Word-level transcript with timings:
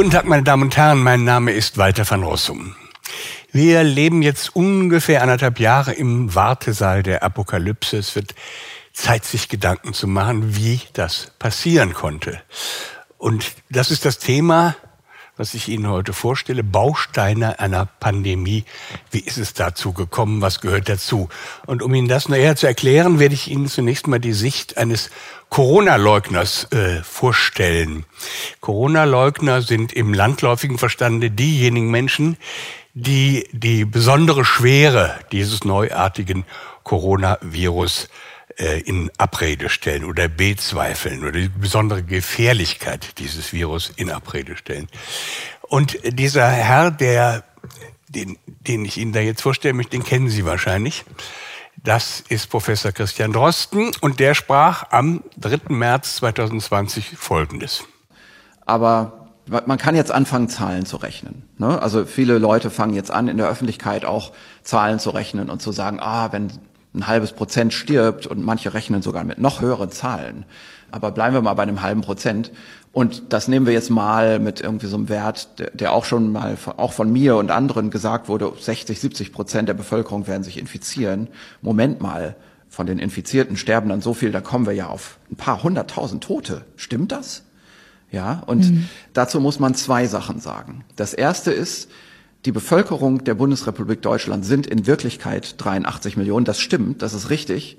Guten 0.00 0.12
Tag, 0.12 0.24
meine 0.24 0.44
Damen 0.44 0.62
und 0.62 0.76
Herren, 0.78 1.02
mein 1.02 1.24
Name 1.24 1.52
ist 1.52 1.76
Walter 1.76 2.08
van 2.08 2.22
Rossum. 2.22 2.74
Wir 3.52 3.84
leben 3.84 4.22
jetzt 4.22 4.56
ungefähr 4.56 5.20
anderthalb 5.20 5.60
Jahre 5.60 5.92
im 5.92 6.34
Wartesaal 6.34 7.02
der 7.02 7.22
Apokalypse. 7.22 7.98
Es 7.98 8.16
wird 8.16 8.34
Zeit, 8.94 9.26
sich 9.26 9.50
Gedanken 9.50 9.92
zu 9.92 10.06
machen, 10.06 10.56
wie 10.56 10.80
das 10.94 11.32
passieren 11.38 11.92
konnte. 11.92 12.40
Und 13.18 13.52
das 13.68 13.90
ist 13.90 14.06
das 14.06 14.18
Thema, 14.18 14.74
was 15.40 15.54
ich 15.54 15.68
Ihnen 15.68 15.88
heute 15.88 16.12
vorstelle, 16.12 16.62
Bausteine 16.62 17.60
einer 17.60 17.86
Pandemie. 17.86 18.64
Wie 19.10 19.20
ist 19.20 19.38
es 19.38 19.54
dazu 19.54 19.94
gekommen? 19.94 20.42
Was 20.42 20.60
gehört 20.60 20.90
dazu? 20.90 21.30
Und 21.64 21.82
um 21.82 21.94
Ihnen 21.94 22.08
das 22.08 22.28
näher 22.28 22.56
zu 22.56 22.66
erklären, 22.66 23.18
werde 23.18 23.32
ich 23.32 23.50
Ihnen 23.50 23.66
zunächst 23.66 24.06
mal 24.06 24.20
die 24.20 24.34
Sicht 24.34 24.76
eines 24.76 25.08
Corona-Leugners 25.48 26.70
äh, 26.72 27.02
vorstellen. 27.02 28.04
Corona-Leugner 28.60 29.62
sind 29.62 29.94
im 29.94 30.12
landläufigen 30.12 30.76
Verstande 30.76 31.30
diejenigen 31.30 31.90
Menschen, 31.90 32.36
die 32.92 33.48
die 33.52 33.86
besondere 33.86 34.44
Schwere 34.44 35.20
dieses 35.32 35.64
neuartigen 35.64 36.44
Coronavirus 36.84 38.10
in 38.56 39.10
Abrede 39.16 39.68
stellen 39.68 40.04
oder 40.04 40.28
bezweifeln 40.28 41.22
oder 41.22 41.32
die 41.32 41.48
besondere 41.48 42.02
Gefährlichkeit 42.02 43.18
dieses 43.18 43.52
Virus 43.52 43.92
in 43.96 44.10
Abrede 44.10 44.56
stellen. 44.56 44.88
Und 45.62 45.98
dieser 46.04 46.48
Herr, 46.48 46.90
der, 46.90 47.44
den, 48.08 48.38
den 48.46 48.84
ich 48.84 48.98
Ihnen 48.98 49.12
da 49.12 49.20
jetzt 49.20 49.42
vorstellen 49.42 49.76
möchte, 49.76 49.92
den 49.92 50.04
kennen 50.04 50.28
Sie 50.28 50.44
wahrscheinlich. 50.44 51.04
Das 51.82 52.20
ist 52.28 52.50
Professor 52.50 52.92
Christian 52.92 53.32
Drosten 53.32 53.92
und 54.00 54.20
der 54.20 54.34
sprach 54.34 54.90
am 54.90 55.22
3. 55.38 55.72
März 55.72 56.16
2020 56.16 57.16
Folgendes. 57.16 57.84
Aber 58.66 59.28
man 59.46 59.78
kann 59.78 59.96
jetzt 59.96 60.12
anfangen, 60.12 60.48
Zahlen 60.48 60.86
zu 60.86 60.96
rechnen. 60.96 61.48
Ne? 61.56 61.80
Also 61.80 62.04
viele 62.04 62.38
Leute 62.38 62.70
fangen 62.70 62.94
jetzt 62.94 63.10
an, 63.10 63.28
in 63.28 63.36
der 63.36 63.48
Öffentlichkeit 63.48 64.04
auch 64.04 64.32
Zahlen 64.62 64.98
zu 64.98 65.10
rechnen 65.10 65.50
und 65.50 65.62
zu 65.62 65.72
sagen, 65.72 65.98
ah, 66.00 66.32
wenn 66.32 66.52
ein 66.94 67.06
halbes 67.06 67.32
Prozent 67.32 67.72
stirbt 67.72 68.26
und 68.26 68.44
manche 68.44 68.74
rechnen 68.74 69.02
sogar 69.02 69.24
mit 69.24 69.38
noch 69.38 69.60
höheren 69.60 69.90
Zahlen. 69.90 70.44
Aber 70.90 71.12
bleiben 71.12 71.34
wir 71.34 71.42
mal 71.42 71.54
bei 71.54 71.62
einem 71.62 71.82
halben 71.82 72.00
Prozent. 72.00 72.50
Und 72.92 73.32
das 73.32 73.46
nehmen 73.46 73.66
wir 73.66 73.72
jetzt 73.72 73.90
mal 73.90 74.40
mit 74.40 74.60
irgendwie 74.60 74.88
so 74.88 74.96
einem 74.96 75.08
Wert, 75.08 75.48
der, 75.74 75.92
auch 75.92 76.04
schon 76.04 76.32
mal 76.32 76.56
von, 76.56 76.72
auch 76.78 76.92
von 76.92 77.12
mir 77.12 77.36
und 77.36 77.52
anderen 77.52 77.90
gesagt 77.90 78.28
wurde, 78.28 78.52
60, 78.58 78.98
70 78.98 79.32
Prozent 79.32 79.68
der 79.68 79.74
Bevölkerung 79.74 80.26
werden 80.26 80.42
sich 80.42 80.58
infizieren. 80.58 81.28
Moment 81.62 82.00
mal, 82.00 82.34
von 82.68 82.86
den 82.86 82.98
Infizierten 82.98 83.56
sterben 83.56 83.88
dann 83.88 84.00
so 84.00 84.14
viel, 84.14 84.32
da 84.32 84.40
kommen 84.40 84.66
wir 84.66 84.72
ja 84.72 84.88
auf 84.88 85.18
ein 85.30 85.36
paar 85.36 85.62
hunderttausend 85.62 86.24
Tote. 86.24 86.64
Stimmt 86.76 87.12
das? 87.12 87.42
Ja, 88.10 88.42
und 88.46 88.68
mhm. 88.68 88.88
dazu 89.12 89.40
muss 89.40 89.60
man 89.60 89.74
zwei 89.74 90.06
Sachen 90.06 90.40
sagen. 90.40 90.84
Das 90.96 91.14
erste 91.14 91.52
ist, 91.52 91.90
die 92.44 92.52
Bevölkerung 92.52 93.24
der 93.24 93.34
Bundesrepublik 93.34 94.00
Deutschland 94.02 94.44
sind 94.46 94.66
in 94.66 94.86
Wirklichkeit 94.86 95.54
83 95.58 96.16
Millionen. 96.16 96.44
Das 96.44 96.60
stimmt, 96.60 97.02
das 97.02 97.12
ist 97.12 97.30
richtig. 97.30 97.76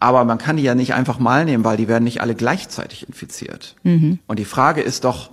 Aber 0.00 0.24
man 0.24 0.38
kann 0.38 0.56
die 0.56 0.62
ja 0.62 0.74
nicht 0.74 0.94
einfach 0.94 1.18
mal 1.18 1.44
nehmen, 1.44 1.64
weil 1.64 1.76
die 1.76 1.88
werden 1.88 2.04
nicht 2.04 2.20
alle 2.20 2.34
gleichzeitig 2.34 3.06
infiziert. 3.06 3.76
Mhm. 3.82 4.18
Und 4.26 4.38
die 4.38 4.44
Frage 4.44 4.80
ist 4.80 5.04
doch, 5.04 5.30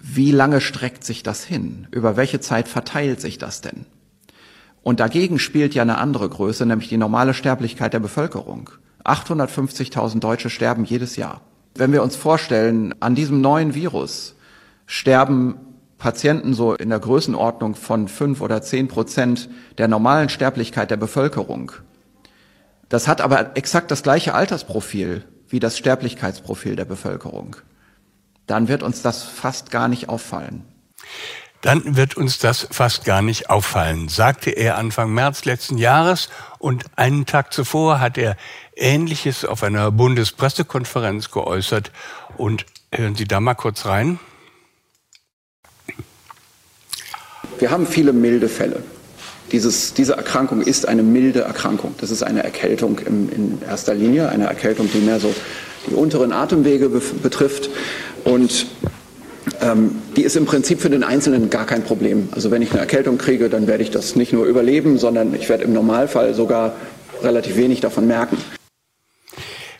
wie 0.00 0.32
lange 0.32 0.60
streckt 0.60 1.04
sich 1.04 1.22
das 1.22 1.44
hin? 1.44 1.86
Über 1.90 2.16
welche 2.16 2.40
Zeit 2.40 2.68
verteilt 2.68 3.20
sich 3.20 3.38
das 3.38 3.60
denn? 3.60 3.86
Und 4.82 5.00
dagegen 5.00 5.38
spielt 5.38 5.74
ja 5.74 5.82
eine 5.82 5.98
andere 5.98 6.28
Größe, 6.28 6.66
nämlich 6.66 6.90
die 6.90 6.98
normale 6.98 7.32
Sterblichkeit 7.32 7.94
der 7.94 8.00
Bevölkerung. 8.00 8.70
850.000 9.04 10.20
Deutsche 10.20 10.50
sterben 10.50 10.84
jedes 10.84 11.16
Jahr. 11.16 11.40
Wenn 11.74 11.92
wir 11.92 12.02
uns 12.02 12.16
vorstellen, 12.16 12.94
an 13.00 13.14
diesem 13.14 13.40
neuen 13.40 13.74
Virus 13.74 14.36
sterben 14.86 15.56
Patienten 16.04 16.52
so 16.52 16.74
in 16.74 16.90
der 16.90 16.98
Größenordnung 16.98 17.74
von 17.74 18.08
fünf 18.08 18.42
oder 18.42 18.60
zehn 18.60 18.88
Prozent 18.88 19.48
der 19.78 19.88
normalen 19.88 20.28
Sterblichkeit 20.28 20.90
der 20.90 20.98
Bevölkerung. 20.98 21.72
Das 22.90 23.08
hat 23.08 23.22
aber 23.22 23.56
exakt 23.56 23.90
das 23.90 24.02
gleiche 24.02 24.34
Altersprofil 24.34 25.24
wie 25.48 25.60
das 25.60 25.78
Sterblichkeitsprofil 25.78 26.76
der 26.76 26.84
Bevölkerung. 26.84 27.56
Dann 28.46 28.68
wird 28.68 28.82
uns 28.82 29.00
das 29.00 29.22
fast 29.22 29.70
gar 29.70 29.88
nicht 29.88 30.10
auffallen. 30.10 30.66
Dann 31.62 31.96
wird 31.96 32.18
uns 32.18 32.38
das 32.38 32.68
fast 32.70 33.06
gar 33.06 33.22
nicht 33.22 33.48
auffallen, 33.48 34.10
sagte 34.10 34.50
er 34.50 34.76
Anfang 34.76 35.14
März 35.14 35.46
letzten 35.46 35.78
Jahres. 35.78 36.28
Und 36.58 36.84
einen 36.96 37.24
Tag 37.24 37.54
zuvor 37.54 37.98
hat 38.00 38.18
er 38.18 38.36
Ähnliches 38.76 39.46
auf 39.46 39.62
einer 39.62 39.90
Bundespressekonferenz 39.90 41.30
geäußert. 41.30 41.92
Und 42.36 42.66
hören 42.92 43.14
Sie 43.14 43.24
da 43.24 43.40
mal 43.40 43.54
kurz 43.54 43.86
rein. 43.86 44.18
Wir 47.64 47.70
haben 47.70 47.86
viele 47.86 48.12
milde 48.12 48.50
Fälle. 48.50 48.82
Dieses, 49.50 49.94
diese 49.94 50.12
Erkrankung 50.12 50.60
ist 50.60 50.86
eine 50.86 51.02
milde 51.02 51.40
Erkrankung. 51.40 51.94
Das 51.96 52.10
ist 52.10 52.22
eine 52.22 52.44
Erkältung 52.44 52.98
im, 52.98 53.30
in 53.30 53.58
erster 53.66 53.94
Linie, 53.94 54.28
eine 54.28 54.44
Erkältung, 54.44 54.90
die 54.92 54.98
mehr 54.98 55.18
so 55.18 55.34
die 55.88 55.94
unteren 55.94 56.30
Atemwege 56.30 56.90
be 56.90 57.00
betrifft. 57.22 57.70
Und 58.22 58.66
ähm, 59.62 59.92
die 60.14 60.24
ist 60.24 60.36
im 60.36 60.44
Prinzip 60.44 60.82
für 60.82 60.90
den 60.90 61.02
Einzelnen 61.02 61.48
gar 61.48 61.64
kein 61.64 61.82
Problem. 61.84 62.28
Also 62.32 62.50
wenn 62.50 62.60
ich 62.60 62.70
eine 62.72 62.80
Erkältung 62.80 63.16
kriege, 63.16 63.48
dann 63.48 63.66
werde 63.66 63.82
ich 63.82 63.90
das 63.90 64.14
nicht 64.14 64.34
nur 64.34 64.44
überleben, 64.44 64.98
sondern 64.98 65.34
ich 65.34 65.48
werde 65.48 65.64
im 65.64 65.72
Normalfall 65.72 66.34
sogar 66.34 66.76
relativ 67.22 67.56
wenig 67.56 67.80
davon 67.80 68.06
merken. 68.06 68.36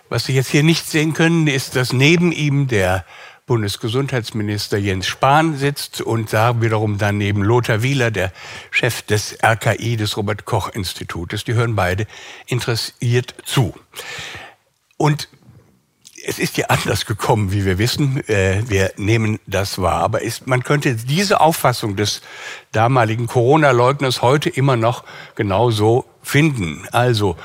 Was 0.08 0.24
Sie 0.24 0.32
jetzt 0.32 0.48
hier 0.48 0.62
nicht 0.62 0.88
sehen 0.88 1.12
können, 1.12 1.48
ist, 1.48 1.76
dass 1.76 1.92
neben 1.92 2.32
ihm 2.32 2.66
der 2.66 3.04
Bundesgesundheitsminister 3.46 4.78
Jens 4.78 5.06
Spahn 5.06 5.56
sitzt 5.58 6.00
und 6.00 6.32
da 6.32 6.62
wiederum 6.62 6.96
daneben 6.96 7.42
Lothar 7.42 7.82
Wieler, 7.82 8.10
der 8.10 8.32
Chef 8.70 9.02
des 9.02 9.36
RKI, 9.44 9.96
des 9.96 10.16
Robert 10.16 10.46
Koch 10.46 10.70
Institutes. 10.70 11.44
Die 11.44 11.52
hören 11.52 11.76
beide 11.76 12.06
interessiert 12.46 13.34
zu. 13.44 13.74
Und 14.96 15.28
es 16.26 16.38
ist 16.38 16.56
ja 16.56 16.66
anders 16.68 17.04
gekommen, 17.04 17.52
wie 17.52 17.64
wir 17.64 17.78
wissen. 17.78 18.26
Äh, 18.28 18.62
wir 18.66 18.92
nehmen 18.96 19.38
das 19.46 19.78
wahr. 19.78 20.02
Aber 20.02 20.22
ist, 20.22 20.46
man 20.46 20.62
könnte 20.62 20.94
diese 20.94 21.40
Auffassung 21.40 21.96
des 21.96 22.22
damaligen 22.72 23.26
Corona-Leugners 23.26 24.22
heute 24.22 24.48
immer 24.48 24.76
noch 24.76 25.04
genauso 25.34 26.06
finden. 26.22 26.86
Also 26.92 27.36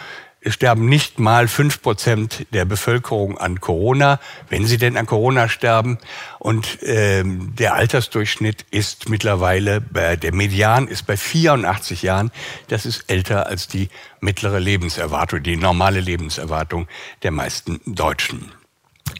es 0.42 0.54
sterben 0.54 0.88
nicht 0.88 1.20
mal 1.20 1.50
fünf 1.50 1.82
Prozent 1.82 2.46
der 2.54 2.64
Bevölkerung 2.64 3.38
an 3.38 3.60
Corona, 3.60 4.22
wenn 4.48 4.66
sie 4.66 4.78
denn 4.78 4.96
an 4.96 5.06
Corona 5.06 5.50
sterben. 5.50 5.98
Und 6.38 6.80
ähm, 6.82 7.54
der 7.58 7.74
Altersdurchschnitt 7.74 8.66
ist 8.72 9.10
mittlerweile, 9.10 9.84
äh, 9.94 10.18
der 10.18 10.34
Median 10.34 10.88
ist 10.88 11.06
bei 11.08 11.18
84 11.18 12.04
Jahren. 12.04 12.32
Das 12.70 12.86
ist 12.86 13.10
älter 13.10 13.48
als 13.48 13.68
die 13.68 13.90
mittlere 14.22 14.60
Lebenserwartung, 14.60 15.44
die 15.44 15.58
normale 15.58 16.00
Lebenserwartung 16.00 16.88
der 17.24 17.32
meisten 17.32 17.82
Deutschen. 17.86 18.54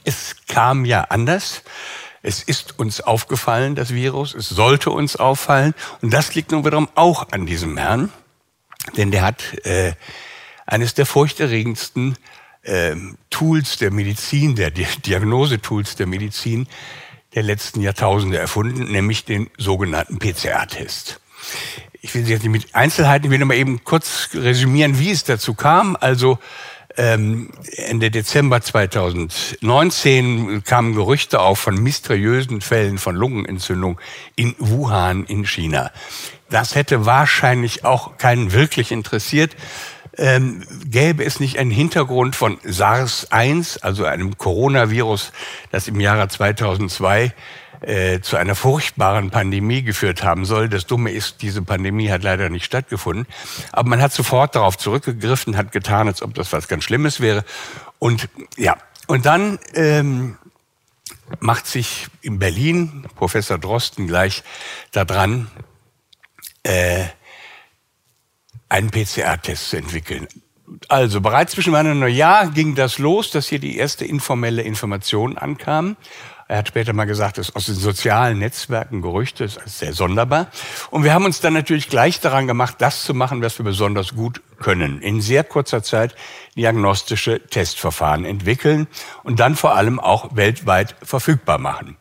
Es 0.06 0.38
kam 0.47 0.86
ja 0.86 1.01
anders. 1.01 1.63
Es 2.22 2.44
ist 2.44 2.80
uns 2.80 3.01
aufgefallen, 3.01 3.75
das 3.75 3.94
Virus. 3.94 4.34
Es 4.34 4.47
sollte 4.47 4.90
uns 4.91 5.18
auffallen. 5.18 5.74
Und 6.01 6.13
das 6.13 6.34
liegt 6.34 6.53
nun 6.53 6.63
wiederum 6.63 6.88
auch 6.96 7.28
an 7.31 7.46
diesem 7.46 7.75
Herrn. 7.75 8.09
Denn 8.96 9.12
der 9.12 9.24
hat... 9.24 9.66
Äh, 9.66 9.96
eines 10.69 10.94
der 10.94 11.06
furchterregendsten 11.06 12.16
äh, 12.62 12.96
Tools 13.30 13.78
der 13.78 13.91
Medizin, 13.91 14.56
der 14.56 14.72
Diagnosetools 14.72 15.96
der 15.96 16.06
Medizin 16.06 16.68
der 17.34 17.44
letzten 17.44 17.81
Jahrtausende 17.81 18.38
erfunden, 18.38 18.91
nämlich 18.91 19.25
den 19.25 19.50
sogenannten 19.57 20.19
PCR-Test. 20.19 21.19
Ich 22.01 22.16
will 22.16 22.24
Sie 22.24 22.31
jetzt 22.31 22.44
nicht 22.44 22.51
mit 22.51 22.75
Einzelheiten, 22.75 23.25
ich 23.25 23.31
will 23.31 23.39
nur 23.39 23.48
mal 23.48 23.57
eben 23.57 23.83
kurz 23.83 24.30
resümieren, 24.33 25.00
wie 25.00 25.12
es 25.12 25.24
dazu 25.24 25.54
kam. 25.54 25.98
Also 26.00 26.39
ähm, 26.98 27.51
Ende 27.75 28.12
Dezember 28.12 28.62
2019 28.62 30.63
kamen 30.63 30.95
Gerüchte 30.95 31.39
auf 31.39 31.60
von 31.60 31.81
mysteriösen 31.81 32.62
Fällen 32.62 32.98
von 32.98 33.15
Lungenentzündung 33.15 34.00
in 34.36 34.56
Wuhan 34.60 35.25
in 35.25 35.45
China. 35.45 35.92
Das 36.50 36.75
hätte 36.75 37.06
wahrscheinlich 37.06 37.86
auch 37.86 38.18
keinen 38.18 38.54
wirklich 38.54 38.92
interessiert 38.92 39.56
ähm, 40.19 40.63
gäbe 40.86 41.24
es 41.24 41.39
nicht 41.39 41.57
einen 41.57 41.71
Hintergrund 41.71 42.36
von 42.36 42.60
SARS-1, 42.60 43.81
also 43.81 44.06
einem 44.06 44.38
Coronavirus, 44.38 45.31
das 45.71 45.88
im 45.88 46.00
Jahre 46.00 46.27
2002 46.27 47.33
äh, 47.81 48.19
zu 48.19 48.36
einer 48.36 48.56
furchtbaren 48.56 49.30
Pandemie 49.30 49.81
geführt 49.81 50.21
haben 50.21 50.44
soll. 50.44 50.68
Das 50.68 50.86
Dumme 50.86 51.12
ist, 51.12 51.42
diese 51.42 51.62
Pandemie 51.62 52.12
hat 52.12 52.24
leider 52.24 52.50
nicht 52.50 52.66
stattgefunden. 52.66 53.25
Aber 53.71 53.88
man 53.88 54.01
hat 54.01 54.12
sofort 54.12 54.56
darauf 54.56 54.77
zurückgegriffen, 54.77 55.56
hat 55.56 55.71
getan, 55.71 56.07
als 56.07 56.22
ob 56.22 56.33
das 56.33 56.51
was 56.51 56.68
ganz 56.68 56.83
Schlimmes 56.83 57.22
wäre. 57.22 57.45
Und 57.98 58.27
ja, 58.57 58.75
und 59.07 59.25
dann 59.25 59.57
ähm, 59.74 60.38
macht 61.39 61.65
sich 61.65 62.07
in 62.22 62.39
Berlin 62.39 63.06
Professor 63.15 63.57
Drosten 63.57 64.07
gleich 64.07 64.44
daran, 64.92 65.50
äh, 66.63 67.06
einen 68.69 68.92
PCR-Test 68.92 69.69
zu 69.69 69.77
entwickeln. 69.77 70.27
Also 70.88 71.19
bereits 71.19 71.54
zwischen 71.54 71.74
Weihnachten 71.74 71.94
und 71.94 72.00
Neujahr 72.00 72.48
ging 72.48 72.75
das 72.75 73.00
los, 73.00 73.31
dass 73.31 73.48
hier 73.48 73.60
die 73.60 73.77
erste 73.77 74.06
informelle 74.06 74.62
Information 74.62 75.38
ankam. 75.38 75.98
Er 76.48 76.57
hat 76.57 76.68
später 76.68 76.94
mal 76.94 77.06
gesagt, 77.06 77.38
ist 77.38 77.56
aus 77.56 77.68
den 77.68 77.75
sozialen 77.75 78.39
Netzwerken 78.39 79.04
Gerüchte, 79.04 79.44
das 79.44 79.57
ist 79.57 79.80
sehr 79.80 79.94
sonderbar. 79.94 80.48
Und 80.89 81.04
wir 81.04 81.13
haben 81.13 81.25
uns 81.25 81.42
dann 81.42 81.54
natürlich 81.54 81.89
gleich 81.89 82.21
daran 82.21 82.48
gemacht, 82.48 82.75
das 82.80 83.04
zu 83.04 83.13
machen, 83.13 83.44
was 83.44 83.60
wir 83.60 83.66
besonders 83.66 84.16
gut 84.16 84.42
können. 84.60 85.00
In 85.01 85.22
sehr 85.22 85.44
kurzer 85.44 85.83
Zeit 85.83 86.15
diagnostische 86.56 87.39
Testverfahren 87.48 88.25
entwickeln 88.25 88.88
und 89.24 89.39
dann 89.39 89.56
vor 89.56 89.75
allem 89.75 90.00
auch 90.00 90.36
weltweit 90.36 90.95
verfügbar 91.04 91.60
machen. 91.60 91.98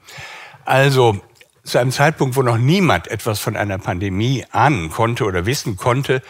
Also 0.64 1.20
zu 1.62 1.76
einem 1.76 1.92
Zeitpunkt, 1.92 2.34
wo 2.34 2.42
noch 2.42 2.56
niemand 2.56 3.08
etwas 3.08 3.40
von 3.40 3.54
einer 3.54 3.76
Pandemie 3.76 4.46
ahnen 4.50 4.90
konnte 4.90 5.24
oder 5.24 5.44
wissen 5.44 5.76
konnte, 5.76 6.22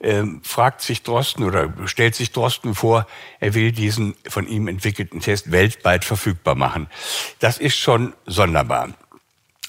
äh, 0.00 0.24
fragt 0.42 0.80
sich 0.80 1.02
Drosten 1.02 1.44
oder 1.44 1.72
stellt 1.86 2.14
sich 2.14 2.32
Drosten 2.32 2.74
vor, 2.74 3.06
er 3.40 3.54
will 3.54 3.72
diesen 3.72 4.14
von 4.28 4.46
ihm 4.46 4.68
entwickelten 4.68 5.20
Test 5.20 5.50
weltweit 5.50 6.04
verfügbar 6.04 6.54
machen. 6.54 6.88
Das 7.40 7.58
ist 7.58 7.76
schon 7.76 8.14
sonderbar. 8.26 8.90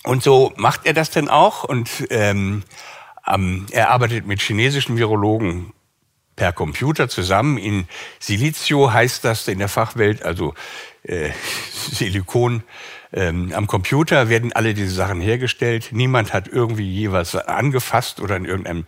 Und 0.04 0.24
so 0.24 0.54
macht 0.56 0.86
er 0.86 0.94
das 0.94 1.10
denn 1.10 1.30
auch 1.30 1.64
und 1.64 1.90
ähm, 2.10 2.64
ähm, 3.28 3.66
er 3.72 3.92
arbeitet 3.92 4.26
mit 4.26 4.42
chinesischen 4.42 4.98
Virologen 4.98 5.74
per 6.36 6.54
Computer 6.54 7.10
zusammen. 7.10 7.58
In 7.58 7.88
Silicio 8.20 8.92
heißt 8.92 9.26
das 9.26 9.48
in 9.48 9.60
der 9.60 9.68
Fachwelt, 9.68 10.24
also 10.24 10.54
äh, 11.04 11.32
Silikon 11.92 12.64
ähm, 13.12 13.52
am 13.54 13.68
Computer 13.68 14.30
werden 14.30 14.54
alle 14.54 14.74
diese 14.74 14.94
Sachen 14.94 15.20
hergestellt. 15.20 15.90
Niemand 15.92 16.34
hat 16.34 16.48
irgendwie 16.48 16.90
jeweils 16.90 17.36
angefasst 17.36 18.20
oder 18.20 18.36
an 18.36 18.46
irgendeinem 18.46 18.86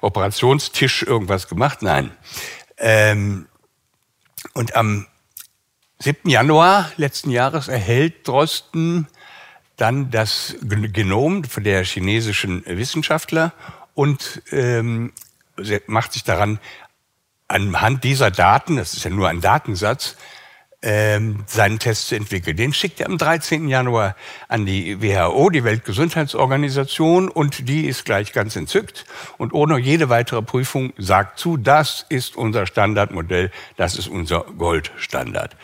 Operationstisch 0.00 1.02
irgendwas 1.02 1.48
gemacht. 1.48 1.82
Nein. 1.82 2.12
Ähm, 2.78 3.46
und 4.54 4.74
am 4.74 5.06
7. 5.98 6.30
Januar 6.30 6.90
letzten 6.96 7.30
Jahres 7.30 7.68
erhält 7.68 8.26
Drosten 8.26 9.08
dann 9.76 10.10
das 10.10 10.56
Genom 10.62 11.42
der 11.56 11.84
chinesischen 11.84 12.64
Wissenschaftler 12.66 13.52
und 13.94 14.42
ähm, 14.50 15.12
macht 15.86 16.12
sich 16.12 16.24
daran, 16.24 16.58
anhand 17.48 18.04
dieser 18.04 18.30
Daten, 18.30 18.76
das 18.76 18.94
ist 18.94 19.04
ja 19.04 19.10
nur 19.10 19.28
ein 19.28 19.40
Datensatz, 19.40 20.16
ähm, 20.82 21.44
seinen 21.46 21.78
Test 21.78 22.08
zu 22.08 22.14
entwickeln. 22.14 22.56
Den 22.56 22.72
schickt 22.72 23.00
er 23.00 23.06
am 23.06 23.18
13. 23.18 23.68
Januar 23.68 24.14
an 24.46 24.64
die 24.64 25.02
WHO, 25.02 25.50
die 25.50 25.64
Weltgesundheitsorganisation, 25.64 27.28
und 27.28 27.68
die 27.68 27.86
ist 27.86 28.04
gleich 28.04 28.32
ganz 28.32 28.54
entzückt 28.54 29.04
und 29.38 29.52
ohne 29.52 29.78
jede 29.78 30.08
weitere 30.08 30.42
Prüfung 30.42 30.92
sagt 30.96 31.38
zu, 31.38 31.56
das 31.56 32.06
ist 32.08 32.36
unser 32.36 32.66
Standardmodell, 32.66 33.50
das 33.76 33.96
ist 33.96 34.08
unser 34.08 34.44
Goldstandard. 34.56 35.56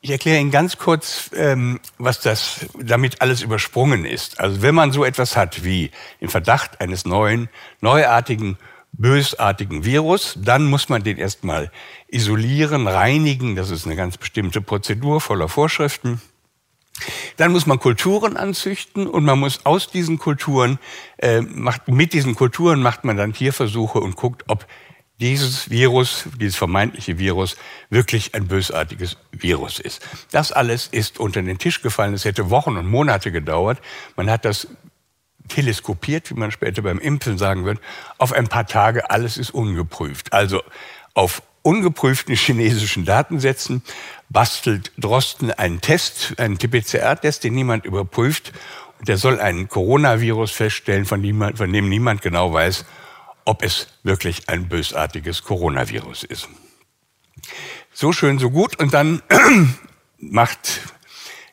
Ich 0.00 0.10
erkläre 0.10 0.38
Ihnen 0.38 0.52
ganz 0.52 0.78
kurz, 0.78 1.30
ähm, 1.34 1.80
was 1.98 2.20
das 2.20 2.66
damit 2.78 3.20
alles 3.20 3.42
übersprungen 3.42 4.04
ist. 4.04 4.38
Also 4.38 4.62
wenn 4.62 4.74
man 4.74 4.92
so 4.92 5.04
etwas 5.04 5.36
hat 5.36 5.64
wie 5.64 5.90
den 6.20 6.28
Verdacht 6.28 6.80
eines 6.80 7.04
neuen, 7.04 7.48
neuartigen 7.80 8.58
bösartigen 8.92 9.84
Virus. 9.84 10.34
Dann 10.36 10.66
muss 10.66 10.88
man 10.88 11.02
den 11.02 11.18
erstmal 11.18 11.70
isolieren, 12.08 12.86
reinigen. 12.86 13.56
Das 13.56 13.70
ist 13.70 13.86
eine 13.86 13.96
ganz 13.96 14.16
bestimmte 14.16 14.60
Prozedur 14.60 15.20
voller 15.20 15.48
Vorschriften. 15.48 16.20
Dann 17.36 17.52
muss 17.52 17.66
man 17.66 17.78
Kulturen 17.78 18.36
anzüchten 18.36 19.06
und 19.06 19.24
man 19.24 19.38
muss 19.38 19.64
aus 19.64 19.88
diesen 19.88 20.18
Kulturen, 20.18 20.78
äh, 21.18 21.40
macht, 21.40 21.88
mit 21.88 22.12
diesen 22.12 22.34
Kulturen 22.34 22.82
macht 22.82 23.04
man 23.04 23.16
dann 23.16 23.32
Tierversuche 23.32 24.00
und 24.00 24.16
guckt, 24.16 24.44
ob 24.48 24.66
dieses 25.20 25.68
Virus, 25.68 26.24
dieses 26.40 26.56
vermeintliche 26.56 27.18
Virus, 27.18 27.56
wirklich 27.90 28.34
ein 28.34 28.46
bösartiges 28.46 29.16
Virus 29.32 29.80
ist. 29.80 30.06
Das 30.30 30.52
alles 30.52 30.86
ist 30.86 31.18
unter 31.18 31.42
den 31.42 31.58
Tisch 31.58 31.82
gefallen. 31.82 32.14
Es 32.14 32.24
hätte 32.24 32.50
Wochen 32.50 32.76
und 32.76 32.86
Monate 32.86 33.32
gedauert. 33.32 33.80
Man 34.16 34.30
hat 34.30 34.44
das 34.44 34.68
teleskopiert, 35.48 36.30
wie 36.30 36.34
man 36.34 36.50
später 36.50 36.82
beim 36.82 36.98
Impfen 36.98 37.38
sagen 37.38 37.64
wird, 37.64 37.80
auf 38.18 38.32
ein 38.32 38.48
paar 38.48 38.66
Tage, 38.66 39.10
alles 39.10 39.36
ist 39.36 39.50
ungeprüft. 39.50 40.32
Also 40.32 40.62
auf 41.14 41.42
ungeprüften 41.62 42.34
chinesischen 42.34 43.04
Datensätzen 43.04 43.82
bastelt 44.28 44.92
Drosten 44.96 45.50
einen 45.50 45.80
Test, 45.80 46.34
einen 46.38 46.58
TPCR-Test, 46.58 47.44
den 47.44 47.54
niemand 47.54 47.84
überprüft. 47.84 48.52
Der 49.06 49.16
soll 49.16 49.40
einen 49.40 49.68
Coronavirus 49.68 50.50
feststellen, 50.50 51.04
von, 51.04 51.20
niemand, 51.20 51.58
von 51.58 51.72
dem 51.72 51.88
niemand 51.88 52.22
genau 52.22 52.52
weiß, 52.52 52.84
ob 53.44 53.62
es 53.62 53.88
wirklich 54.02 54.48
ein 54.48 54.68
bösartiges 54.68 55.44
Coronavirus 55.44 56.24
ist. 56.24 56.48
So 57.92 58.12
schön, 58.12 58.38
so 58.38 58.50
gut. 58.50 58.78
Und 58.78 58.94
dann 58.94 59.22
macht, 60.18 60.80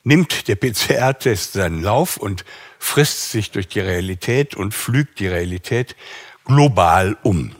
nimmt 0.03 0.47
der 0.47 0.55
PCR-Test 0.55 1.53
seinen 1.53 1.81
Lauf 1.81 2.17
und 2.17 2.45
frisst 2.85 3.31
sich 3.31 3.51
durch 3.51 3.67
die 3.67 3.79
Realität 3.79 4.55
und 4.55 4.73
pflügt 4.73 5.19
die 5.19 5.27
Realität 5.27 5.95
global 6.45 7.17
um. 7.23 7.55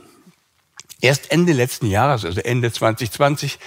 Erst 1.02 1.32
Ende 1.32 1.52
letzten 1.52 1.88
Jahres, 1.88 2.24
also 2.24 2.40
Ende 2.42 2.72
2020, 2.72 3.58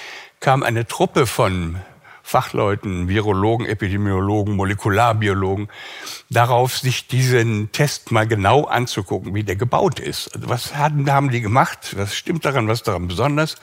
kam 0.41 0.63
eine 0.63 0.87
Truppe 0.87 1.27
von 1.27 1.77
Fachleuten, 2.23 3.09
Virologen, 3.09 3.67
Epidemiologen, 3.67 4.55
Molekularbiologen, 4.55 5.69
darauf, 6.31 6.79
sich 6.79 7.09
diesen 7.09 7.73
Test 7.73 8.13
mal 8.13 8.27
genau 8.27 8.65
anzugucken, 8.65 9.35
wie 9.35 9.43
der 9.43 9.57
gebaut 9.57 9.99
ist. 9.99 10.35
Also 10.37 10.49
was 10.49 10.77
haben, 10.77 11.31
die 11.31 11.41
gemacht? 11.41 11.97
Was 11.99 12.15
stimmt 12.15 12.45
daran? 12.45 12.69
Was 12.69 12.85
daran 12.85 13.09
besonders? 13.09 13.57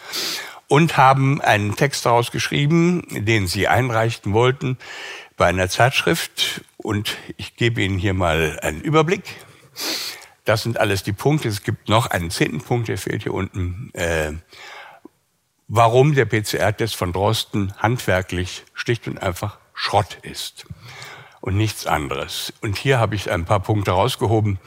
Und 0.68 0.98
haben 0.98 1.41
einen 1.41 1.75
Text 1.75 2.06
daraus 2.06 2.30
geschrieben, 2.30 3.07
den 3.09 3.48
sie 3.48 3.68
einreichten 3.68 4.33
wollten 4.33 4.77
bei 5.37 5.47
einer 5.47 5.69
Zeitschrift 5.69 6.61
und 6.77 7.17
ich 7.37 7.55
gebe 7.55 7.81
Ihnen 7.81 7.97
hier 7.97 8.13
mal 8.13 8.59
einen 8.61 8.81
Überblick. 8.81 9.23
Das 10.45 10.63
sind 10.63 10.79
alles 10.79 11.03
die 11.03 11.13
Punkte. 11.13 11.47
Es 11.47 11.63
gibt 11.63 11.89
noch 11.89 12.07
einen 12.07 12.29
zehnten 12.29 12.61
Punkt, 12.61 12.87
der 12.87 12.97
fehlt 12.97 13.23
hier 13.23 13.33
unten. 13.33 13.91
Äh, 13.93 14.33
warum 15.67 16.13
der 16.13 16.25
PCR-Test 16.25 16.95
von 16.95 17.11
Drosten 17.11 17.73
handwerklich 17.77 18.63
schlicht 18.73 19.07
und 19.07 19.17
einfach 19.17 19.57
Schrott 19.73 20.19
ist 20.21 20.65
und 21.41 21.57
nichts 21.57 21.85
anderes. 21.88 22.53
Und 22.61 22.77
hier 22.77 22.99
habe 22.99 23.15
ich 23.15 23.31
ein 23.31 23.45
paar 23.45 23.59
Punkte 23.59 23.91
rausgehoben. 23.91 24.59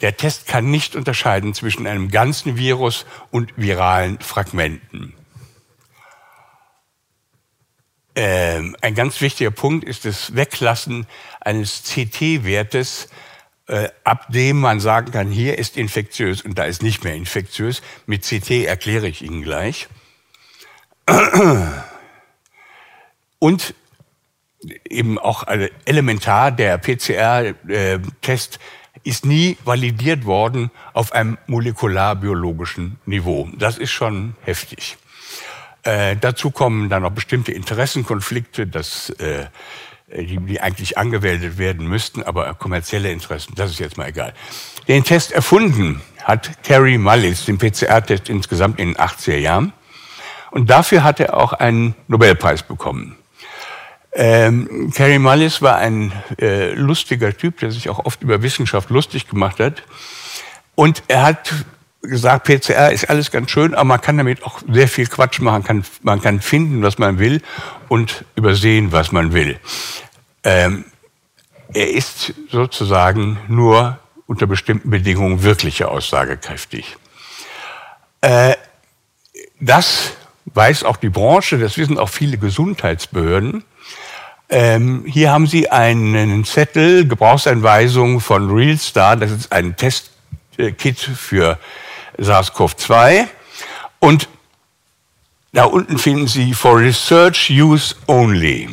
Der 0.00 0.16
Test 0.16 0.46
kann 0.46 0.70
nicht 0.70 0.96
unterscheiden 0.96 1.54
zwischen 1.54 1.86
einem 1.86 2.10
ganzen 2.10 2.56
Virus 2.56 3.06
und 3.30 3.52
viralen 3.56 4.18
Fragmenten. 4.20 5.14
Ähm, 8.16 8.76
ein 8.80 8.94
ganz 8.94 9.20
wichtiger 9.20 9.50
Punkt 9.50 9.84
ist 9.84 10.04
das 10.04 10.36
Weglassen 10.36 11.06
eines 11.40 11.82
CT-Wertes, 11.82 13.08
äh, 13.66 13.88
ab 14.04 14.26
dem 14.28 14.60
man 14.60 14.78
sagen 14.78 15.10
kann, 15.10 15.30
hier 15.30 15.58
ist 15.58 15.76
infektiös 15.76 16.42
und 16.42 16.58
da 16.58 16.64
ist 16.64 16.82
nicht 16.82 17.02
mehr 17.02 17.14
infektiös. 17.14 17.82
Mit 18.06 18.22
CT 18.22 18.64
erkläre 18.66 19.08
ich 19.08 19.22
Ihnen 19.22 19.42
gleich. 19.42 19.88
Und 23.38 23.74
eben 24.88 25.18
auch 25.18 25.44
elementar, 25.84 26.52
der 26.52 26.78
PCR-Test 26.78 28.58
ist 29.02 29.26
nie 29.26 29.58
validiert 29.64 30.24
worden 30.24 30.70
auf 30.92 31.12
einem 31.12 31.36
molekularbiologischen 31.46 32.98
Niveau. 33.04 33.48
Das 33.58 33.76
ist 33.76 33.90
schon 33.90 34.34
heftig. 34.42 34.96
Äh, 35.84 36.16
dazu 36.16 36.50
kommen 36.50 36.88
dann 36.88 37.02
noch 37.02 37.10
bestimmte 37.10 37.52
Interessenkonflikte, 37.52 38.66
dass, 38.66 39.10
äh, 39.10 39.46
die, 40.08 40.38
die 40.38 40.60
eigentlich 40.60 40.96
angewendet 40.96 41.58
werden 41.58 41.86
müssten, 41.86 42.22
aber 42.22 42.52
kommerzielle 42.54 43.10
Interessen, 43.10 43.54
das 43.54 43.70
ist 43.70 43.80
jetzt 43.80 43.96
mal 43.96 44.08
egal. 44.08 44.32
Den 44.88 45.04
Test 45.04 45.32
erfunden 45.32 46.00
hat 46.22 46.62
Terry 46.62 46.98
Mullis, 46.98 47.44
den 47.44 47.58
PCR-Test 47.58 48.28
insgesamt 48.28 48.78
in 48.78 48.88
den 48.88 48.96
80er 48.96 49.36
Jahren. 49.36 49.72
Und 50.50 50.70
dafür 50.70 51.02
hat 51.02 51.20
er 51.20 51.36
auch 51.36 51.52
einen 51.52 51.94
Nobelpreis 52.08 52.62
bekommen. 52.62 53.16
Ähm, 54.12 54.92
Carrie 54.94 55.18
Mullis 55.18 55.60
war 55.60 55.76
ein 55.76 56.12
äh, 56.40 56.72
lustiger 56.72 57.36
Typ, 57.36 57.58
der 57.58 57.72
sich 57.72 57.88
auch 57.88 57.98
oft 58.04 58.22
über 58.22 58.42
Wissenschaft 58.42 58.90
lustig 58.90 59.28
gemacht 59.28 59.58
hat. 59.58 59.82
Und 60.76 61.02
er 61.08 61.22
hat 61.22 61.52
gesagt, 62.08 62.46
PCR 62.46 62.92
ist 62.92 63.08
alles 63.08 63.30
ganz 63.30 63.50
schön, 63.50 63.74
aber 63.74 63.84
man 63.84 64.00
kann 64.00 64.16
damit 64.16 64.42
auch 64.44 64.60
sehr 64.70 64.88
viel 64.88 65.06
Quatsch 65.06 65.40
machen. 65.40 65.64
Kann, 65.64 65.84
man 66.02 66.20
kann 66.20 66.40
finden, 66.40 66.82
was 66.82 66.98
man 66.98 67.18
will 67.18 67.42
und 67.88 68.24
übersehen, 68.36 68.92
was 68.92 69.12
man 69.12 69.32
will. 69.32 69.58
Ähm, 70.42 70.84
er 71.72 71.90
ist 71.90 72.34
sozusagen 72.50 73.38
nur 73.48 73.98
unter 74.26 74.46
bestimmten 74.46 74.90
Bedingungen 74.90 75.42
wirklich 75.42 75.84
aussagekräftig. 75.84 76.96
Äh, 78.20 78.54
das 79.60 80.12
weiß 80.46 80.84
auch 80.84 80.96
die 80.96 81.08
Branche, 81.08 81.58
das 81.58 81.78
wissen 81.78 81.98
auch 81.98 82.08
viele 82.08 82.38
Gesundheitsbehörden. 82.38 83.64
Ähm, 84.50 85.04
hier 85.06 85.32
haben 85.32 85.46
Sie 85.46 85.70
einen 85.70 86.44
Zettel, 86.44 87.08
Gebrauchsanweisung 87.08 88.20
von 88.20 88.50
RealStar, 88.50 89.16
das 89.16 89.30
ist 89.30 89.52
ein 89.52 89.76
Testkit 89.76 90.98
für 90.98 91.58
SARS-CoV-2. 92.18 93.26
Und 94.00 94.28
da 95.52 95.64
unten 95.64 95.98
finden 95.98 96.26
Sie 96.26 96.52
for 96.52 96.78
research 96.78 97.50
use 97.50 97.94
only. 98.06 98.68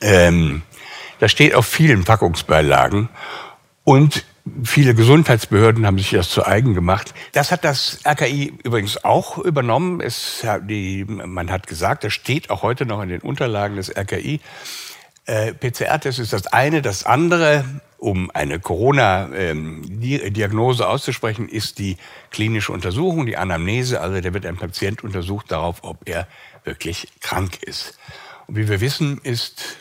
Ähm, 0.00 0.62
das 1.18 1.30
steht 1.30 1.54
auf 1.54 1.66
vielen 1.66 2.04
Packungsbeilagen. 2.04 3.08
Und 3.84 4.24
viele 4.64 4.94
Gesundheitsbehörden 4.94 5.86
haben 5.86 5.98
sich 5.98 6.10
das 6.10 6.30
zu 6.30 6.46
eigen 6.46 6.74
gemacht. 6.74 7.14
Das 7.32 7.52
hat 7.52 7.64
das 7.64 7.98
RKI 8.06 8.54
übrigens 8.64 9.04
auch 9.04 9.38
übernommen. 9.38 10.00
Es, 10.00 10.44
die, 10.62 11.04
man 11.04 11.50
hat 11.50 11.66
gesagt, 11.66 12.04
das 12.04 12.14
steht 12.14 12.50
auch 12.50 12.62
heute 12.62 12.86
noch 12.86 13.02
in 13.02 13.10
den 13.10 13.20
Unterlagen 13.20 13.76
des 13.76 13.94
RKI. 13.94 14.40
Äh, 15.26 15.52
PCR-Test 15.52 16.18
ist 16.18 16.32
das 16.32 16.46
eine. 16.46 16.82
Das 16.82 17.04
andere, 17.04 17.64
um 18.00 18.30
eine 18.30 18.58
Corona-Diagnose 18.58 20.88
auszusprechen, 20.88 21.46
ist 21.48 21.78
die 21.78 21.98
klinische 22.30 22.72
Untersuchung, 22.72 23.26
die 23.26 23.36
Anamnese. 23.36 24.00
Also 24.00 24.18
da 24.20 24.32
wird 24.32 24.46
ein 24.46 24.56
Patient 24.56 25.04
untersucht 25.04 25.52
darauf, 25.52 25.84
ob 25.84 26.08
er 26.08 26.26
wirklich 26.64 27.08
krank 27.20 27.62
ist. 27.62 27.98
Und 28.46 28.56
wie 28.56 28.66
wir 28.68 28.80
wissen, 28.80 29.20
ist 29.22 29.76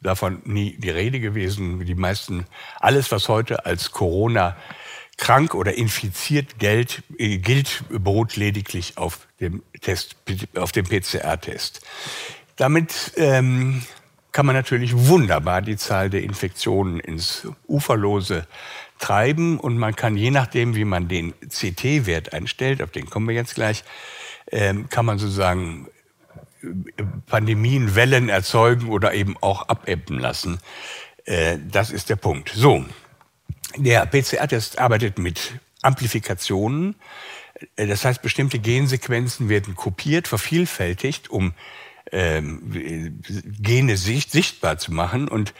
davon 0.00 0.40
nie 0.44 0.76
die 0.78 0.90
Rede 0.90 1.18
gewesen. 1.18 1.84
Die 1.84 1.96
meisten, 1.96 2.46
alles, 2.80 3.10
was 3.10 3.28
heute 3.28 3.66
als 3.66 3.90
Corona 3.90 4.56
krank 5.16 5.54
oder 5.54 5.74
infiziert 5.74 6.58
gilt, 6.58 7.02
äh, 7.18 7.38
gilt 7.38 7.84
beruht 7.88 8.36
lediglich 8.36 8.98
auf 8.98 9.26
dem 9.40 9.62
Test, 9.80 10.16
auf 10.56 10.72
dem 10.72 10.86
PCR-Test. 10.86 11.80
Damit 12.56 13.12
ähm, 13.16 13.82
kann 14.36 14.44
man 14.44 14.54
natürlich 14.54 14.94
wunderbar 14.94 15.62
die 15.62 15.78
Zahl 15.78 16.10
der 16.10 16.22
Infektionen 16.22 17.00
ins 17.00 17.48
Uferlose 17.66 18.46
treiben 18.98 19.58
und 19.58 19.78
man 19.78 19.96
kann 19.96 20.14
je 20.14 20.30
nachdem, 20.30 20.74
wie 20.74 20.84
man 20.84 21.08
den 21.08 21.32
CT-Wert 21.48 22.34
einstellt, 22.34 22.82
auf 22.82 22.90
den 22.90 23.08
kommen 23.08 23.28
wir 23.28 23.34
jetzt 23.34 23.54
gleich, 23.54 23.82
ähm, 24.52 24.90
kann 24.90 25.06
man 25.06 25.16
sozusagen 25.18 25.88
Pandemien 27.24 27.94
Wellen 27.94 28.28
erzeugen 28.28 28.90
oder 28.90 29.14
eben 29.14 29.38
auch 29.40 29.70
abebben 29.70 30.18
lassen. 30.18 30.58
Äh, 31.24 31.56
das 31.70 31.90
ist 31.90 32.10
der 32.10 32.16
Punkt. 32.16 32.50
So, 32.54 32.84
der 33.78 34.04
PCR-Test 34.04 34.78
arbeitet 34.78 35.18
mit 35.18 35.54
Amplifikationen. 35.80 36.96
Äh, 37.76 37.86
das 37.86 38.04
heißt, 38.04 38.20
bestimmte 38.20 38.58
Gensequenzen 38.58 39.48
werden 39.48 39.76
kopiert, 39.76 40.28
vervielfältigt, 40.28 41.30
um 41.30 41.54
ähm, 42.12 43.20
Gene 43.60 43.96
sichtbar 43.96 44.78
zu 44.78 44.92
machen. 44.92 45.28
Und 45.28 45.54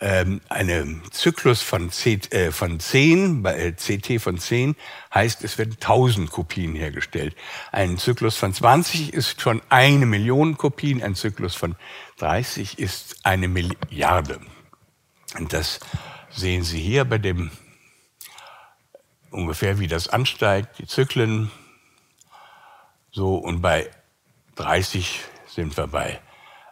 ähm, 0.00 0.40
eine 0.48 1.00
Zyklus 1.10 1.60
von, 1.60 1.90
C, 1.90 2.20
äh, 2.30 2.52
von 2.52 2.78
10, 2.78 3.44
äh, 3.44 3.72
CT 3.72 4.20
von 4.20 4.38
10 4.38 4.76
heißt, 5.12 5.42
es 5.42 5.58
werden 5.58 5.72
1000 5.72 6.30
Kopien 6.30 6.76
hergestellt. 6.76 7.34
Ein 7.72 7.98
Zyklus 7.98 8.36
von 8.36 8.54
20 8.54 9.12
ist 9.12 9.40
schon 9.40 9.60
eine 9.68 10.06
Million 10.06 10.56
Kopien, 10.56 11.02
ein 11.02 11.16
Zyklus 11.16 11.56
von 11.56 11.74
30 12.18 12.78
ist 12.78 13.16
eine 13.24 13.48
Milliarde. 13.48 14.38
Und 15.36 15.52
das 15.52 15.80
sehen 16.30 16.62
Sie 16.62 16.80
hier 16.80 17.04
bei 17.04 17.18
dem 17.18 17.50
ungefähr, 19.30 19.80
wie 19.80 19.88
das 19.88 20.08
ansteigt, 20.08 20.78
die 20.78 20.86
Zyklen. 20.86 21.50
So, 23.10 23.34
und 23.34 23.60
bei 23.60 23.90
30 24.54 25.22
sind 25.58 25.76
wir 25.76 25.88
bei 25.88 26.20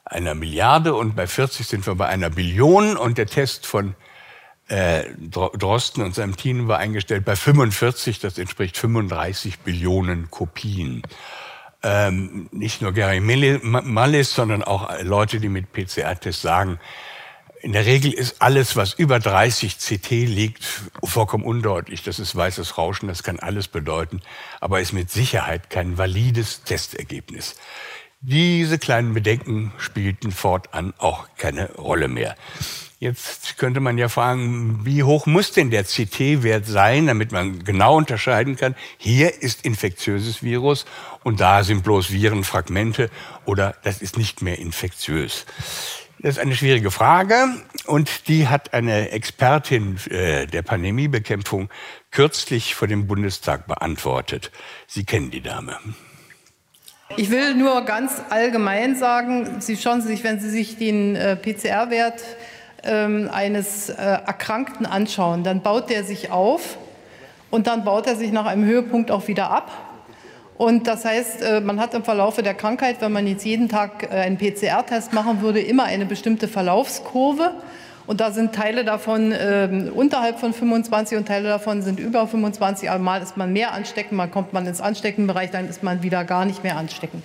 einer 0.05 0.37
Milliarde 0.37 0.95
und 0.95 1.17
bei 1.17 1.27
40 1.27 1.67
sind 1.67 1.85
wir 1.89 1.97
bei 1.97 2.07
einer 2.07 2.31
Billion 2.31 2.97
und 2.97 3.19
der 3.19 3.27
Test 3.27 3.67
von 3.67 3.97
äh, 4.69 5.03
Drosten 5.19 6.05
und 6.05 6.15
seinem 6.15 6.37
Team 6.37 6.69
war 6.69 6.79
eingestellt 6.79 7.25
bei 7.25 7.35
45, 7.35 8.21
das 8.21 8.39
entspricht 8.39 8.77
35 8.77 9.59
Billionen 9.59 10.31
Kopien. 10.31 11.03
Ähm, 11.83 12.49
nicht 12.53 12.81
nur 12.81 12.93
Gary 12.93 13.19
Mullis, 13.19 14.33
sondern 14.33 14.63
auch 14.63 15.03
Leute, 15.03 15.41
die 15.41 15.49
mit 15.49 15.73
PCR-Tests 15.73 16.43
sagen, 16.43 16.79
in 17.63 17.73
der 17.73 17.87
Regel 17.87 18.13
ist 18.13 18.41
alles, 18.41 18.77
was 18.77 18.93
über 18.93 19.19
30 19.19 19.79
CT 19.79 20.11
liegt, 20.11 20.65
vollkommen 21.03 21.43
undeutlich. 21.43 22.05
Das 22.05 22.21
ist 22.21 22.37
weißes 22.37 22.79
Rauschen, 22.79 23.09
das 23.09 23.25
kann 23.25 23.41
alles 23.41 23.67
bedeuten, 23.67 24.21
aber 24.61 24.81
ist 24.81 24.93
mit 24.93 25.11
Sicherheit 25.11 25.69
kein 25.71 25.99
valides 25.99 26.63
Testergebnis. 26.63 27.57
Diese 28.29 28.81
kleinen 28.81 29.15
Bedenken 29.15 29.73
spielten 29.79 30.33
fortan 30.33 30.93
auch 30.99 31.29
keine 31.39 31.71
Rolle 31.75 32.09
mehr. 32.09 32.35
Jetzt 32.99 33.57
könnte 33.57 33.79
man 33.79 33.99
ja 33.99 34.09
fragen, 34.09 34.81
wie 34.83 35.05
hoch 35.05 35.27
muss 35.27 35.53
denn 35.53 35.71
der 35.71 35.85
CT-Wert 35.85 36.67
sein, 36.67 37.07
damit 37.07 37.31
man 37.31 37.63
genau 37.63 37.97
unterscheiden 37.97 38.57
kann, 38.57 38.75
hier 38.99 39.43
ist 39.43 39.65
infektiöses 39.65 40.43
Virus 40.43 40.87
und 41.23 41.39
da 41.39 41.63
sind 41.63 41.85
bloß 41.85 42.11
Virenfragmente 42.11 43.11
oder 43.45 43.77
das 43.85 44.03
ist 44.03 44.19
nicht 44.19 44.43
mehr 44.43 44.59
infektiös. 44.59 45.47
Das 46.19 46.33
ist 46.33 46.41
eine 46.41 46.57
schwierige 46.57 46.91
Frage 46.91 47.47
und 47.85 48.27
die 48.27 48.49
hat 48.49 48.75
eine 48.75 49.11
Expertin 49.11 50.01
äh, 50.11 50.49
der 50.49 50.63
Pandemiebekämpfung 50.63 51.71
kürzlich 52.11 52.75
vor 52.75 52.89
dem 52.89 53.07
Bundestag 53.07 53.69
beantwortet. 53.69 54.51
Sie 54.89 55.05
kennen 55.05 55.31
die 55.31 55.43
Dame. 55.43 55.79
Ich 57.15 57.31
will 57.31 57.55
nur 57.55 57.83
ganz 57.83 58.21
allgemein 58.31 58.97
sagen, 58.97 59.61
Sie 59.61 59.77
schauen 59.77 60.03
sich, 60.03 60.25
wenn 60.25 60.41
Sie 60.41 60.51
sich 60.51 60.77
den 60.77 61.15
äh, 61.15 61.37
PCR-Wert 61.37 62.21
ähm, 62.83 63.31
eines 63.33 63.89
äh, 63.89 63.95
Erkrankten 63.95 64.87
anschauen, 64.87 65.45
dann 65.45 65.61
baut 65.61 65.89
der 65.89 66.03
sich 66.03 66.33
auf 66.33 66.77
und 67.51 67.69
dann 67.69 67.85
baut 67.85 68.09
er 68.09 68.17
sich 68.17 68.33
nach 68.33 68.45
einem 68.45 68.65
Höhepunkt 68.65 69.13
auch 69.13 69.29
wieder 69.29 69.51
ab. 69.51 69.71
Und 70.59 70.89
das 70.89 71.05
heißt, 71.05 71.43
äh, 71.43 71.61
man 71.61 71.81
hat 71.81 71.95
im 71.95 72.03
Verlaufe 72.03 72.43
der 72.43 72.55
Krankheit, 72.55 72.97
wenn 73.01 73.13
man 73.13 73.29
jetzt 73.29 73.45
jeden 73.45 73.69
Tag 73.69 74.13
einen 74.13 74.37
PCR-Test 74.37 75.13
machen 75.13 75.43
würde, 75.43 75.61
immer 75.61 75.85
eine 75.85 76.07
bestimmte 76.07 76.49
Verlaufskurve. 76.49 77.53
Und 78.07 78.21
da 78.21 78.31
sind 78.31 78.55
Teile 78.55 78.85
davon 78.85 79.33
äh, 79.33 79.91
unterhalb 79.93 80.39
von 80.39 80.55
25 80.55 81.19
und 81.19 81.27
Teile 81.27 81.49
davon 81.49 81.83
sind 81.83 81.99
über 81.99 82.27
25. 82.27 82.89
Aber 82.89 83.03
mal 83.03 83.21
ist 83.21 83.37
man 83.37 83.53
mehr 83.53 83.73
ansteckend, 83.73 84.13
mal 84.13 84.29
kommt 84.29 84.53
man 84.53 84.67
ins 84.67 84.81
Ansteckenbereich, 84.81 85.51
dann 85.51 85.69
ist 85.69 85.83
man 85.83 86.03
wieder 86.03 86.25
gar 86.25 86.45
nicht 86.45 86.63
mehr 86.63 86.77
ansteckend. 86.77 87.23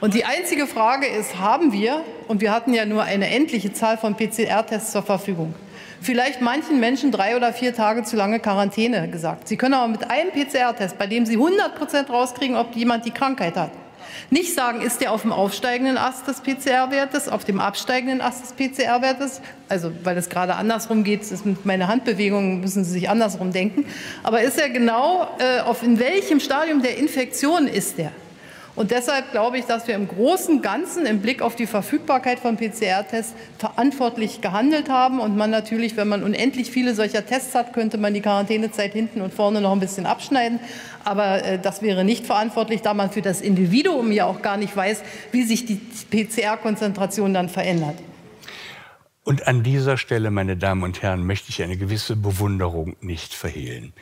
Und 0.00 0.14
die 0.14 0.24
einzige 0.24 0.66
Frage 0.66 1.06
ist, 1.06 1.38
haben 1.38 1.72
wir, 1.72 2.02
und 2.28 2.40
wir 2.40 2.52
hatten 2.52 2.72
ja 2.72 2.84
nur 2.84 3.02
eine 3.02 3.30
endliche 3.30 3.72
Zahl 3.72 3.96
von 3.96 4.16
PCR-Tests 4.16 4.92
zur 4.92 5.02
Verfügung, 5.02 5.54
vielleicht 6.00 6.40
manchen 6.40 6.78
Menschen 6.78 7.10
drei 7.10 7.36
oder 7.36 7.52
vier 7.52 7.74
Tage 7.74 8.04
zu 8.04 8.14
lange 8.16 8.38
Quarantäne 8.38 9.08
gesagt. 9.08 9.48
Sie 9.48 9.56
können 9.56 9.74
aber 9.74 9.88
mit 9.88 10.08
einem 10.08 10.30
PCR-Test, 10.30 10.98
bei 10.98 11.08
dem 11.08 11.26
Sie 11.26 11.34
100 11.34 11.74
Prozent 11.74 12.10
rauskriegen, 12.10 12.56
ob 12.56 12.76
jemand 12.76 13.06
die 13.06 13.10
Krankheit 13.10 13.56
hat, 13.56 13.70
nicht 14.30 14.54
sagen, 14.54 14.80
ist 14.80 15.00
der 15.00 15.12
auf 15.12 15.22
dem 15.22 15.32
aufsteigenden 15.32 15.98
Ast 15.98 16.26
des 16.26 16.40
PCR-Wertes, 16.40 17.28
auf 17.28 17.44
dem 17.44 17.60
absteigenden 17.60 18.20
Ast 18.20 18.42
des 18.42 18.52
PCR-Wertes, 18.52 19.40
also 19.68 19.92
weil 20.04 20.16
es 20.16 20.28
gerade 20.28 20.54
andersrum 20.54 21.04
geht, 21.04 21.22
ist 21.22 21.44
mit 21.44 21.64
meiner 21.66 21.88
Handbewegung 21.88 22.60
müssen 22.60 22.84
Sie 22.84 22.92
sich 22.92 23.08
andersrum 23.08 23.52
denken, 23.52 23.84
aber 24.22 24.42
ist 24.42 24.58
er 24.58 24.70
genau, 24.70 25.28
äh, 25.38 25.60
auf 25.60 25.82
in 25.82 25.98
welchem 25.98 26.40
Stadium 26.40 26.82
der 26.82 26.98
Infektion 26.98 27.66
ist 27.66 27.98
der? 27.98 28.12
Und 28.78 28.92
deshalb 28.92 29.32
glaube 29.32 29.58
ich, 29.58 29.64
dass 29.64 29.88
wir 29.88 29.96
im 29.96 30.06
Großen 30.06 30.54
und 30.54 30.62
Ganzen 30.62 31.04
im 31.04 31.20
Blick 31.20 31.42
auf 31.42 31.56
die 31.56 31.66
Verfügbarkeit 31.66 32.38
von 32.38 32.56
PCR-Tests 32.56 33.34
verantwortlich 33.58 34.40
gehandelt 34.40 34.88
haben. 34.88 35.18
Und 35.18 35.36
man 35.36 35.50
natürlich, 35.50 35.96
wenn 35.96 36.06
man 36.06 36.22
unendlich 36.22 36.70
viele 36.70 36.94
solcher 36.94 37.26
Tests 37.26 37.56
hat, 37.56 37.72
könnte 37.72 37.98
man 37.98 38.14
die 38.14 38.20
Quarantänezeit 38.20 38.92
hinten 38.92 39.20
und 39.20 39.34
vorne 39.34 39.60
noch 39.60 39.72
ein 39.72 39.80
bisschen 39.80 40.06
abschneiden. 40.06 40.60
Aber 41.04 41.44
äh, 41.44 41.58
das 41.58 41.82
wäre 41.82 42.04
nicht 42.04 42.24
verantwortlich, 42.24 42.80
da 42.80 42.94
man 42.94 43.10
für 43.10 43.20
das 43.20 43.40
Individuum 43.40 44.12
ja 44.12 44.26
auch 44.26 44.42
gar 44.42 44.56
nicht 44.56 44.76
weiß, 44.76 45.02
wie 45.32 45.42
sich 45.42 45.66
die 45.66 45.80
PCR-Konzentration 46.12 47.34
dann 47.34 47.48
verändert. 47.48 47.96
Und 49.24 49.48
an 49.48 49.64
dieser 49.64 49.96
Stelle, 49.96 50.30
meine 50.30 50.56
Damen 50.56 50.84
und 50.84 51.02
Herren, 51.02 51.26
möchte 51.26 51.50
ich 51.50 51.64
eine 51.64 51.76
gewisse 51.76 52.14
Bewunderung 52.14 52.94
nicht 53.00 53.34
verhehlen 53.34 53.92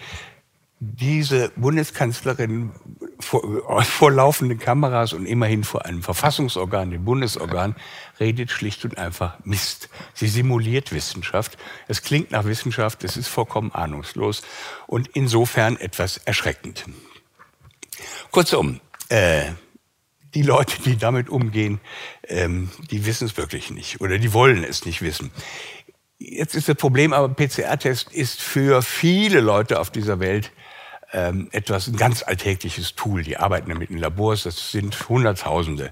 diese 0.79 1.51
Bundeskanzlerin 1.57 2.71
vor, 3.19 3.43
vor 3.83 4.11
laufenden 4.11 4.59
Kameras 4.59 5.13
und 5.13 5.27
immerhin 5.27 5.65
vor 5.65 5.85
einem 5.85 6.03
Verfassungsorgan, 6.03 6.91
dem 6.91 7.05
Bundesorgan, 7.05 7.77
redet 8.21 8.51
schlicht 8.51 8.85
und 8.85 8.99
einfach 8.99 9.39
Mist. 9.45 9.89
Sie 10.15 10.29
simuliert 10.29 10.93
Wissenschaft. 10.93 11.59
Es 11.89 12.03
klingt 12.03 12.31
nach 12.31 12.45
Wissenschaft, 12.45 13.05
es 13.05 13.17
ist 13.17 13.29
vollkommen 13.29 13.73
ahnungslos 13.73 14.43
und 14.87 15.09
insofern 15.15 15.77
etwas 15.77 16.19
erschreckend. 16.19 16.85
Kurzum, 18.31 18.81
äh, 19.09 19.53
die 20.35 20.43
Leute, 20.43 20.83
die 20.83 20.97
damit 20.97 21.31
umgehen, 21.31 21.81
ähm, 22.29 22.71
die 22.91 23.07
wissen 23.07 23.27
es 23.27 23.37
wirklich 23.37 23.71
nicht 23.71 24.01
oder 24.01 24.19
die 24.19 24.33
wollen 24.33 24.65
es 24.65 24.85
nicht 24.85 25.01
wissen. 25.01 25.31
Jetzt 26.19 26.55
ist 26.55 26.69
das 26.69 26.77
Problem 26.77 27.13
aber, 27.13 27.29
PCR-Test 27.29 28.13
ist 28.13 28.41
für 28.41 28.83
viele 28.83 29.41
Leute 29.41 29.81
auf 29.81 29.91
dieser 29.91 30.19
Welt 30.19 30.51
ähm, 31.17 31.49
etwas, 31.51 31.89
ein 31.89 31.97
ganz 31.97 32.23
alltägliches 32.23 32.95
Tool. 32.95 33.23
Die 33.23 33.39
arbeiten 33.39 33.71
damit 33.71 33.91
in 33.91 33.97
Labors, 33.97 34.43
das 34.43 34.71
sind 34.71 35.09
Hunderttausende. 35.09 35.91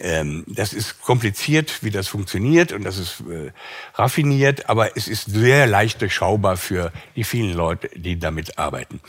Ähm, 0.00 0.44
das 0.46 0.72
ist 0.72 1.02
kompliziert, 1.02 1.82
wie 1.82 1.90
das 1.90 2.08
funktioniert 2.08 2.72
und 2.72 2.82
das 2.82 2.96
ist 2.96 3.20
äh, 3.20 3.52
raffiniert, 3.94 4.70
aber 4.70 4.96
es 4.96 5.08
ist 5.08 5.30
sehr 5.30 5.66
leicht 5.66 6.00
durchschaubar 6.00 6.56
für 6.56 6.90
die 7.16 7.24
vielen 7.24 7.54
Leute, 7.54 7.90
die 7.94 8.18
damit 8.18 8.58
arbeiten. 8.58 9.00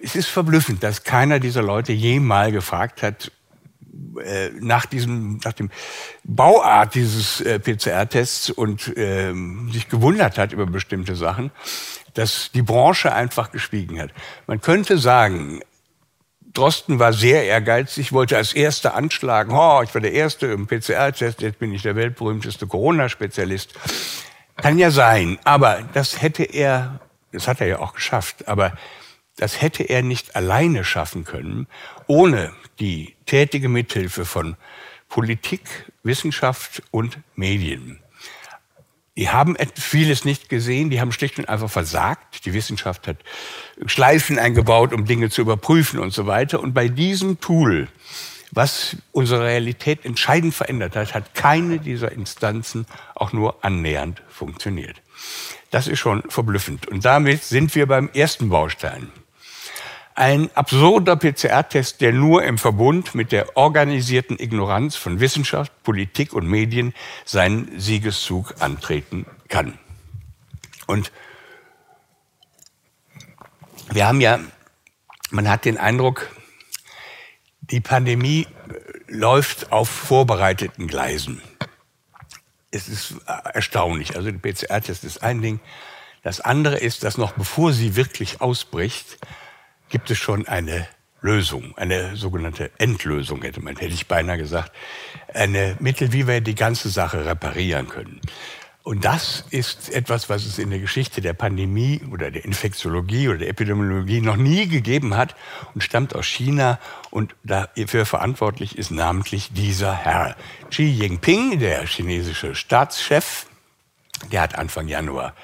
Es 0.00 0.16
ist 0.16 0.26
verblüffend, 0.26 0.82
dass 0.82 1.04
keiner 1.04 1.38
dieser 1.38 1.62
Leute 1.62 1.92
jemals 1.92 2.52
gefragt 2.52 3.02
hat, 3.02 3.30
äh, 4.20 4.50
nach 4.60 4.86
diesem, 4.86 5.38
nach 5.44 5.52
dem 5.52 5.70
Bauart 6.24 6.96
dieses 6.96 7.40
äh, 7.40 7.60
PCR-Tests 7.60 8.50
und 8.50 8.96
äh, 8.96 9.32
sich 9.72 9.88
gewundert 9.88 10.38
hat 10.38 10.52
über 10.52 10.66
bestimmte 10.66 11.14
Sachen, 11.14 11.52
dass 12.14 12.50
die 12.52 12.62
Branche 12.62 13.12
einfach 13.12 13.50
geschwiegen 13.50 14.00
hat. 14.00 14.10
Man 14.46 14.60
könnte 14.60 14.98
sagen, 14.98 15.60
Drosten 16.54 17.00
war 17.00 17.12
sehr 17.12 17.44
ehrgeizig, 17.44 18.12
wollte 18.12 18.36
als 18.36 18.52
Erster 18.52 18.94
anschlagen, 18.94 19.52
oh, 19.52 19.82
ich 19.82 19.92
war 19.92 20.00
der 20.00 20.12
Erste 20.12 20.46
im 20.46 20.68
PCR-Test, 20.68 21.42
jetzt 21.42 21.58
bin 21.58 21.74
ich 21.74 21.82
der 21.82 21.96
weltberühmteste 21.96 22.68
Corona-Spezialist. 22.68 23.74
Kann 24.56 24.78
ja 24.78 24.92
sein, 24.92 25.38
aber 25.42 25.82
das 25.94 26.22
hätte 26.22 26.44
er, 26.44 27.00
das 27.32 27.48
hat 27.48 27.60
er 27.60 27.66
ja 27.66 27.78
auch 27.80 27.94
geschafft, 27.94 28.46
aber 28.46 28.72
das 29.36 29.60
hätte 29.60 29.82
er 29.82 30.02
nicht 30.02 30.36
alleine 30.36 30.84
schaffen 30.84 31.24
können, 31.24 31.66
ohne 32.06 32.52
die 32.78 33.16
tätige 33.26 33.68
Mithilfe 33.68 34.24
von 34.24 34.56
Politik, 35.08 35.90
Wissenschaft 36.04 36.84
und 36.92 37.18
Medien. 37.34 38.03
Die 39.16 39.28
haben 39.30 39.56
vieles 39.76 40.24
nicht 40.24 40.48
gesehen, 40.48 40.90
die 40.90 41.00
haben 41.00 41.12
schlicht 41.12 41.38
und 41.38 41.48
einfach 41.48 41.70
versagt. 41.70 42.44
Die 42.44 42.52
Wissenschaft 42.52 43.06
hat 43.06 43.18
Schleifen 43.86 44.38
eingebaut, 44.38 44.92
um 44.92 45.04
Dinge 45.04 45.30
zu 45.30 45.40
überprüfen 45.40 46.00
und 46.00 46.12
so 46.12 46.26
weiter. 46.26 46.60
Und 46.60 46.74
bei 46.74 46.88
diesem 46.88 47.40
Tool, 47.40 47.86
was 48.50 48.96
unsere 49.12 49.44
Realität 49.44 50.04
entscheidend 50.04 50.52
verändert 50.54 50.96
hat, 50.96 51.14
hat 51.14 51.34
keine 51.34 51.78
dieser 51.78 52.10
Instanzen 52.10 52.86
auch 53.14 53.32
nur 53.32 53.64
annähernd 53.64 54.20
funktioniert. 54.28 55.00
Das 55.70 55.86
ist 55.86 56.00
schon 56.00 56.22
verblüffend. 56.28 56.88
Und 56.88 57.04
damit 57.04 57.44
sind 57.44 57.74
wir 57.76 57.86
beim 57.86 58.10
ersten 58.14 58.48
Baustein. 58.48 59.12
Ein 60.16 60.48
absurder 60.54 61.16
PCR-Test, 61.16 62.00
der 62.00 62.12
nur 62.12 62.44
im 62.44 62.56
Verbund 62.56 63.16
mit 63.16 63.32
der 63.32 63.56
organisierten 63.56 64.38
Ignoranz 64.38 64.94
von 64.94 65.18
Wissenschaft, 65.18 65.72
Politik 65.82 66.32
und 66.32 66.46
Medien 66.46 66.94
seinen 67.24 67.80
Siegeszug 67.80 68.54
antreten 68.60 69.26
kann. 69.48 69.76
Und 70.86 71.10
wir 73.90 74.06
haben 74.06 74.20
ja, 74.20 74.38
man 75.30 75.48
hat 75.48 75.64
den 75.64 75.78
Eindruck, 75.78 76.30
die 77.60 77.80
Pandemie 77.80 78.46
läuft 79.08 79.72
auf 79.72 79.88
vorbereiteten 79.88 80.86
Gleisen. 80.86 81.42
Es 82.70 82.88
ist 82.88 83.16
erstaunlich. 83.26 84.16
Also 84.16 84.30
der 84.30 84.38
PCR-Test 84.38 85.02
ist 85.02 85.24
ein 85.24 85.42
Ding. 85.42 85.60
Das 86.22 86.40
andere 86.40 86.78
ist, 86.78 87.02
dass 87.02 87.18
noch 87.18 87.32
bevor 87.32 87.72
sie 87.72 87.96
wirklich 87.96 88.40
ausbricht, 88.40 89.18
gibt 89.94 90.10
es 90.10 90.18
schon 90.18 90.48
eine 90.48 90.88
Lösung, 91.20 91.78
eine 91.78 92.16
sogenannte 92.16 92.72
Endlösung, 92.78 93.42
hätte 93.42 93.60
man, 93.60 93.76
hätte 93.76 93.94
ich 93.94 94.08
beinahe 94.08 94.38
gesagt, 94.38 94.72
eine 95.32 95.76
Mittel, 95.78 96.12
wie 96.12 96.26
wir 96.26 96.40
die 96.40 96.56
ganze 96.56 96.88
Sache 96.88 97.24
reparieren 97.24 97.86
können. 97.86 98.20
Und 98.82 99.04
das 99.04 99.44
ist 99.50 99.94
etwas, 99.94 100.28
was 100.28 100.46
es 100.46 100.58
in 100.58 100.70
der 100.70 100.80
Geschichte 100.80 101.20
der 101.20 101.32
Pandemie 101.32 102.00
oder 102.10 102.32
der 102.32 102.44
Infektiologie 102.44 103.28
oder 103.28 103.38
der 103.38 103.48
Epidemiologie 103.50 104.20
noch 104.20 104.34
nie 104.34 104.66
gegeben 104.66 105.16
hat 105.16 105.36
und 105.74 105.84
stammt 105.84 106.16
aus 106.16 106.26
China 106.26 106.80
und 107.10 107.36
dafür 107.44 108.04
verantwortlich 108.04 108.76
ist 108.76 108.90
namentlich 108.90 109.52
dieser 109.52 109.94
Herr. 109.94 110.34
Xi 110.70 110.82
Jinping, 110.82 111.60
der 111.60 111.86
chinesische 111.86 112.56
Staatschef, 112.56 113.46
der 114.32 114.40
hat 114.40 114.58
Anfang 114.58 114.88
Januar 114.88 115.36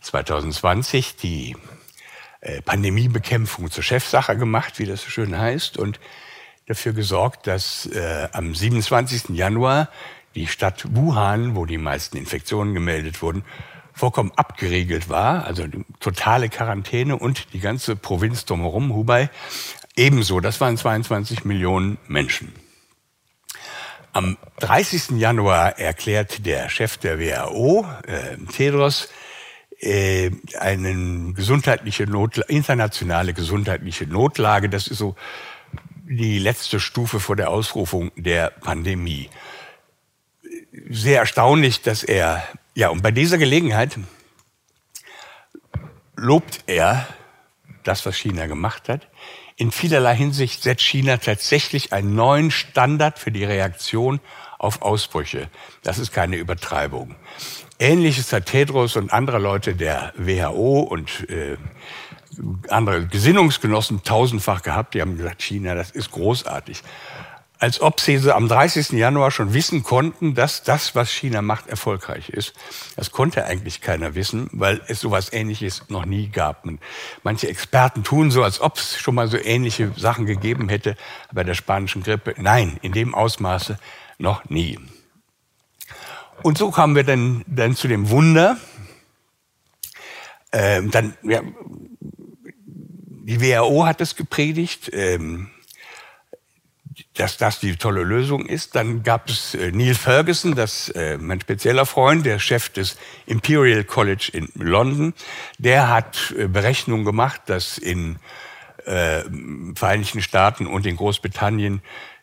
2020 0.00 1.16
die 1.16 1.56
Pandemiebekämpfung 2.64 3.70
zur 3.70 3.84
Chefsache 3.84 4.36
gemacht, 4.36 4.78
wie 4.78 4.86
das 4.86 5.02
so 5.02 5.10
schön 5.10 5.38
heißt, 5.38 5.76
und 5.76 6.00
dafür 6.66 6.92
gesorgt, 6.92 7.46
dass 7.46 7.86
äh, 7.86 8.28
am 8.32 8.54
27. 8.54 9.30
Januar 9.30 9.88
die 10.34 10.46
Stadt 10.46 10.84
Wuhan, 10.94 11.54
wo 11.56 11.66
die 11.66 11.78
meisten 11.78 12.16
Infektionen 12.16 12.74
gemeldet 12.74 13.22
wurden, 13.22 13.44
vollkommen 13.92 14.32
abgeriegelt 14.36 15.08
war, 15.08 15.44
also 15.44 15.66
totale 16.00 16.48
Quarantäne 16.48 17.16
und 17.16 17.52
die 17.52 17.60
ganze 17.60 17.94
Provinz 17.94 18.44
drumherum, 18.44 18.94
Hubei, 18.94 19.30
ebenso. 19.96 20.40
Das 20.40 20.60
waren 20.60 20.76
22 20.76 21.44
Millionen 21.44 21.98
Menschen. 22.08 22.52
Am 24.14 24.36
30. 24.60 25.18
Januar 25.18 25.78
erklärt 25.78 26.44
der 26.44 26.68
Chef 26.68 26.98
der 26.98 27.18
WHO, 27.18 27.86
äh, 28.06 28.36
Tedros, 28.52 29.08
äh, 29.82 30.30
eine 30.58 31.32
gesundheitliche 31.34 32.06
Not, 32.06 32.38
internationale 32.38 33.34
gesundheitliche 33.34 34.06
Notlage. 34.06 34.68
Das 34.68 34.86
ist 34.86 34.98
so 34.98 35.16
die 36.04 36.38
letzte 36.38 36.78
Stufe 36.78 37.20
vor 37.20 37.36
der 37.36 37.50
Ausrufung 37.50 38.12
der 38.16 38.50
Pandemie. 38.50 39.28
Sehr 40.88 41.18
erstaunlich, 41.18 41.82
dass 41.82 42.04
er, 42.04 42.46
ja, 42.74 42.90
und 42.90 43.02
bei 43.02 43.10
dieser 43.10 43.38
Gelegenheit 43.38 43.98
lobt 46.16 46.60
er 46.66 47.08
das, 47.82 48.06
was 48.06 48.16
China 48.16 48.46
gemacht 48.46 48.88
hat. 48.88 49.08
In 49.56 49.72
vielerlei 49.72 50.14
Hinsicht 50.14 50.62
setzt 50.62 50.84
China 50.84 51.16
tatsächlich 51.16 51.92
einen 51.92 52.14
neuen 52.14 52.50
Standard 52.50 53.18
für 53.18 53.32
die 53.32 53.44
Reaktion 53.44 54.20
auf 54.58 54.82
Ausbrüche. 54.82 55.50
Das 55.82 55.98
ist 55.98 56.12
keine 56.12 56.36
Übertreibung. 56.36 57.16
Ähnliches 57.82 58.32
hat 58.32 58.46
Tedros 58.46 58.94
und 58.94 59.12
andere 59.12 59.38
Leute 59.38 59.74
der 59.74 60.12
WHO 60.16 60.80
und 60.80 61.28
äh, 61.28 61.56
andere 62.68 63.06
Gesinnungsgenossen 63.06 64.04
tausendfach 64.04 64.62
gehabt. 64.62 64.94
Die 64.94 65.00
haben 65.00 65.16
gesagt, 65.16 65.42
China, 65.42 65.74
das 65.74 65.90
ist 65.90 66.12
großartig. 66.12 66.82
Als 67.58 67.80
ob 67.80 68.00
sie 68.00 68.18
am 68.32 68.46
30. 68.46 68.90
Januar 68.90 69.32
schon 69.32 69.52
wissen 69.52 69.82
konnten, 69.82 70.34
dass 70.34 70.62
das, 70.62 70.94
was 70.94 71.10
China 71.10 71.42
macht, 71.42 71.66
erfolgreich 71.66 72.28
ist. 72.28 72.54
Das 72.94 73.10
konnte 73.10 73.44
eigentlich 73.46 73.80
keiner 73.80 74.14
wissen, 74.14 74.48
weil 74.52 74.80
es 74.86 75.00
sowas 75.00 75.32
Ähnliches 75.32 75.88
noch 75.88 76.04
nie 76.04 76.28
gab. 76.28 76.64
Und 76.64 76.80
manche 77.24 77.48
Experten 77.48 78.04
tun 78.04 78.30
so, 78.30 78.44
als 78.44 78.60
ob 78.60 78.78
es 78.78 78.96
schon 78.96 79.16
mal 79.16 79.26
so 79.26 79.38
ähnliche 79.38 79.92
Sachen 79.96 80.26
gegeben 80.26 80.68
hätte 80.68 80.96
bei 81.32 81.42
der 81.42 81.54
spanischen 81.54 82.02
Grippe. 82.04 82.34
Nein, 82.36 82.78
in 82.82 82.92
dem 82.92 83.12
Ausmaße 83.14 83.78
noch 84.18 84.48
nie. 84.48 84.78
Und 86.42 86.58
so 86.58 86.70
kamen 86.70 86.96
wir 86.96 87.04
dann, 87.04 87.44
dann 87.46 87.76
zu 87.76 87.88
dem 87.88 88.10
Wunder. 88.10 88.56
Ähm, 90.52 90.90
dann, 90.90 91.14
ja, 91.22 91.40
die 93.24 93.40
WHO 93.40 93.86
hat 93.86 94.00
es 94.00 94.16
gepredigt, 94.16 94.90
ähm, 94.92 95.48
dass 97.14 97.36
das 97.36 97.60
die 97.60 97.76
tolle 97.76 98.02
Lösung 98.02 98.46
ist. 98.46 98.74
Dann 98.74 99.02
gab 99.02 99.28
es 99.28 99.54
äh, 99.54 99.70
Neil 99.70 99.94
Ferguson, 99.94 100.54
das 100.54 100.88
äh, 100.90 101.18
mein 101.18 101.40
spezieller 101.40 101.86
Freund, 101.86 102.26
der 102.26 102.38
Chef 102.38 102.68
des 102.68 102.96
Imperial 103.26 103.84
College 103.84 104.30
in 104.32 104.48
London. 104.54 105.14
Der 105.58 105.88
hat 105.88 106.34
äh, 106.36 106.48
Berechnungen 106.48 107.04
gemacht, 107.04 107.42
dass 107.46 107.78
in 107.78 108.16
äh, 108.84 109.22
Vereinigten 109.74 110.22
Staaten 110.22 110.66
und 110.66 110.86
in 110.86 110.96
Großbritannien 110.96 111.82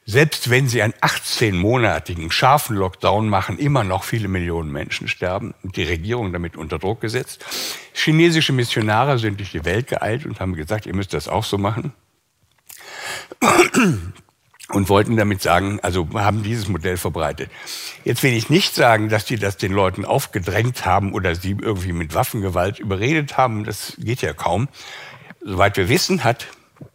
selbst 0.09 0.49
wenn 0.49 0.67
sie 0.67 0.81
einen 0.81 0.93
18-monatigen 0.93 2.31
scharfen 2.31 2.75
Lockdown 2.75 3.29
machen, 3.29 3.59
immer 3.59 3.83
noch 3.83 4.03
viele 4.03 4.27
Millionen 4.27 4.71
Menschen 4.71 5.07
sterben 5.07 5.53
und 5.61 5.77
die 5.77 5.83
Regierung 5.83 6.33
damit 6.33 6.57
unter 6.57 6.79
Druck 6.79 6.99
gesetzt. 6.99 7.45
Chinesische 7.93 8.51
Missionare 8.51 9.19
sind 9.19 9.39
durch 9.39 9.51
die 9.51 9.65
Welt 9.65 9.85
geeilt 9.85 10.25
und 10.25 10.39
haben 10.39 10.55
gesagt, 10.55 10.87
ihr 10.87 10.95
müsst 10.95 11.13
das 11.13 11.27
auch 11.27 11.43
so 11.43 11.59
machen. 11.59 11.93
Und 14.69 14.89
wollten 14.89 15.15
damit 15.15 15.43
sagen, 15.43 15.79
also 15.83 16.09
haben 16.15 16.41
dieses 16.41 16.67
Modell 16.69 16.97
verbreitet. 16.97 17.51
Jetzt 18.03 18.23
will 18.23 18.33
ich 18.33 18.49
nicht 18.49 18.73
sagen, 18.73 19.09
dass 19.09 19.25
die 19.25 19.37
das 19.37 19.57
den 19.57 19.73
Leuten 19.73 20.05
aufgedrängt 20.05 20.87
haben 20.87 21.13
oder 21.13 21.35
sie 21.35 21.55
irgendwie 21.61 21.93
mit 21.93 22.15
Waffengewalt 22.15 22.79
überredet 22.79 23.37
haben. 23.37 23.63
Das 23.63 23.93
geht 23.99 24.23
ja 24.23 24.33
kaum. 24.33 24.69
Soweit 25.41 25.77
wir 25.77 25.87
wissen, 25.87 26.23
hat 26.23 26.47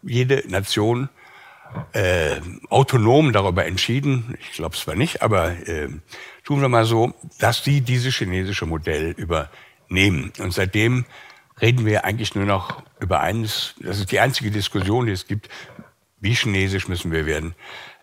jede 0.02 0.42
Nation 0.48 1.08
äh, 1.92 2.40
autonom 2.70 3.32
darüber 3.32 3.64
entschieden, 3.66 4.36
ich 4.40 4.52
glaube 4.52 4.76
zwar 4.76 4.94
nicht, 4.94 5.22
aber 5.22 5.50
äh, 5.68 5.88
tun 6.44 6.60
wir 6.60 6.68
mal 6.68 6.84
so, 6.84 7.14
dass 7.38 7.64
sie 7.64 7.80
dieses 7.80 8.14
chinesische 8.14 8.66
Modell 8.66 9.14
übernehmen. 9.16 10.32
Und 10.38 10.52
seitdem 10.52 11.04
reden 11.60 11.86
wir 11.86 12.04
eigentlich 12.04 12.34
nur 12.34 12.46
noch 12.46 12.82
über 13.00 13.20
eines, 13.20 13.74
das 13.80 13.98
ist 13.98 14.12
die 14.12 14.20
einzige 14.20 14.50
Diskussion, 14.50 15.06
die 15.06 15.12
es 15.12 15.26
gibt, 15.26 15.48
wie 16.20 16.34
chinesisch 16.34 16.88
müssen 16.88 17.12
wir 17.12 17.26
werden 17.26 17.54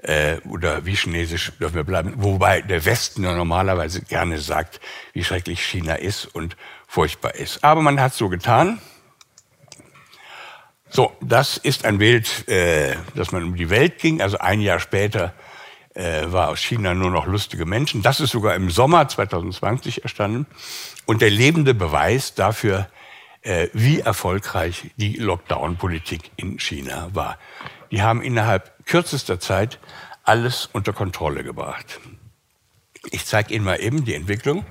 äh, 0.03 0.38
oder 0.47 0.86
wie 0.86 0.95
chinesisch 0.95 1.51
dürfen 1.60 1.75
wir 1.75 1.84
bleiben. 1.84 2.13
Wobei 2.17 2.62
der 2.62 2.86
Westen 2.86 3.23
ja 3.23 3.34
normalerweise 3.34 4.01
gerne 4.01 4.38
sagt, 4.38 4.79
wie 5.13 5.23
schrecklich 5.23 5.65
China 5.65 5.95
ist 5.95 6.25
und 6.25 6.55
furchtbar 6.88 7.36
ist. 7.36 7.63
Aber 7.63 7.81
man 7.81 7.99
hat 7.99 8.13
so 8.13 8.29
getan 8.29 8.79
so, 10.93 11.13
das 11.21 11.56
ist 11.56 11.86
ein 11.86 11.99
Bild, 11.99 12.47
äh, 12.49 12.97
dass 13.15 13.32
man 13.32 13.43
um 13.43 13.56
die 13.56 13.69
Welt 13.69 13.97
ging. 13.99 14.21
Also 14.21 14.39
ein 14.39 14.60
Jahr 14.60 14.80
später 14.80 15.34
äh, 15.93 16.23
war 16.25 16.49
aus 16.49 16.60
China 16.60 16.93
nur 16.93 17.10
noch 17.12 17.27
lustige 17.27 17.65
Menschen. 17.65 18.01
Das 18.01 18.19
ist 18.19 18.32
sogar 18.32 18.56
im 18.56 18.69
Sommer 18.69 19.08
2020 19.08 20.04
erstanden. 20.04 20.47
Und 21.06 21.21
der 21.21 21.30
lebende 21.30 21.73
Beweis 21.73 22.36
dafür, 22.36 22.89
äh, 23.41 23.69
wie 23.71 24.01
erfolgreich 24.01 24.91
die 24.97 25.13
Lockdown-Politik 25.13 26.30
in 26.36 26.60
China 26.60 27.10
war. 27.13 27.38
Die 27.89 28.01
haben 28.01 28.21
innerhalb 28.21 28.86
kürzester 28.86 29.39
Zeit 29.39 29.80
alles 30.23 30.69
unter 30.73 30.91
Kontrolle 30.91 31.45
gebracht. 31.45 32.01
Ich 33.12 33.25
zeige 33.25 33.54
Ihnen 33.54 33.63
mal 33.63 33.80
eben 33.80 34.04
die 34.04 34.13
Entwicklung. 34.13 34.65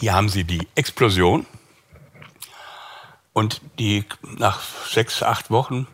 Hier 0.00 0.14
haben 0.14 0.30
Sie 0.30 0.44
die 0.44 0.66
Explosion 0.76 1.44
und 3.34 3.60
die, 3.78 4.06
nach 4.22 4.62
sechs, 4.88 5.22
acht 5.22 5.50
Wochen 5.50 5.86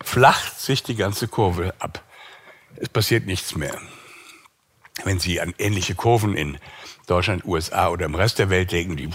flacht 0.00 0.60
sich 0.60 0.84
die 0.84 0.94
ganze 0.94 1.26
Kurve 1.26 1.74
ab. 1.80 2.00
Es 2.76 2.88
passiert 2.88 3.26
nichts 3.26 3.56
mehr. 3.56 3.76
Wenn 5.02 5.18
Sie 5.18 5.40
an 5.40 5.52
ähnliche 5.58 5.96
Kurven 5.96 6.36
in 6.36 6.58
Deutschland, 7.08 7.44
USA 7.44 7.88
oder 7.88 8.06
im 8.06 8.14
Rest 8.14 8.38
der 8.38 8.50
Welt 8.50 8.70
denken, 8.70 8.96
die 8.96 9.10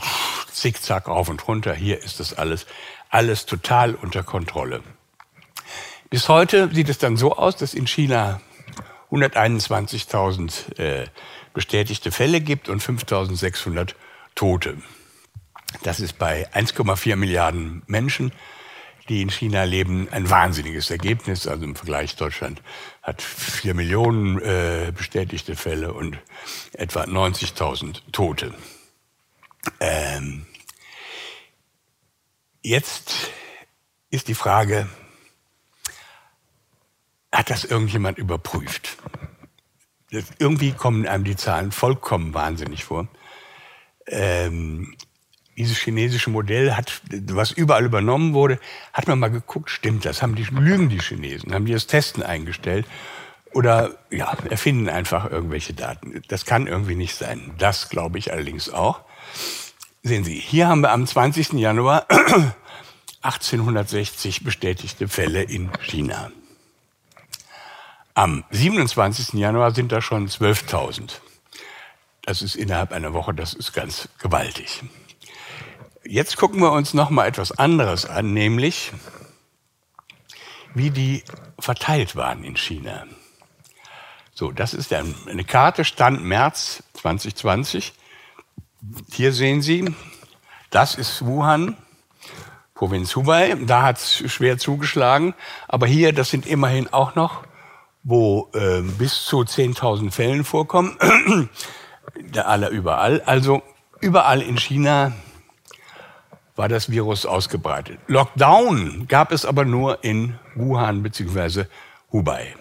zickzack 0.52 1.08
rauf 1.08 1.30
und 1.30 1.48
runter, 1.48 1.74
hier 1.74 2.04
ist 2.04 2.20
das 2.20 2.34
alles, 2.34 2.66
alles 3.10 3.46
total 3.46 3.96
unter 3.96 4.22
Kontrolle. 4.22 4.84
Bis 6.10 6.28
heute 6.28 6.70
sieht 6.74 6.90
es 6.90 6.98
dann 6.98 7.16
so 7.16 7.38
aus, 7.38 7.56
dass 7.56 7.74
in 7.74 7.88
China 7.88 8.42
121.000 9.12 10.78
äh, 10.78 11.06
bestätigte 11.54 12.12
Fälle 12.12 12.42
gibt 12.42 12.68
und 12.68 12.84
5.600 12.84 13.96
Tote. 14.36 14.78
Das 15.84 16.00
ist 16.00 16.18
bei 16.18 16.52
1,4 16.54 17.16
Milliarden 17.16 17.82
Menschen, 17.88 18.32
die 19.10 19.22
in 19.22 19.30
China 19.30 19.64
leben, 19.64 20.08
ein 20.12 20.30
wahnsinniges 20.30 20.90
Ergebnis. 20.90 21.48
Also 21.48 21.64
im 21.64 21.76
Vergleich 21.76 22.16
Deutschland 22.16 22.62
hat 23.02 23.22
4 23.22 23.74
Millionen 23.74 24.40
äh, 24.42 24.92
bestätigte 24.96 25.56
Fälle 25.56 25.94
und 25.94 26.18
etwa 26.74 27.04
90.000 27.04 28.02
Tote. 28.12 28.54
Ähm, 29.80 30.46
jetzt 32.62 33.32
ist 34.10 34.28
die 34.28 34.36
Frage, 34.36 34.88
hat 37.32 37.50
das 37.50 37.64
irgendjemand 37.64 38.18
überprüft? 38.18 38.98
Irgendwie 40.40 40.72
kommen 40.72 41.06
einem 41.08 41.26
die 41.26 41.36
Zahlen 41.36 41.72
vollkommen 41.72 42.34
wahnsinnig 42.34 42.86
vor. 42.86 43.08
Ähm, 44.08 44.96
dieses 45.58 45.78
chinesische 45.78 46.30
Modell 46.30 46.74
hat, 46.74 47.02
was 47.30 47.52
überall 47.52 47.86
übernommen 47.86 48.34
wurde, 48.34 48.60
hat 48.94 49.08
man 49.08 49.20
mal 49.20 49.30
geguckt, 49.30 49.70
stimmt 49.70 50.06
das? 50.06 50.22
Haben 50.22 50.36
die, 50.36 50.44
lügen 50.44 50.90
die 50.90 51.00
Chinesen? 51.00 51.54
Haben 51.54 51.66
die 51.66 51.74
das 51.74 51.88
Testen 51.88 52.24
eingestellt? 52.24 52.86
Oder, 53.54 53.96
ja, 54.12 54.36
erfinden 54.50 54.90
einfach 54.90 55.32
irgendwelche 55.32 55.74
Daten. 55.74 56.22
Das 56.28 56.46
kann 56.46 56.68
irgendwie 56.68 56.96
nicht 56.96 57.16
sein. 57.16 57.54
Das 57.58 57.88
glaube 57.88 58.18
ich 58.20 58.34
allerdings 58.34 58.70
auch. 58.70 59.02
Sehen 60.04 60.26
Sie, 60.26 60.36
hier 60.36 60.68
haben 60.68 60.82
wir 60.82 60.92
am 60.92 61.08
20. 61.08 61.54
Januar 61.54 62.06
1860 63.22 64.44
bestätigte 64.44 65.08
Fälle 65.08 65.42
in 65.42 65.72
China. 65.82 66.32
Am 68.14 68.44
27. 68.52 69.34
Januar 69.34 69.74
sind 69.74 69.92
da 69.92 70.02
schon 70.02 70.28
12.000. 70.28 71.22
Das 72.26 72.42
ist 72.42 72.56
innerhalb 72.56 72.92
einer 72.92 73.14
Woche, 73.14 73.34
das 73.34 73.54
ist 73.54 73.74
ganz 73.74 74.10
gewaltig. 74.18 74.84
Jetzt 76.04 76.38
gucken 76.38 76.60
wir 76.60 76.72
uns 76.72 76.94
noch 76.94 77.12
mal 77.12 77.28
etwas 77.28 77.52
anderes 77.52 78.06
an, 78.06 78.34
nämlich 78.34 78.92
wie 80.74 80.90
die 80.90 81.24
verteilt 81.60 82.16
waren 82.16 82.44
in 82.44 82.58
China. 82.58 83.06
So, 84.34 84.52
das 84.52 84.74
ist 84.74 84.92
eine 84.92 85.44
Karte, 85.46 85.86
Stand 85.86 86.24
März 86.24 86.84
2020. 86.94 87.94
Hier 89.12 89.32
sehen 89.32 89.62
Sie, 89.62 89.94
das 90.72 90.96
ist 90.96 91.26
Wuhan, 91.26 91.78
Provinz 92.74 93.16
Hubei. 93.16 93.56
Da 93.66 93.84
hat 93.84 93.98
es 93.98 94.32
schwer 94.32 94.58
zugeschlagen. 94.58 95.36
Aber 95.68 95.88
hier, 95.88 96.12
das 96.12 96.32
sind 96.32 96.46
immerhin 96.46 96.92
auch 96.92 97.16
noch 97.16 97.44
wo 98.06 98.52
äh, 98.54 98.82
bis 98.82 99.26
zu 99.26 99.40
10.000 99.40 100.12
Fällen 100.12 100.44
vorkommen, 100.44 100.96
der 102.16 102.48
aller 102.48 102.70
überall. 102.70 103.22
Also 103.26 103.62
überall 104.02 104.42
in 104.42 104.58
China 104.58 105.14
war 106.56 106.70
das 106.70 106.90
Virus 106.90 107.26
ausgebreitet. 107.26 108.00
Lockdown 108.08 109.08
gab 109.08 109.32
es 109.32 109.46
aber 109.46 109.66
nur 109.66 110.04
in 110.04 110.40
Wuhan 110.56 111.04
bzw. 111.04 111.66
Hubei. 112.12 112.56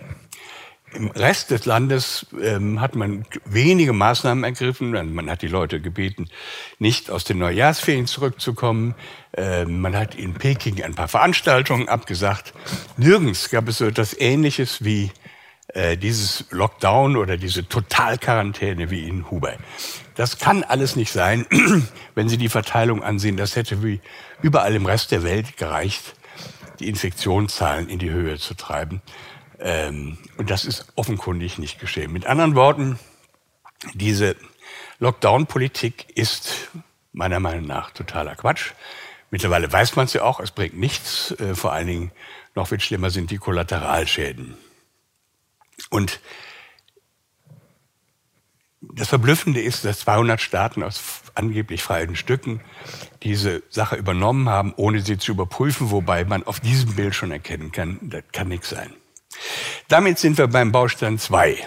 Im 0.93 1.11
Rest 1.11 1.51
des 1.51 1.65
Landes 1.65 2.27
ähm, 2.41 2.81
hat 2.81 2.95
man 2.95 3.25
wenige 3.45 3.93
Maßnahmen 3.93 4.45
ergriffen. 4.45 4.93
Man 5.15 5.29
hat 5.29 5.43
die 5.43 5.49
Leute 5.49 5.81
gebeten, 5.81 6.29
nicht 6.79 7.11
aus 7.11 7.25
den 7.25 7.39
Neujahrsferien 7.39 8.07
zurückzukommen. 8.07 8.95
Ähm, 9.37 9.81
man 9.81 9.97
hat 9.97 10.15
in 10.15 10.35
Peking 10.35 10.83
ein 10.85 10.95
paar 10.95 11.09
Veranstaltungen 11.09 11.89
abgesagt. 11.89 12.55
Nirgends 12.97 13.51
gab 13.51 13.69
es 13.69 13.79
so 13.79 13.87
etwas 13.87 14.17
Ähnliches 14.19 14.85
wie 14.85 15.11
äh, 15.69 15.97
dieses 15.97 16.45
Lockdown 16.51 17.17
oder 17.17 17.37
diese 17.37 17.67
Totalquarantäne 17.69 18.91
wie 18.91 19.09
in 19.09 19.31
Hubei. 19.31 19.59
Das 20.15 20.39
kann 20.39 20.63
alles 20.63 20.97
nicht 20.97 21.13
sein, 21.13 21.47
wenn 22.15 22.29
Sie 22.29 22.37
die 22.37 22.49
Verteilung 22.49 23.03
ansehen. 23.03 23.37
Das 23.37 23.57
hätte 23.57 23.83
wie 23.83 24.01
überall 24.43 24.75
im 24.75 24.87
Rest 24.87 25.11
der 25.11 25.23
Welt 25.23 25.57
gereicht, 25.57 26.15
die 26.81 26.89
Infektionszahlen 26.89 27.89
in 27.89 27.99
die 27.99 28.11
Höhe 28.11 28.39
zu 28.39 28.55
treiben. 28.55 29.01
Ähm, 29.59 30.19
und 30.37 30.51
das 30.51 30.65
ist 30.65 30.87
offenkundig 30.97 31.59
nicht 31.59 31.81
geschehen. 31.81 32.13
Mit 32.13 32.27
anderen 32.27 32.55
Worten, 32.55 32.99
diese 33.95 34.37
Lockdown-Politik 34.99 36.07
ist 36.15 36.69
meiner 37.13 37.41
Meinung 37.41 37.67
nach 37.67 37.91
totaler 37.91 38.37
Quatsch. 38.37 38.73
Mittlerweile 39.31 39.73
weiß 39.73 39.97
man 39.97 40.07
es 40.07 40.13
ja 40.13 40.23
auch, 40.23 40.41
es 40.41 40.51
bringt 40.51 40.77
nichts. 40.77 41.33
Äh, 41.33 41.55
vor 41.55 41.73
allen 41.73 41.87
Dingen 41.87 42.13
noch 42.55 42.69
viel 42.69 42.81
schlimmer 42.81 43.11
sind 43.11 43.31
die 43.31 43.39
Kollateralschäden. 43.39 44.57
Und 45.91 46.21
das 48.81 49.09
Verblüffende 49.09 49.61
ist, 49.61 49.85
dass 49.85 50.01
200 50.01 50.41
Staaten 50.41 50.83
aus 50.83 51.23
angeblich 51.35 51.83
freien 51.83 52.17
Stücken 52.17 52.61
diese 53.23 53.63
Sache 53.71 53.97
übernommen 53.97 54.49
haben, 54.49 54.73
ohne 54.77 55.01
sie 55.01 55.19
zu 55.19 55.33
überprüfen, 55.33 55.91
wobei 55.91 56.25
man 56.25 56.45
auf 56.45 56.61
diesem 56.61 56.95
Bild 56.95 57.15
schon 57.15 57.31
erkennen 57.31 57.73
kann, 57.73 57.99
das 58.03 58.23
kann 58.33 58.49
nichts 58.49 58.71
sein. 58.71 58.93
Damit 59.89 60.19
sind 60.19 60.39
wir 60.39 60.47
beim 60.47 60.73
Baustein 60.73 61.19
2. 61.19 61.67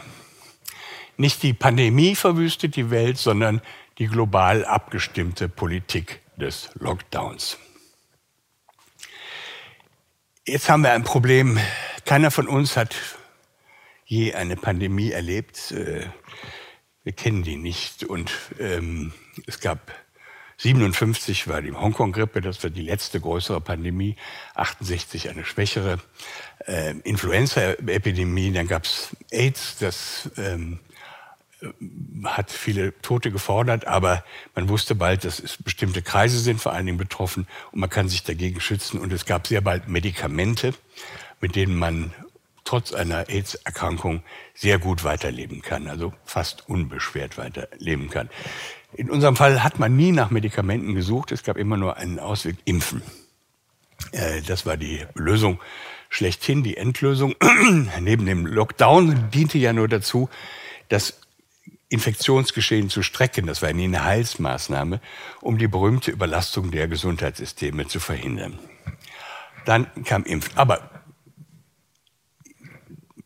Nicht 1.17 1.43
die 1.43 1.53
Pandemie 1.53 2.15
verwüstet 2.15 2.75
die 2.75 2.91
Welt, 2.91 3.17
sondern 3.17 3.61
die 3.97 4.07
global 4.07 4.63
abgestimmte 4.65 5.49
Politik 5.49 6.21
des 6.37 6.69
Lockdowns. 6.75 7.57
Jetzt 10.45 10.69
haben 10.69 10.83
wir 10.83 10.93
ein 10.93 11.03
Problem. 11.03 11.59
Keiner 12.05 12.31
von 12.31 12.47
uns 12.47 12.77
hat 12.77 12.95
je 14.07 14.33
eine 14.33 14.55
Pandemie 14.55 15.11
erlebt. 15.11 15.71
Äh, 15.71 16.07
wir 17.03 17.13
kennen 17.13 17.43
die 17.43 17.57
nicht. 17.57 18.03
Und 18.03 18.31
ähm, 18.59 19.13
es 19.45 19.59
gab 19.59 19.91
57 20.57 21.47
war 21.47 21.61
die 21.61 21.71
Hongkong-Grippe, 21.71 22.41
das 22.41 22.63
war 22.63 22.71
die 22.71 22.81
letzte 22.81 23.19
größere 23.19 23.61
Pandemie. 23.61 24.15
68 24.55 25.29
eine 25.29 25.45
schwächere 25.45 25.99
äh, 26.65 26.95
Influenza-Epidemie. 27.03 28.51
Dann 28.51 28.67
gab 28.67 28.85
es 28.85 29.15
AIDS, 29.31 29.77
das 29.77 30.31
ähm, 30.37 30.79
hat 32.23 32.51
viele 32.51 32.99
Tote 33.01 33.31
gefordert, 33.31 33.87
aber 33.87 34.23
man 34.55 34.69
wusste 34.69 34.95
bald, 34.95 35.25
dass 35.25 35.39
es 35.39 35.61
bestimmte 35.61 36.01
Kreise 36.01 36.39
sind 36.39 36.61
vor 36.61 36.71
allen 36.71 36.85
Dingen 36.85 36.97
betroffen 36.97 37.47
und 37.71 37.79
man 37.79 37.89
kann 37.89 38.07
sich 38.09 38.23
dagegen 38.23 38.59
schützen. 38.59 38.99
Und 38.99 39.11
es 39.11 39.25
gab 39.25 39.47
sehr 39.47 39.61
bald 39.61 39.87
Medikamente, 39.87 40.73
mit 41.39 41.55
denen 41.55 41.75
man 41.75 42.13
trotz 42.67 42.93
einer 42.93 43.29
AIDS-Erkrankung 43.29 44.23
sehr 44.53 44.77
gut 44.77 45.05
weiterleben 45.05 45.61
kann, 45.61 45.87
also 45.87 46.13
fast 46.25 46.67
unbeschwert 46.67 47.37
weiterleben 47.37 48.09
kann. 48.09 48.29
In 48.93 49.09
unserem 49.09 49.37
Fall 49.37 49.63
hat 49.63 49.79
man 49.79 49.95
nie 49.95 50.11
nach 50.11 50.31
Medikamenten 50.31 50.93
gesucht, 50.93 51.31
es 51.31 51.43
gab 51.43 51.55
immer 51.55 51.77
nur 51.77 51.95
einen 51.95 52.19
Ausweg, 52.19 52.57
Impfen. 52.65 53.01
Äh, 54.11 54.41
das 54.41 54.65
war 54.65 54.75
die 54.75 55.05
Lösung 55.13 55.59
schlechthin, 56.09 56.61
die 56.61 56.75
Endlösung. 56.75 57.35
Neben 58.01 58.25
dem 58.25 58.45
Lockdown 58.45 59.29
diente 59.31 59.57
ja 59.57 59.71
nur 59.71 59.87
dazu, 59.87 60.29
das 60.89 61.21
Infektionsgeschehen 61.87 62.89
zu 62.89 63.01
strecken. 63.01 63.47
Das 63.47 63.61
war 63.61 63.69
eine 63.69 64.03
Heilsmaßnahme, 64.03 64.99
um 65.39 65.57
die 65.57 65.69
berühmte 65.69 66.11
Überlastung 66.11 66.71
der 66.71 66.89
Gesundheitssysteme 66.89 67.87
zu 67.87 68.01
verhindern. 68.01 68.59
Dann 69.63 69.87
kam 70.03 70.23
Impfen. 70.25 70.57
Aber 70.57 70.96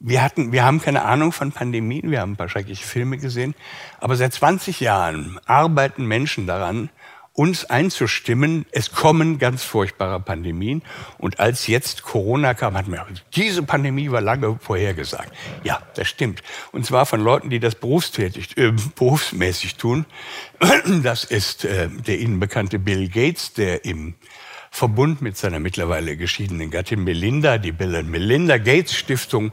wir 0.04 0.24
hatten, 0.24 0.52
wir 0.52 0.64
haben 0.64 0.82
keine 0.82 1.04
Ahnung 1.04 1.32
von 1.32 1.52
Pandemien, 1.52 2.12
wir 2.12 2.22
haben 2.22 2.34
ein 2.34 2.38
paar 2.38 2.50
schreckliche 2.50 2.86
Filme 2.86 3.18
gesehen, 3.18 3.54
aber 4.00 4.16
seit 4.16 4.34
20 4.34 4.80
Jahren 4.80 5.40
arbeiten 5.46 6.06
Menschen 6.06 6.48
daran, 6.48 6.90
uns 7.34 7.64
einzustimmen, 7.66 8.66
es 8.72 8.92
kommen 8.92 9.40
ganz 9.40 9.64
furchtbare 9.64 10.20
Pandemien. 10.20 10.82
Und 11.18 11.40
als 11.40 11.68
jetzt 11.68 12.04
Corona 12.04 12.54
kam, 12.54 12.76
hat 12.76 12.90
man 12.90 13.00
gesagt, 13.00 13.26
diese 13.36 13.64
Pandemie 13.64 14.12
war 14.12 14.20
lange 14.20 14.60
vorhergesagt. 14.60 15.32
Ja, 15.64 15.82
das 15.96 16.10
stimmt. 16.10 16.44
Und 16.74 16.86
zwar 16.86 17.06
von 17.06 17.22
Leuten, 17.22 17.50
die 17.50 17.62
das 17.62 17.76
berufstätig, 17.76 18.58
äh, 18.58 18.74
berufsmäßig 18.96 19.76
tun. 19.76 20.06
Das 21.04 21.24
ist 21.24 21.64
äh, 21.64 21.88
der 21.88 22.20
Ihnen 22.20 22.40
bekannte 22.40 22.80
Bill 22.80 23.08
Gates, 23.08 23.54
der 23.54 23.86
im 23.86 24.16
Verbund 24.70 25.22
mit 25.22 25.38
seiner 25.38 25.60
mittlerweile 25.60 26.18
geschiedenen 26.18 26.70
Gattin 26.70 27.04
Melinda, 27.04 27.58
die 27.58 27.72
Bill 27.72 27.96
and 27.96 28.10
Melinda 28.10 28.58
Gates 28.58 28.94
Stiftung, 28.94 29.52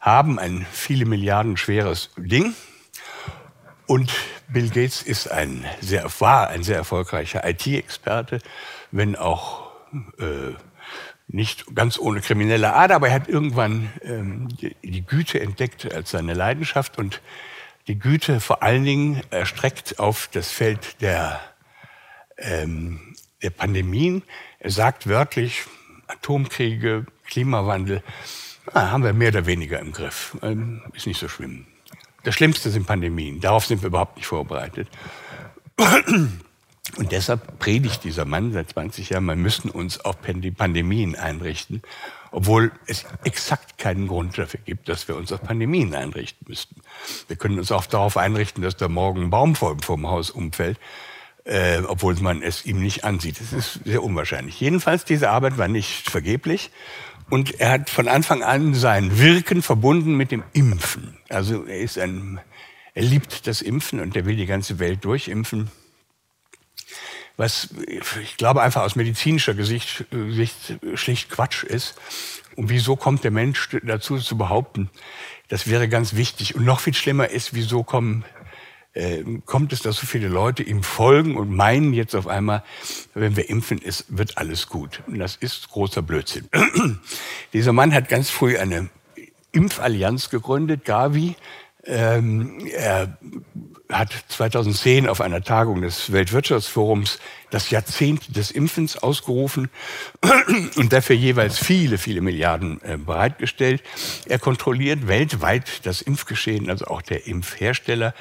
haben 0.00 0.38
ein 0.38 0.66
viele 0.72 1.04
Milliarden 1.04 1.56
schweres 1.56 2.10
Ding. 2.16 2.54
Und 3.86 4.12
Bill 4.48 4.68
Gates 4.68 5.02
ist 5.02 5.30
ein 5.30 5.64
sehr, 5.80 6.08
war 6.20 6.48
ein 6.48 6.62
sehr 6.62 6.76
erfolgreicher 6.76 7.46
IT-Experte, 7.48 8.40
wenn 8.90 9.16
auch 9.16 9.70
äh, 10.18 10.54
nicht 11.28 11.74
ganz 11.74 11.98
ohne 11.98 12.20
kriminelle 12.20 12.72
Ader, 12.74 12.96
aber 12.96 13.08
er 13.08 13.14
hat 13.14 13.28
irgendwann 13.28 13.92
ähm, 14.02 14.48
die, 14.48 14.74
die 14.82 15.04
Güte 15.04 15.40
entdeckt 15.40 15.92
als 15.92 16.10
seine 16.10 16.34
Leidenschaft 16.34 16.98
und 16.98 17.20
die 17.86 17.98
Güte 17.98 18.40
vor 18.40 18.62
allen 18.62 18.84
Dingen 18.84 19.22
erstreckt 19.30 19.98
auf 19.98 20.28
das 20.32 20.50
Feld 20.50 21.00
der, 21.00 21.40
ähm, 22.38 23.14
der 23.42 23.50
Pandemien. 23.50 24.22
Er 24.58 24.70
sagt 24.70 25.08
wörtlich, 25.08 25.64
Atomkriege, 26.06 27.06
Klimawandel, 27.26 28.02
na, 28.74 28.90
haben 28.90 29.04
wir 29.04 29.12
mehr 29.12 29.30
oder 29.30 29.46
weniger 29.46 29.80
im 29.80 29.92
Griff. 29.92 30.36
Ähm, 30.42 30.82
ist 30.92 31.06
nicht 31.06 31.20
so 31.20 31.28
schlimm. 31.28 31.66
Das 32.22 32.34
Schlimmste 32.34 32.70
sind 32.70 32.86
Pandemien. 32.86 33.40
Darauf 33.40 33.66
sind 33.66 33.82
wir 33.82 33.88
überhaupt 33.88 34.16
nicht 34.16 34.26
vorbereitet. 34.26 34.88
Und 36.96 37.12
deshalb 37.12 37.58
predigt 37.58 38.04
dieser 38.04 38.24
Mann 38.24 38.52
seit 38.52 38.70
20 38.70 39.10
Jahren, 39.10 39.24
wir 39.24 39.36
müssen 39.36 39.70
uns 39.70 40.00
auf 40.00 40.16
Pandemien 40.20 41.16
einrichten, 41.16 41.82
obwohl 42.32 42.72
es 42.86 43.04
exakt 43.24 43.78
keinen 43.78 44.08
Grund 44.08 44.36
dafür 44.36 44.60
gibt, 44.64 44.88
dass 44.88 45.08
wir 45.08 45.16
uns 45.16 45.32
auf 45.32 45.42
Pandemien 45.42 45.94
einrichten 45.94 46.46
müssten. 46.48 46.82
Wir 47.28 47.36
können 47.36 47.58
uns 47.58 47.72
auch 47.72 47.86
darauf 47.86 48.16
einrichten, 48.16 48.62
dass 48.62 48.76
da 48.76 48.88
morgen 48.88 49.22
ein 49.24 49.30
Baum 49.30 49.54
vor, 49.54 49.76
dem 49.76 50.08
Haus 50.08 50.30
umfällt, 50.30 50.78
äh, 51.44 51.80
obwohl 51.86 52.14
man 52.16 52.42
es 52.42 52.66
ihm 52.66 52.80
nicht 52.80 53.04
ansieht. 53.04 53.40
Das 53.40 53.52
ist 53.52 53.80
sehr 53.84 54.02
unwahrscheinlich. 54.02 54.60
Jedenfalls, 54.60 55.04
diese 55.04 55.30
Arbeit 55.30 55.58
war 55.58 55.68
nicht 55.68 56.10
vergeblich. 56.10 56.70
Und 57.30 57.60
er 57.60 57.70
hat 57.70 57.90
von 57.90 58.08
Anfang 58.08 58.42
an 58.42 58.74
sein 58.74 59.18
Wirken 59.18 59.62
verbunden 59.62 60.16
mit 60.16 60.30
dem 60.30 60.42
Impfen. 60.52 61.16
Also 61.28 61.64
er 61.64 61.78
ist 61.78 61.98
ein, 61.98 62.40
er 62.94 63.02
liebt 63.02 63.46
das 63.46 63.62
Impfen 63.62 64.00
und 64.00 64.16
er 64.16 64.26
will 64.26 64.36
die 64.36 64.46
ganze 64.46 64.78
Welt 64.78 65.04
durchimpfen 65.04 65.70
was 67.40 67.70
ich 67.86 68.36
glaube 68.36 68.60
einfach 68.60 68.82
aus 68.82 68.96
medizinischer 68.96 69.54
Sicht, 69.64 70.04
Sicht 70.10 70.78
schlicht 70.94 71.30
Quatsch 71.30 71.64
ist. 71.64 71.94
Und 72.54 72.68
wieso 72.68 72.96
kommt 72.96 73.24
der 73.24 73.30
Mensch 73.30 73.70
dazu 73.82 74.18
zu 74.18 74.36
behaupten, 74.36 74.90
das 75.48 75.66
wäre 75.66 75.88
ganz 75.88 76.16
wichtig. 76.16 76.54
Und 76.54 76.66
noch 76.66 76.80
viel 76.80 76.92
schlimmer 76.92 77.30
ist, 77.30 77.54
wieso 77.54 77.82
kommen, 77.82 78.26
äh, 78.94 79.22
kommt 79.46 79.72
es, 79.72 79.82
dass 79.82 79.96
so 79.96 80.06
viele 80.06 80.28
Leute 80.28 80.62
ihm 80.62 80.82
folgen 80.82 81.36
und 81.36 81.50
meinen 81.50 81.92
jetzt 81.92 82.14
auf 82.14 82.26
einmal, 82.26 82.64
wenn 83.14 83.36
wir 83.36 83.48
impfen, 83.48 83.78
ist, 83.78 84.06
wird 84.08 84.38
alles 84.38 84.68
gut. 84.68 85.02
Und 85.06 85.18
das 85.18 85.36
ist 85.36 85.68
großer 85.68 86.02
Blödsinn. 86.02 86.48
Dieser 87.52 87.72
Mann 87.72 87.94
hat 87.94 88.08
ganz 88.08 88.30
früh 88.30 88.58
eine 88.58 88.90
Impfallianz 89.52 90.30
gegründet, 90.30 90.84
Gavi. 90.84 91.36
Ähm, 91.84 92.66
er 92.72 93.16
hat 93.88 94.12
2010 94.28 95.08
auf 95.08 95.20
einer 95.20 95.42
Tagung 95.42 95.82
des 95.82 96.12
Weltwirtschaftsforums 96.12 97.18
das 97.50 97.70
Jahrzehnt 97.70 98.36
des 98.36 98.50
Impfens 98.50 98.96
ausgerufen 98.96 99.70
und 100.76 100.92
dafür 100.92 101.16
jeweils 101.16 101.58
viele, 101.58 101.98
viele 101.98 102.20
Milliarden 102.20 102.80
äh, 102.82 102.96
bereitgestellt. 102.96 103.82
Er 104.26 104.38
kontrolliert 104.38 105.08
weltweit 105.08 105.86
das 105.86 106.02
Impfgeschehen, 106.02 106.70
also 106.70 106.86
auch 106.86 107.02
der 107.02 107.26
Impfhersteller 107.26 108.14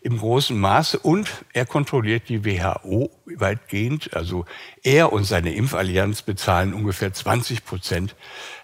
im 0.00 0.18
großen 0.18 0.58
Maße 0.58 0.98
und 0.98 1.28
er 1.52 1.66
kontrolliert 1.66 2.28
die 2.28 2.44
WHO 2.44 3.10
weitgehend. 3.24 4.14
Also 4.14 4.44
er 4.82 5.12
und 5.12 5.24
seine 5.24 5.54
Impfallianz 5.54 6.22
bezahlen 6.22 6.74
ungefähr 6.74 7.12
20 7.12 7.64
Prozent 7.64 8.14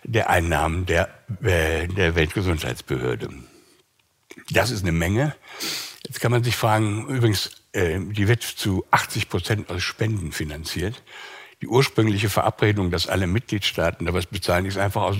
der 0.04 0.30
Einnahmen 0.30 0.86
der, 0.86 1.08
äh, 1.42 1.88
der 1.88 2.14
Weltgesundheitsbehörde. 2.14 3.30
Das 4.50 4.70
ist 4.70 4.82
eine 4.82 4.92
Menge. 4.92 5.34
Jetzt 6.06 6.20
kann 6.20 6.32
man 6.32 6.44
sich 6.44 6.56
fragen, 6.56 7.06
übrigens, 7.08 7.50
äh, 7.72 7.98
die 8.00 8.28
wird 8.28 8.42
zu 8.42 8.84
80 8.90 9.28
Prozent 9.28 9.70
aus 9.70 9.82
Spenden 9.82 10.32
finanziert. 10.32 11.02
Die 11.60 11.68
ursprüngliche 11.68 12.28
Verabredung, 12.28 12.90
dass 12.90 13.06
alle 13.06 13.28
Mitgliedstaaten 13.28 14.06
da 14.06 14.12
was 14.12 14.26
bezahlen, 14.26 14.66
ist 14.66 14.78
einfach 14.78 15.02
aus, 15.02 15.18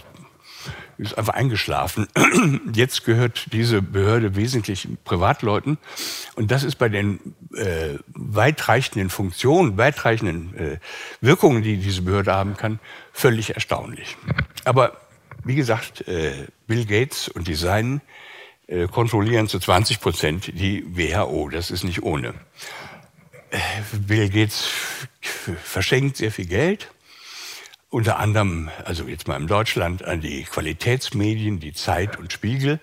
ist 0.99 1.19
einfach 1.19 1.35
eingeschlafen. 1.35 2.07
Jetzt 2.75 3.05
gehört 3.05 3.53
diese 3.53 3.83
Behörde 3.83 4.37
wesentlich 4.37 4.89
Privatleuten. 5.05 5.79
Und 6.35 6.51
das 6.51 6.63
ist 6.63 6.77
bei 6.77 6.89
den 6.89 7.35
äh, 7.55 7.99
weitreichenden 8.15 9.11
Funktionen, 9.11 9.77
weitreichenden 9.77 10.57
äh, 10.57 10.79
Wirkungen, 11.21 11.63
die 11.63 11.77
diese 11.77 12.03
Behörde 12.03 12.33
haben 12.35 12.57
kann, 12.57 12.79
völlig 13.13 13.55
erstaunlich. 13.55 14.17
Aber 14.65 14.97
wie 15.45 15.55
gesagt, 15.55 16.07
äh, 16.09 16.47
Bill 16.67 16.85
Gates 16.87 17.29
und 17.29 17.49
die 17.49 17.55
Seinen 17.55 18.01
äh, 18.69 18.87
kontrollieren 18.87 19.49
zu 19.49 19.59
20 19.59 20.01
Prozent 20.01 20.53
die 20.59 20.85
WHO. 20.87 21.49
Das 21.49 21.71
ist 21.71 21.85
nicht 21.85 22.03
ohne. 22.03 22.35
Äh, 23.51 23.59
Bill 24.07 24.31
Gates 24.31 24.69
verschenkt 25.63 26.17
sehr 26.17 26.31
viel 26.31 26.47
Geld. 26.47 26.91
Unter 27.93 28.19
anderem, 28.19 28.71
also 28.87 29.05
jetzt 29.05 29.29
mal 29.29 29.39
in 29.39 29.47
Deutschland, 29.47 30.03
an 30.03 30.23
die 30.23 30.45
Qualitätsmedien, 30.45 31.61
die 31.61 31.75
Zeit 31.75 32.19
und 32.19 32.33
Spiegel. 32.33 32.81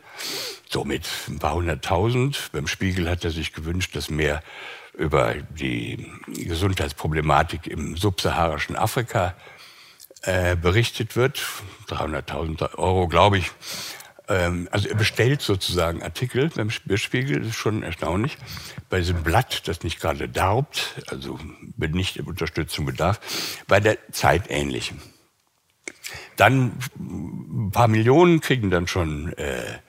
So 0.70 0.86
mit 0.86 1.10
ein 1.28 1.40
paar 1.40 1.56
hunderttausend. 1.56 2.52
Beim 2.52 2.68
Spiegel 2.68 3.10
hat 3.10 3.26
er 3.26 3.32
sich 3.32 3.52
gewünscht, 3.54 3.96
dass 3.96 4.12
mehr 4.12 4.44
über 4.94 5.34
die 5.34 6.12
Gesundheitsproblematik 6.28 7.66
im 7.66 7.98
subsaharischen 7.98 8.76
Afrika 8.76 9.34
äh, 10.22 10.56
berichtet 10.56 11.16
wird. 11.16 11.42
300.000 11.88 12.76
Euro, 12.76 13.08
glaube 13.08 13.40
ich, 13.40 13.50
also 14.30 14.88
er 14.88 14.96
bestellt 14.96 15.42
sozusagen 15.42 16.04
Artikel 16.04 16.50
beim 16.50 16.70
Spiegel, 16.70 17.40
das 17.40 17.50
ist 17.50 17.56
schon 17.56 17.82
erstaunlich. 17.82 18.38
Bei 18.90 19.00
diesem 19.00 19.24
Blatt, 19.24 19.68
das 19.68 19.82
nicht 19.84 20.00
gerade 20.00 20.30
darbt, 20.30 21.02
also 21.08 21.40
nicht 21.78 22.20
Unterstützung 22.20 22.86
bedarf, 22.86 23.20
bei 23.68 23.80
der 23.80 23.98
Zeit 24.12 24.44
ähnlich. 24.50 24.94
Dann 26.36 26.74
ein 26.98 27.72
paar 27.72 27.88
Millionen 27.88 28.40
kriegen 28.40 28.70
dann 28.70 28.88
schon 28.88 29.34
äh, 29.34 29.80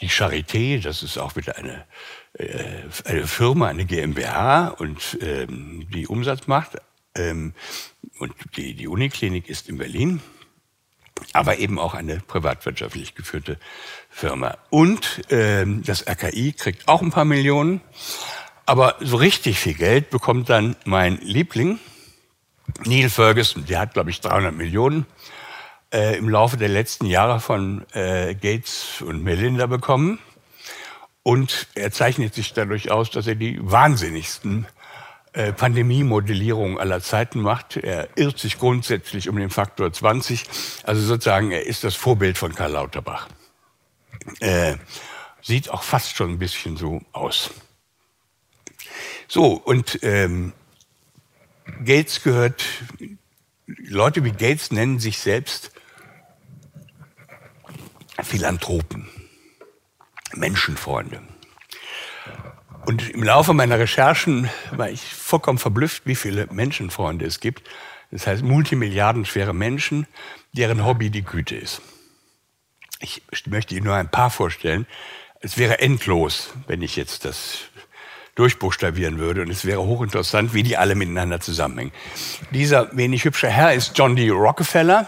die 0.00 0.08
Charité, 0.08 0.82
das 0.82 1.02
ist 1.02 1.18
auch 1.18 1.36
wieder 1.36 1.56
eine, 1.56 1.84
äh, 2.32 2.84
eine 3.04 3.26
Firma, 3.26 3.68
eine 3.68 3.84
GmbH 3.84 4.68
und 4.68 5.18
ähm, 5.20 5.86
die 5.92 6.06
Umsatz 6.06 6.46
macht. 6.46 6.78
Ähm, 7.14 7.52
und 8.18 8.34
die, 8.56 8.74
die 8.74 8.88
Uniklinik 8.88 9.48
ist 9.48 9.68
in 9.68 9.76
Berlin, 9.76 10.22
aber 11.32 11.58
eben 11.58 11.78
auch 11.78 11.94
eine 11.94 12.20
privatwirtschaftlich 12.20 13.14
geführte 13.14 13.58
Firma. 14.10 14.56
Und 14.70 15.22
ähm, 15.30 15.82
das 15.84 16.06
RKI 16.06 16.52
kriegt 16.52 16.88
auch 16.88 17.02
ein 17.02 17.10
paar 17.10 17.24
Millionen, 17.24 17.80
aber 18.66 18.96
so 19.00 19.16
richtig 19.16 19.58
viel 19.58 19.74
Geld 19.74 20.10
bekommt 20.10 20.48
dann 20.50 20.76
mein 20.84 21.18
Liebling, 21.18 21.78
Neil 22.84 23.10
Ferguson, 23.10 23.66
der 23.66 23.80
hat, 23.80 23.94
glaube 23.94 24.10
ich, 24.10 24.20
300 24.20 24.54
Millionen 24.54 25.06
äh, 25.92 26.16
im 26.16 26.28
Laufe 26.28 26.56
der 26.56 26.68
letzten 26.68 27.06
Jahre 27.06 27.40
von 27.40 27.84
äh, 27.92 28.34
Gates 28.34 29.02
und 29.02 29.22
Melinda 29.22 29.66
bekommen. 29.66 30.18
Und 31.22 31.68
er 31.74 31.92
zeichnet 31.92 32.34
sich 32.34 32.52
dadurch 32.52 32.90
aus, 32.90 33.10
dass 33.10 33.26
er 33.26 33.36
die 33.36 33.58
wahnsinnigsten 33.60 34.66
äh, 35.34 35.52
Pandemie-Modellierung 35.52 36.78
aller 36.78 37.00
Zeiten 37.00 37.40
macht. 37.40 37.76
Er 37.76 38.08
irrt 38.16 38.38
sich 38.38 38.58
grundsätzlich 38.58 39.28
um 39.28 39.36
den 39.36 39.50
Faktor 39.50 39.92
20. 39.92 40.44
Also 40.82 41.02
sozusagen, 41.02 41.50
er 41.50 41.66
ist 41.66 41.84
das 41.84 41.94
Vorbild 41.94 42.36
von 42.36 42.54
Karl 42.54 42.72
Lauterbach. 42.72 43.28
Äh, 44.40 44.76
sieht 45.40 45.70
auch 45.70 45.82
fast 45.82 46.16
schon 46.16 46.30
ein 46.32 46.38
bisschen 46.38 46.76
so 46.76 47.00
aus. 47.12 47.50
So, 49.26 49.54
und 49.54 50.00
ähm, 50.02 50.52
Gates 51.84 52.22
gehört, 52.22 52.64
Leute 53.66 54.24
wie 54.24 54.32
Gates 54.32 54.70
nennen 54.70 54.98
sich 54.98 55.18
selbst 55.18 55.72
Philanthropen, 58.22 59.08
Menschenfreunde. 60.34 61.22
Und 62.84 63.10
im 63.10 63.22
Laufe 63.22 63.54
meiner 63.54 63.78
Recherchen 63.78 64.50
war 64.72 64.90
ich 64.90 65.02
vollkommen 65.02 65.58
verblüfft, 65.58 66.02
wie 66.04 66.16
viele 66.16 66.48
Menschenfreunde 66.48 67.24
es 67.24 67.40
gibt. 67.40 67.62
Das 68.10 68.26
heißt, 68.26 68.42
multimilliardenschwere 68.42 69.54
Menschen, 69.54 70.06
deren 70.52 70.84
Hobby 70.84 71.10
die 71.10 71.22
Güte 71.22 71.54
ist. 71.54 71.80
Ich 73.00 73.22
möchte 73.46 73.74
Ihnen 73.74 73.86
nur 73.86 73.96
ein 73.96 74.10
paar 74.10 74.30
vorstellen. 74.30 74.86
Es 75.40 75.58
wäre 75.58 75.80
endlos, 75.80 76.52
wenn 76.66 76.82
ich 76.82 76.96
jetzt 76.96 77.24
das 77.24 77.62
durchbuchstabieren 78.34 79.18
würde. 79.18 79.42
Und 79.42 79.50
es 79.50 79.64
wäre 79.64 79.82
hochinteressant, 79.82 80.54
wie 80.54 80.62
die 80.62 80.76
alle 80.76 80.94
miteinander 80.94 81.40
zusammenhängen. 81.40 81.90
Dieser 82.50 82.96
wenig 82.96 83.24
hübsche 83.24 83.48
Herr 83.48 83.74
ist 83.74 83.98
John 83.98 84.14
D. 84.16 84.30
Rockefeller. 84.30 85.06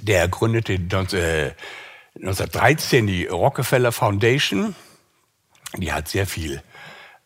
Der 0.00 0.28
gründete 0.28 0.74
1913 0.74 3.08
äh, 3.08 3.10
die 3.10 3.26
Rockefeller 3.26 3.92
Foundation. 3.92 4.74
Die 5.76 5.92
hat 5.92 6.08
sehr 6.08 6.26
viel 6.26 6.62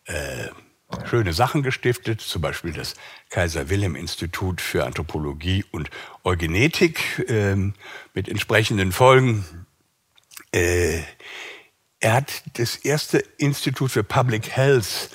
äh, 0.05 0.49
schöne 1.05 1.33
Sachen 1.33 1.63
gestiftet, 1.63 2.21
zum 2.21 2.41
Beispiel 2.41 2.73
das 2.73 2.95
Kaiser 3.29 3.69
Wilhelm 3.69 3.95
Institut 3.95 4.61
für 4.61 4.85
Anthropologie 4.85 5.65
und 5.71 5.89
Eugenetik 6.23 7.25
ähm, 7.27 7.73
mit 8.13 8.29
entsprechenden 8.29 8.91
Folgen. 8.91 9.65
Äh, 10.51 11.01
er 11.99 12.13
hat 12.13 12.43
das 12.53 12.75
erste 12.75 13.19
Institut 13.37 13.91
für 13.91 14.03
Public 14.03 14.49
Health 14.49 15.09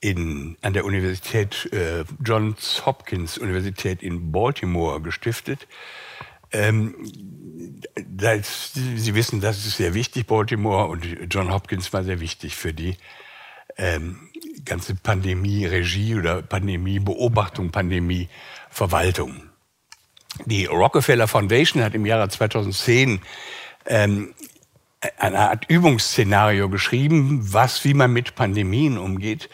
in, 0.00 0.56
an 0.62 0.74
der 0.74 0.84
Universität 0.84 1.68
äh, 1.72 2.04
Johns 2.22 2.84
Hopkins 2.84 3.38
Universität 3.38 4.02
in 4.02 4.30
Baltimore 4.30 5.00
gestiftet. 5.00 5.66
Ähm, 6.52 6.94
das, 8.06 8.72
Sie 8.74 9.14
wissen, 9.14 9.40
das 9.40 9.66
ist 9.66 9.78
sehr 9.78 9.94
wichtig, 9.94 10.26
Baltimore, 10.26 10.86
und 10.86 11.04
John 11.30 11.52
Hopkins 11.52 11.92
war 11.92 12.04
sehr 12.04 12.20
wichtig 12.20 12.54
für 12.54 12.72
die 12.72 12.96
ähm, 13.76 14.28
ganze 14.64 14.94
Pandemie-Regie 14.94 16.16
oder 16.16 16.42
Pandemie-Beobachtung, 16.42 17.70
Pandemie-Verwaltung. 17.70 19.42
Die 20.44 20.66
Rockefeller 20.66 21.28
Foundation 21.28 21.82
hat 21.82 21.94
im 21.94 22.04
Jahre 22.04 22.28
2010 22.28 23.20
ähm, 23.86 24.34
eine 25.18 25.38
Art 25.38 25.64
Übungsszenario 25.68 26.68
geschrieben, 26.68 27.40
was, 27.52 27.84
wie 27.84 27.94
man 27.94 28.12
mit 28.12 28.34
Pandemien 28.34 28.98
umgeht, 28.98 29.48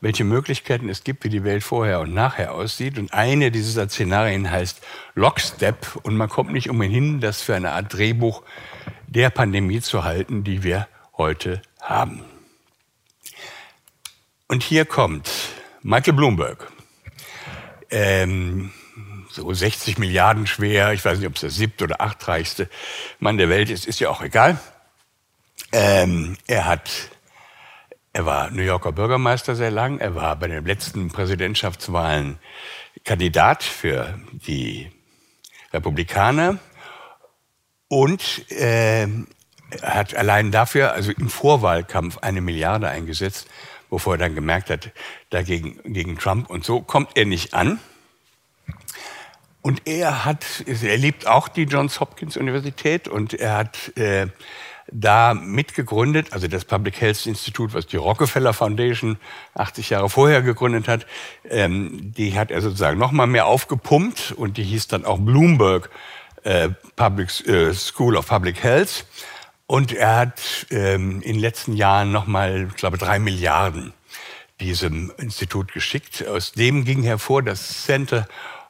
welche 0.00 0.24
Möglichkeiten 0.24 0.88
es 0.88 1.02
gibt, 1.02 1.24
wie 1.24 1.28
die 1.28 1.44
Welt 1.44 1.64
vorher 1.64 2.00
und 2.00 2.14
nachher 2.14 2.54
aussieht. 2.54 2.98
Und 2.98 3.12
eine 3.12 3.50
dieser 3.50 3.88
Szenarien 3.88 4.50
heißt 4.50 4.80
Lockstep. 5.14 5.98
Und 6.02 6.16
man 6.16 6.28
kommt 6.28 6.52
nicht 6.52 6.70
umhin, 6.70 7.20
das 7.20 7.42
für 7.42 7.56
eine 7.56 7.72
Art 7.72 7.92
Drehbuch 7.92 8.42
der 9.08 9.30
Pandemie 9.30 9.80
zu 9.80 10.04
halten, 10.04 10.44
die 10.44 10.62
wir 10.62 10.86
heute 11.16 11.62
haben. 11.80 12.22
Und 14.48 14.62
hier 14.62 14.86
kommt 14.86 15.30
Michael 15.82 16.14
Bloomberg. 16.14 16.72
Ähm, 17.90 18.72
so 19.28 19.52
60 19.52 19.98
Milliarden 19.98 20.46
schwer, 20.46 20.94
ich 20.94 21.04
weiß 21.04 21.18
nicht, 21.18 21.26
ob 21.26 21.34
es 21.34 21.42
der 21.42 21.50
siebte 21.50 21.84
oder 21.84 22.00
achtreichste 22.00 22.70
Mann 23.20 23.36
der 23.36 23.50
Welt 23.50 23.68
ist, 23.68 23.86
ist 23.86 24.00
ja 24.00 24.08
auch 24.08 24.22
egal. 24.22 24.58
Ähm, 25.70 26.38
er 26.46 26.64
hat, 26.64 26.90
er 28.14 28.24
war 28.24 28.50
New 28.50 28.62
Yorker 28.62 28.92
Bürgermeister 28.92 29.54
sehr 29.54 29.70
lang, 29.70 29.98
er 29.98 30.14
war 30.14 30.34
bei 30.36 30.48
den 30.48 30.64
letzten 30.64 31.08
Präsidentschaftswahlen 31.08 32.38
Kandidat 33.04 33.62
für 33.62 34.18
die 34.32 34.90
Republikaner. 35.74 36.58
Und 37.88 38.50
äh, 38.50 39.08
hat 39.82 40.14
allein 40.14 40.50
dafür, 40.50 40.92
also 40.92 41.12
im 41.12 41.28
Vorwahlkampf, 41.28 42.18
eine 42.18 42.40
Milliarde 42.40 42.88
eingesetzt, 42.88 43.46
bevor 43.90 44.14
er 44.14 44.18
dann 44.18 44.34
gemerkt 44.34 44.70
hat, 44.70 44.90
dagegen 45.30 45.80
gegen 45.84 46.18
Trump 46.18 46.50
und 46.50 46.64
so 46.64 46.80
kommt 46.80 47.16
er 47.16 47.24
nicht 47.24 47.54
an. 47.54 47.78
Und 49.60 49.82
er 49.86 50.24
hat, 50.24 50.64
er 50.66 50.96
liebt 50.96 51.26
auch 51.26 51.48
die 51.48 51.64
Johns 51.64 52.00
Hopkins 52.00 52.36
Universität 52.36 53.08
und 53.08 53.34
er 53.34 53.56
hat 53.56 53.96
äh, 53.96 54.28
da 54.90 55.34
mitgegründet, 55.34 56.32
also 56.32 56.48
das 56.48 56.64
Public 56.64 57.00
Health 57.00 57.26
Institute, 57.26 57.74
was 57.74 57.86
die 57.86 57.96
Rockefeller 57.96 58.52
Foundation 58.52 59.18
80 59.54 59.90
Jahre 59.90 60.08
vorher 60.08 60.42
gegründet 60.42 60.88
hat, 60.88 61.06
ähm, 61.48 62.12
die 62.16 62.38
hat 62.38 62.50
er 62.50 62.62
sozusagen 62.62 62.98
noch 62.98 63.12
mal 63.12 63.26
mehr 63.26 63.46
aufgepumpt 63.46 64.32
und 64.32 64.56
die 64.56 64.62
hieß 64.62 64.88
dann 64.88 65.04
auch 65.04 65.18
Bloomberg 65.18 65.90
äh, 66.44 66.70
Public 66.96 67.46
äh, 67.46 67.74
School 67.74 68.16
of 68.16 68.28
Public 68.28 68.62
Health. 68.62 69.04
Und 69.68 69.92
er 69.92 70.16
hat 70.16 70.66
ähm, 70.70 71.20
in 71.20 71.34
den 71.34 71.40
letzten 71.40 71.76
Jahren 71.76 72.10
nochmal, 72.10 72.68
ich 72.70 72.76
glaube, 72.76 72.96
drei 72.96 73.18
Milliarden 73.18 73.92
diesem 74.60 75.12
Institut 75.18 75.74
geschickt. 75.74 76.26
Aus 76.26 76.52
dem 76.52 76.86
ging 76.86 77.02
hervor 77.02 77.42
das 77.42 77.84
Center 77.84 78.26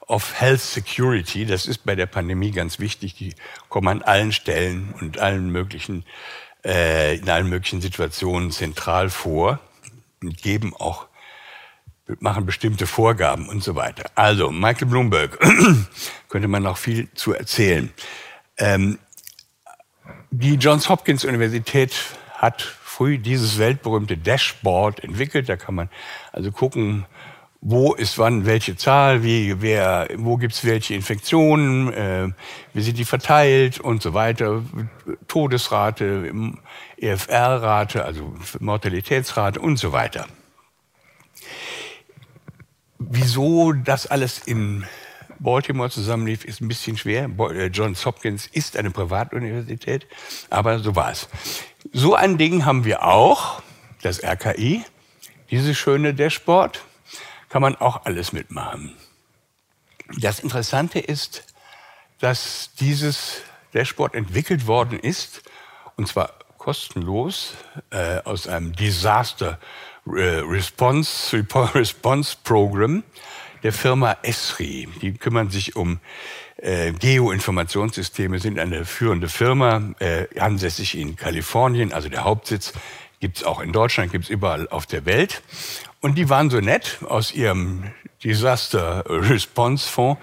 of 0.09 0.41
Health 0.41 0.61
Security. 0.61 1.47
Das 1.47 1.67
ist 1.67 1.85
bei 1.85 1.95
der 1.95 2.07
Pandemie 2.07 2.51
ganz 2.51 2.81
wichtig. 2.81 3.15
Die 3.15 3.37
kommen 3.69 3.87
an 3.87 4.03
allen 4.03 4.33
Stellen 4.33 4.93
und 5.01 5.19
allen 5.19 5.51
möglichen, 5.51 6.05
äh, 6.65 7.17
in 7.17 7.31
allen 7.31 7.49
möglichen 7.49 7.81
Situationen 7.81 8.51
zentral 8.51 9.09
vor 9.09 9.61
und 10.21 10.43
geben 10.43 10.75
auch 10.75 11.07
machen 12.19 12.45
bestimmte 12.45 12.89
Vorgaben 12.89 13.49
und 13.49 13.63
so 13.63 13.77
weiter. 13.77 14.11
Also 14.17 14.51
Michael 14.51 14.89
Bloomberg 14.89 15.39
könnte 16.29 16.49
man 16.49 16.65
noch 16.65 16.77
viel 16.77 17.09
zu 17.15 17.35
erzählen. 17.35 17.93
Ähm, 18.57 18.99
die 20.31 20.55
Johns 20.55 20.89
Hopkins 20.89 21.25
Universität 21.25 21.95
hat 22.35 22.63
früh 22.63 23.19
dieses 23.19 23.59
weltberühmte 23.59 24.17
Dashboard 24.17 25.03
entwickelt. 25.03 25.49
Da 25.49 25.57
kann 25.57 25.75
man 25.75 25.89
also 26.33 26.53
gucken, 26.53 27.07
wo 27.61 27.93
ist 27.95 28.19
wann 28.19 28.47
welche 28.47 28.77
Zahl, 28.77 29.25
wie, 29.25 29.61
wer, 29.61 30.09
wo 30.17 30.37
gibt's 30.37 30.65
welche 30.65 30.95
Infektionen, 30.95 31.93
äh, 31.93 32.29
wie 32.73 32.83
sind 32.83 32.99
die 32.99 33.05
verteilt 33.05 33.81
und 33.81 34.03
so 34.03 34.15
weiter. 34.15 34.63
Todesrate, 35.27 36.33
EFR-Rate, 36.99 38.05
also 38.05 38.35
Mortalitätsrate 38.61 39.61
und 39.61 39.77
so 39.77 39.93
weiter. 39.93 40.27
Wieso 42.99 43.73
das 43.73 44.07
alles 44.07 44.39
in 44.39 44.85
Baltimore 45.39 45.91
zusammenlief, 45.91 46.45
ist 46.45 46.61
ein 46.61 46.69
bisschen 46.69 46.97
schwer. 46.97 47.31
Äh, 47.39 47.67
Johns 47.67 48.05
Hopkins 48.05 48.47
ist 48.47 48.77
eine 48.77 48.91
Privatuniversität, 48.91 50.07
aber 50.51 50.79
so 50.81 50.97
war 50.97 51.11
es. 51.11 51.29
So 51.93 52.15
ein 52.15 52.39
Ding 52.39 52.65
haben 52.65 52.85
wir 52.85 53.05
auch, 53.05 53.63
das 54.03 54.23
RKI, 54.23 54.85
dieses 55.51 55.77
schöne 55.77 56.15
Dashboard, 56.15 56.83
kann 57.49 57.63
man 57.63 57.77
auch 57.77 58.05
alles 58.05 58.33
mitmachen. 58.33 58.95
Das 60.19 60.41
Interessante 60.41 60.99
ist, 60.99 61.45
dass 62.21 62.71
dieses 62.81 63.43
Dashboard 63.75 64.15
entwickelt 64.15 64.67
worden 64.67 64.99
ist, 64.99 65.43
und 65.97 66.09
zwar 66.09 66.33
kostenlos 66.59 67.55
äh, 67.91 68.19
aus 68.25 68.47
einem 68.47 68.75
Disaster 68.75 69.59
äh, 70.07 70.41
Response, 70.41 71.45
Response 71.75 72.37
Program 72.45 73.03
der 73.63 73.73
Firma 73.73 74.17
Esri. 74.23 74.89
Die 75.03 75.13
kümmern 75.13 75.51
sich 75.51 75.77
um 75.77 76.01
äh, 76.57 76.93
Geoinformationssysteme, 76.93 78.39
sind 78.39 78.59
eine 78.59 78.85
führende 78.85 79.29
Firma, 79.29 79.95
äh, 80.01 80.27
ansässig 80.39 80.97
in 80.97 81.17
Kalifornien, 81.17 81.93
also 81.93 82.09
der 82.09 82.25
Hauptsitz 82.25 82.73
gibt's 83.21 83.45
auch 83.45 83.61
in 83.61 83.73
Deutschland, 83.73 84.13
gibt's 84.13 84.29
überall 84.29 84.69
auf 84.69 84.87
der 84.87 85.05
Welt. 85.05 85.43
Und 86.01 86.17
die 86.17 86.29
waren 86.29 86.51
so 86.51 86.61
nett, 86.61 86.99
aus 87.09 87.33
ihrem 87.33 87.91
Disaster 88.23 89.05
Response 89.07 89.89
Fonds 89.89 90.21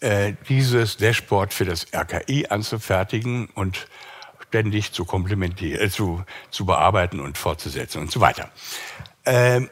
äh, 0.00 0.34
dieses 0.48 0.96
Dashboard 0.96 1.54
für 1.54 1.64
das 1.64 1.86
RKI 1.94 2.46
anzufertigen 2.48 3.46
und 3.54 3.86
ständig 4.48 4.92
zu 4.92 5.04
komplementieren, 5.04 5.80
äh, 5.80 5.90
zu, 5.90 6.24
zu 6.50 6.66
bearbeiten 6.66 7.20
und 7.20 7.38
fortzusetzen 7.38 8.02
und 8.02 8.12
so 8.12 8.20
weiter. 8.20 8.50
Ähm, 9.24 9.70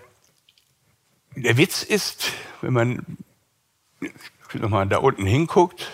der 1.36 1.56
Witz 1.56 1.82
ist, 1.82 2.32
wenn 2.60 2.72
man 2.72 3.18
nochmal 4.54 4.86
da 4.86 4.98
unten 4.98 5.26
hinguckt, 5.26 5.90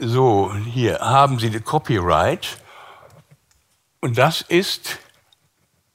so, 0.00 0.54
hier 0.54 1.00
haben 1.00 1.38
Sie 1.38 1.50
die 1.50 1.60
Copyright 1.60 2.58
und 4.00 4.18
das 4.18 4.42
ist 4.42 4.98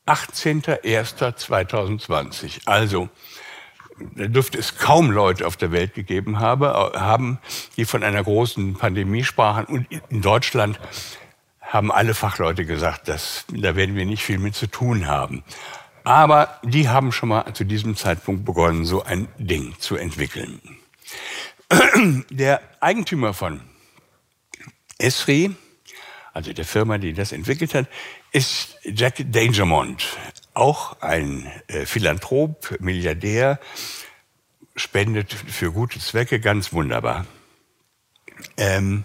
18.01.2020. 0.07 2.61
Also, 2.65 3.09
da 4.15 4.27
dürfte 4.27 4.57
es 4.57 4.77
kaum 4.77 5.11
Leute 5.11 5.45
auf 5.47 5.55
der 5.55 5.71
Welt 5.71 5.93
gegeben 5.93 6.39
haben, 6.39 7.37
die 7.77 7.85
von 7.85 8.03
einer 8.03 8.21
großen 8.23 8.73
Pandemie 8.73 9.23
sprachen. 9.23 9.63
Und 9.65 9.87
in 10.09 10.21
Deutschland 10.21 10.81
haben 11.61 11.89
alle 11.91 12.13
Fachleute 12.13 12.65
gesagt, 12.65 13.07
dass, 13.07 13.45
da 13.49 13.77
werden 13.77 13.95
wir 13.95 14.05
nicht 14.05 14.23
viel 14.23 14.39
mit 14.39 14.55
zu 14.55 14.67
tun 14.67 15.07
haben. 15.07 15.45
Aber 16.03 16.59
die 16.63 16.89
haben 16.89 17.11
schon 17.11 17.29
mal 17.29 17.53
zu 17.53 17.63
diesem 17.63 17.95
Zeitpunkt 17.95 18.45
begonnen, 18.45 18.85
so 18.85 19.03
ein 19.03 19.27
Ding 19.37 19.75
zu 19.79 19.95
entwickeln. 19.95 20.61
Der 22.29 22.61
Eigentümer 22.81 23.33
von 23.33 23.61
Esri, 24.97 25.55
also 26.33 26.51
der 26.53 26.65
Firma, 26.65 26.97
die 26.97 27.13
das 27.13 27.31
entwickelt 27.31 27.73
hat, 27.73 27.87
ist 28.31 28.77
Jack 28.83 29.23
Dangermond, 29.31 30.17
auch 30.53 31.01
ein 31.01 31.51
äh, 31.67 31.85
Philanthrop, 31.85 32.79
Milliardär, 32.79 33.59
spendet 34.75 35.33
für 35.33 35.71
gute 35.71 35.99
Zwecke, 35.99 36.39
ganz 36.39 36.73
wunderbar. 36.73 37.25
Ähm, 38.57 39.03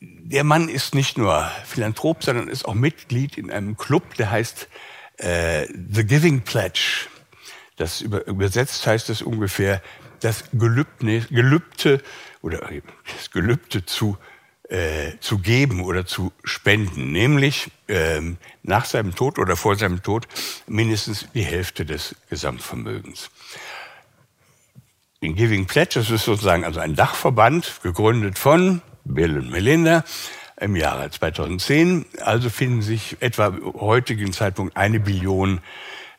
der 0.00 0.44
Mann 0.44 0.68
ist 0.68 0.94
nicht 0.94 1.18
nur 1.18 1.50
Philanthrop, 1.64 2.22
sondern 2.22 2.48
ist 2.48 2.64
auch 2.64 2.74
Mitglied 2.74 3.36
in 3.36 3.50
einem 3.50 3.76
Club, 3.76 4.14
der 4.14 4.30
heißt 4.30 4.68
äh, 5.18 5.66
The 5.66 6.04
Giving 6.04 6.42
Pledge. 6.42 7.06
Das 7.76 8.00
über, 8.00 8.26
übersetzt 8.26 8.86
heißt 8.86 9.10
es 9.10 9.22
ungefähr 9.22 9.82
das 10.20 10.44
Gelübde, 10.52 11.20
Gelübde 11.30 12.00
oder 12.40 12.60
das 13.16 13.30
Gelübde 13.30 13.84
zu 13.84 14.16
äh, 14.68 15.18
zu 15.20 15.38
geben 15.38 15.82
oder 15.84 16.06
zu 16.06 16.32
spenden, 16.42 17.12
nämlich 17.12 17.70
ähm, 17.86 18.38
nach 18.62 18.86
seinem 18.86 19.14
Tod 19.14 19.38
oder 19.38 19.56
vor 19.56 19.76
seinem 19.76 20.02
Tod 20.02 20.26
mindestens 20.66 21.28
die 21.34 21.44
Hälfte 21.44 21.84
des 21.84 22.16
Gesamtvermögens. 22.30 23.30
In 25.20 25.34
Giving 25.34 25.66
Pledge, 25.66 26.00
das 26.00 26.10
ist 26.10 26.24
sozusagen 26.24 26.64
also 26.64 26.80
ein 26.80 26.94
Dachverband, 26.94 27.80
gegründet 27.82 28.38
von 28.38 28.80
Bill 29.04 29.38
und 29.38 29.50
Melinda 29.50 30.02
im 30.60 30.76
Jahre 30.76 31.10
2010. 31.10 32.06
Also 32.20 32.50
finden 32.50 32.82
sich 32.82 33.16
etwa 33.20 33.56
heutigen 33.74 34.32
Zeitpunkt 34.32 34.76
eine 34.76 35.00
Billion 35.00 35.60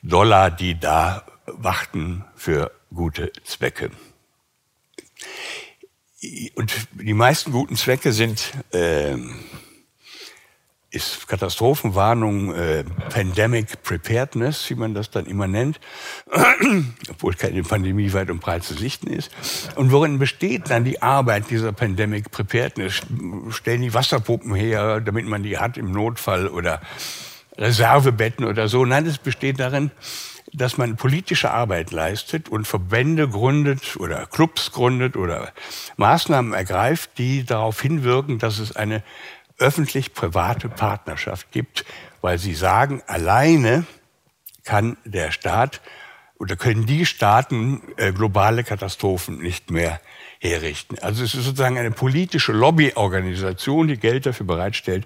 Dollar, 0.02 0.52
die 0.52 0.80
da 0.80 1.24
warten 1.46 2.24
für 2.36 2.72
gute 2.94 3.32
Zwecke. 3.44 3.92
Und 6.56 6.88
die 6.94 7.14
meisten 7.14 7.52
guten 7.52 7.76
Zwecke 7.76 8.12
sind 8.12 8.52
äh, 8.72 9.16
ist 10.96 11.28
Katastrophenwarnung, 11.28 12.56
äh, 12.56 12.84
Pandemic 13.10 13.84
Preparedness, 13.84 14.70
wie 14.70 14.76
man 14.76 14.94
das 14.94 15.12
dann 15.12 15.26
immer 15.26 15.48
nennt, 15.48 15.80
obwohl 17.10 17.34
keine 17.34 17.64
Pandemie 17.64 18.14
weit 18.14 18.30
und 18.30 18.40
breit 18.40 18.64
zu 18.64 18.74
sichten 18.74 19.08
ist. 19.08 19.32
Und 19.76 19.92
worin 19.92 20.18
besteht 20.18 20.70
dann 20.70 20.86
die 20.86 21.02
Arbeit 21.02 21.50
dieser 21.50 21.74
Pandemic 21.74 22.32
Preparedness? 22.32 23.02
Stellen 23.50 23.82
die 23.82 23.94
Wasserpuppen 23.94 24.56
her, 24.56 25.02
damit 25.02 25.26
man 25.26 25.44
die 25.44 25.58
hat 25.58 25.78
im 25.78 25.92
Notfall 25.92 26.48
oder 26.48 26.82
Reservebetten 27.58 28.46
oder 28.46 28.68
so. 28.68 28.86
Nein, 28.86 29.06
es 29.06 29.18
besteht 29.18 29.60
darin, 29.60 29.92
dass 30.54 30.78
man 30.78 30.96
politische 30.96 31.52
Arbeit 31.52 31.92
leistet 31.92 32.50
und 32.50 32.66
Verbände 32.66 33.28
gründet 33.28 33.98
oder 33.98 34.26
Clubs 34.26 34.72
gründet 34.72 35.18
oder 35.18 35.52
Maßnahmen 35.98 36.54
ergreift, 36.54 37.12
die 37.18 37.44
darauf 37.44 37.82
hinwirken, 37.82 38.40
dass 38.40 38.60
es 38.60 38.76
eine 38.76 39.04
öffentlich-private 39.60 40.70
Partnerschaft 40.70 41.52
gibt, 41.52 41.86
weil 42.22 42.38
sie 42.38 42.54
sagen, 42.54 43.02
alleine 43.08 43.86
kann 44.64 44.98
der 45.06 45.32
Staat 45.32 45.82
oder 46.38 46.56
können 46.56 46.86
die 46.86 47.06
Staaten 47.06 47.82
äh, 47.98 48.12
globale 48.12 48.64
Katastrophen 48.64 49.38
nicht 49.38 49.72
mehr 49.72 50.02
herrichten. 50.40 50.98
Also 51.00 51.24
es 51.24 51.34
ist 51.34 51.46
sozusagen 51.46 51.78
eine 51.78 51.92
politische 51.92 52.52
Lobbyorganisation, 52.52 53.88
die 53.88 53.98
Geld 53.98 54.26
dafür 54.26 54.46
bereitstellt, 54.46 55.06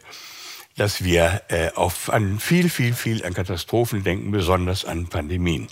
dass 0.78 1.04
wir 1.04 1.42
äh, 1.50 1.72
auf 1.76 2.10
an 2.10 2.40
viel, 2.40 2.70
viel, 2.70 2.94
viel 2.94 3.26
an 3.26 3.34
Katastrophen 3.34 4.04
denken, 4.04 4.32
besonders 4.32 4.86
an 4.86 5.08
Pandemien. 5.08 5.68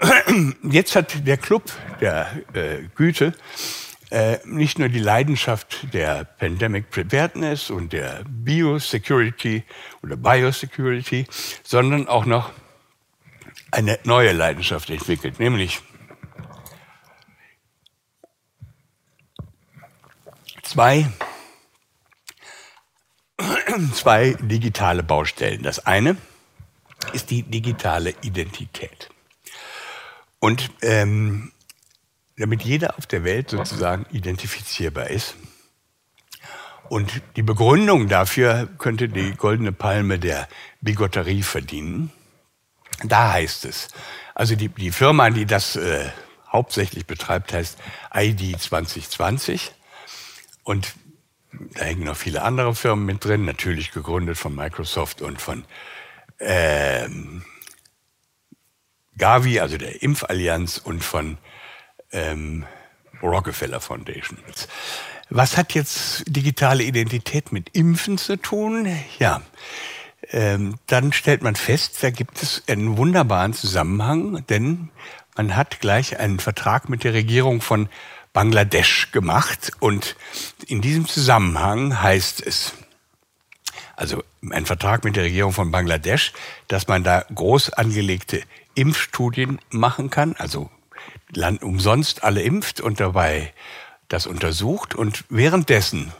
Jetzt 0.62 0.96
hat 0.96 1.26
der 1.26 1.36
Club 1.36 1.70
der 2.00 2.28
äh, 2.52 2.82
Güte 2.94 3.32
äh, 4.10 4.38
nicht 4.44 4.78
nur 4.78 4.88
die 4.88 5.00
Leidenschaft 5.00 5.92
der 5.92 6.24
Pandemic 6.24 6.90
Preparedness 6.90 7.70
und 7.70 7.92
der 7.92 8.22
Biosecurity 8.28 9.64
oder 10.02 10.16
Biosecurity, 10.16 11.26
sondern 11.62 12.06
auch 12.06 12.24
noch 12.24 12.52
eine 13.72 13.98
neue 14.04 14.32
Leidenschaft 14.32 14.90
entwickelt, 14.90 15.40
nämlich 15.40 15.80
zwei, 20.62 21.10
zwei 23.92 24.36
digitale 24.40 25.02
Baustellen. 25.02 25.62
Das 25.62 25.84
eine 25.84 26.16
ist 27.12 27.30
die 27.30 27.42
digitale 27.42 28.14
Identität. 28.22 29.10
Und 30.38 30.70
ähm, 30.82 31.52
damit 32.38 32.62
jeder 32.62 32.98
auf 32.98 33.06
der 33.06 33.24
Welt 33.24 33.50
sozusagen 33.50 34.06
identifizierbar 34.12 35.08
ist. 35.08 35.34
Und 36.88 37.20
die 37.34 37.42
Begründung 37.42 38.08
dafür 38.08 38.68
könnte 38.78 39.08
die 39.08 39.32
goldene 39.32 39.72
Palme 39.72 40.18
der 40.18 40.48
Bigotterie 40.80 41.42
verdienen. 41.42 42.12
Da 43.02 43.32
heißt 43.32 43.64
es, 43.64 43.88
also 44.34 44.54
die, 44.54 44.68
die 44.68 44.92
Firma, 44.92 45.30
die 45.30 45.46
das 45.46 45.76
äh, 45.76 46.10
hauptsächlich 46.48 47.06
betreibt, 47.06 47.52
heißt 47.52 47.78
ID 48.14 48.60
2020. 48.60 49.72
Und 50.62 50.94
da 51.74 51.84
hängen 51.84 52.04
noch 52.04 52.16
viele 52.16 52.42
andere 52.42 52.74
Firmen 52.74 53.04
mit 53.04 53.24
drin, 53.24 53.44
natürlich 53.44 53.90
gegründet 53.90 54.38
von 54.38 54.54
Microsoft 54.54 55.22
und 55.22 55.40
von 55.40 55.64
ähm, 56.38 57.44
Gavi, 59.16 59.60
also 59.60 59.78
der 59.78 60.02
Impfallianz 60.02 60.78
und 60.78 61.02
von 61.02 61.38
ähm, 62.16 62.64
Rockefeller 63.22 63.80
Foundation. 63.80 64.38
Was 65.28 65.56
hat 65.56 65.74
jetzt 65.74 66.24
digitale 66.26 66.82
Identität 66.84 67.52
mit 67.52 67.70
Impfen 67.70 68.18
zu 68.18 68.36
tun? 68.36 68.88
Ja, 69.18 69.42
ähm, 70.30 70.76
dann 70.86 71.12
stellt 71.12 71.42
man 71.42 71.56
fest, 71.56 72.02
da 72.02 72.10
gibt 72.10 72.42
es 72.42 72.62
einen 72.68 72.96
wunderbaren 72.96 73.52
Zusammenhang, 73.52 74.44
denn 74.48 74.90
man 75.36 75.56
hat 75.56 75.80
gleich 75.80 76.18
einen 76.18 76.40
Vertrag 76.40 76.88
mit 76.88 77.04
der 77.04 77.12
Regierung 77.12 77.60
von 77.60 77.88
Bangladesch 78.32 79.12
gemacht 79.12 79.72
und 79.80 80.16
in 80.66 80.80
diesem 80.80 81.06
Zusammenhang 81.08 82.02
heißt 82.02 82.44
es, 82.46 82.74
also 83.96 84.22
ein 84.50 84.66
Vertrag 84.66 85.04
mit 85.04 85.16
der 85.16 85.24
Regierung 85.24 85.52
von 85.52 85.70
Bangladesch, 85.70 86.32
dass 86.68 86.86
man 86.86 87.02
da 87.02 87.24
groß 87.34 87.72
angelegte 87.72 88.42
Impfstudien 88.74 89.58
machen 89.70 90.10
kann, 90.10 90.36
also 90.36 90.70
Land 91.34 91.62
umsonst 91.62 92.24
alle 92.24 92.42
impft 92.42 92.80
und 92.80 93.00
dabei 93.00 93.52
das 94.08 94.26
untersucht 94.26 94.94
und 94.94 95.24
währenddessen 95.28 96.12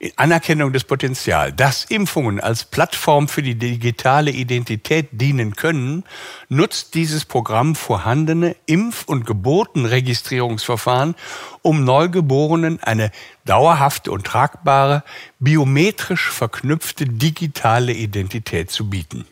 in 0.00 0.12
Anerkennung 0.14 0.72
des 0.72 0.84
Potenzials, 0.84 1.54
dass 1.56 1.84
Impfungen 1.84 2.38
als 2.40 2.64
Plattform 2.64 3.26
für 3.26 3.42
die 3.42 3.56
digitale 3.56 4.30
Identität 4.30 5.08
dienen 5.10 5.56
können, 5.56 6.04
nutzt 6.48 6.94
dieses 6.94 7.24
Programm 7.24 7.74
vorhandene 7.74 8.54
Impf- 8.66 9.06
und 9.06 9.26
Geburtenregistrierungsverfahren, 9.26 11.16
um 11.62 11.82
Neugeborenen 11.82 12.80
eine 12.80 13.10
dauerhafte 13.44 14.12
und 14.12 14.24
tragbare, 14.24 15.02
biometrisch 15.40 16.30
verknüpfte 16.30 17.04
digitale 17.06 17.92
Identität 17.92 18.70
zu 18.70 18.88
bieten. 18.88 19.26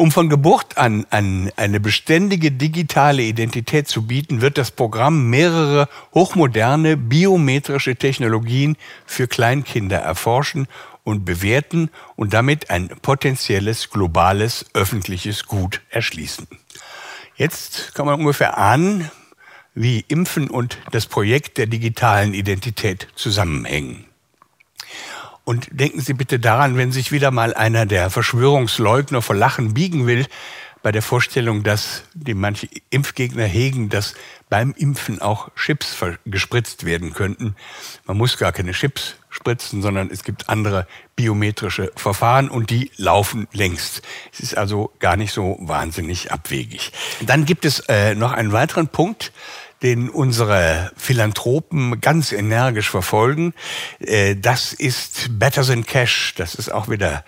Um 0.00 0.12
von 0.12 0.28
Geburt 0.28 0.78
an, 0.78 1.06
an 1.10 1.50
eine 1.56 1.80
beständige 1.80 2.52
digitale 2.52 3.24
Identität 3.24 3.88
zu 3.88 4.06
bieten, 4.06 4.40
wird 4.40 4.56
das 4.56 4.70
Programm 4.70 5.28
mehrere 5.28 5.88
hochmoderne 6.14 6.96
biometrische 6.96 7.96
Technologien 7.96 8.76
für 9.06 9.26
Kleinkinder 9.26 9.98
erforschen 9.98 10.68
und 11.02 11.24
bewerten 11.24 11.90
und 12.14 12.32
damit 12.32 12.70
ein 12.70 12.90
potenzielles 13.02 13.90
globales 13.90 14.66
öffentliches 14.72 15.46
Gut 15.46 15.80
erschließen. 15.90 16.46
Jetzt 17.34 17.92
kann 17.96 18.06
man 18.06 18.20
ungefähr 18.20 18.56
ahnen, 18.56 19.10
wie 19.74 20.04
Impfen 20.06 20.48
und 20.48 20.78
das 20.92 21.06
Projekt 21.06 21.58
der 21.58 21.66
digitalen 21.66 22.34
Identität 22.34 23.08
zusammenhängen. 23.16 24.07
Und 25.48 25.68
denken 25.70 26.02
Sie 26.02 26.12
bitte 26.12 26.38
daran, 26.38 26.76
wenn 26.76 26.92
sich 26.92 27.10
wieder 27.10 27.30
mal 27.30 27.54
einer 27.54 27.86
der 27.86 28.10
Verschwörungsleugner 28.10 29.22
vor 29.22 29.34
Lachen 29.34 29.72
biegen 29.72 30.06
will, 30.06 30.26
bei 30.82 30.92
der 30.92 31.00
Vorstellung, 31.00 31.62
dass 31.62 32.02
die 32.12 32.34
manche 32.34 32.68
Impfgegner 32.90 33.46
hegen, 33.46 33.88
dass 33.88 34.14
beim 34.50 34.74
Impfen 34.76 35.22
auch 35.22 35.48
Chips 35.56 35.96
gespritzt 36.26 36.84
werden 36.84 37.14
könnten. 37.14 37.56
Man 38.04 38.18
muss 38.18 38.36
gar 38.36 38.52
keine 38.52 38.72
Chips 38.72 39.14
spritzen, 39.30 39.80
sondern 39.80 40.10
es 40.10 40.22
gibt 40.22 40.50
andere 40.50 40.86
biometrische 41.16 41.92
Verfahren 41.96 42.50
und 42.50 42.68
die 42.68 42.90
laufen 42.98 43.48
längst. 43.54 44.02
Es 44.30 44.40
ist 44.40 44.58
also 44.58 44.92
gar 44.98 45.16
nicht 45.16 45.32
so 45.32 45.56
wahnsinnig 45.60 46.30
abwegig. 46.30 46.92
Dann 47.22 47.46
gibt 47.46 47.64
es 47.64 47.80
äh, 47.88 48.14
noch 48.14 48.32
einen 48.32 48.52
weiteren 48.52 48.88
Punkt, 48.88 49.32
den 49.82 50.08
unsere 50.08 50.92
Philanthropen 50.96 52.00
ganz 52.00 52.32
energisch 52.32 52.90
verfolgen. 52.90 53.54
Äh, 54.00 54.36
das 54.36 54.72
ist 54.72 55.38
Better 55.38 55.64
Than 55.64 55.84
Cash. 55.84 56.34
Das 56.36 56.54
ist 56.54 56.72
auch 56.72 56.88
wieder 56.88 57.24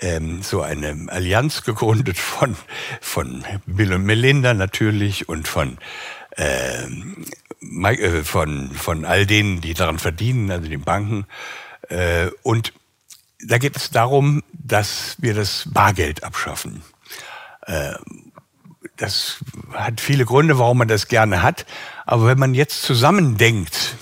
ähm, 0.00 0.42
so 0.42 0.62
eine 0.62 1.06
Allianz 1.08 1.62
gegründet 1.62 2.18
von, 2.18 2.56
von 3.00 3.44
Bill 3.66 3.92
und 3.92 4.04
Melinda 4.04 4.54
natürlich 4.54 5.28
und 5.28 5.48
von, 5.48 5.78
ähm, 6.36 7.26
äh, 7.60 8.22
von, 8.22 8.70
von 8.72 9.04
all 9.04 9.26
denen, 9.26 9.60
die 9.60 9.74
daran 9.74 9.98
verdienen, 9.98 10.50
also 10.50 10.68
den 10.68 10.82
Banken. 10.82 11.26
Äh, 11.88 12.28
und 12.42 12.72
da 13.44 13.58
geht 13.58 13.76
es 13.76 13.90
darum, 13.90 14.42
dass 14.52 15.16
wir 15.18 15.34
das 15.34 15.64
Bargeld 15.72 16.24
abschaffen. 16.24 16.82
Das 18.96 19.38
hat 19.72 20.00
viele 20.00 20.24
Gründe, 20.24 20.58
warum 20.58 20.78
man 20.78 20.88
das 20.88 21.08
gerne 21.08 21.42
hat. 21.42 21.66
Aber 22.04 22.26
wenn 22.26 22.38
man 22.38 22.54
jetzt 22.54 22.82
zusammendenkt, 22.82 23.96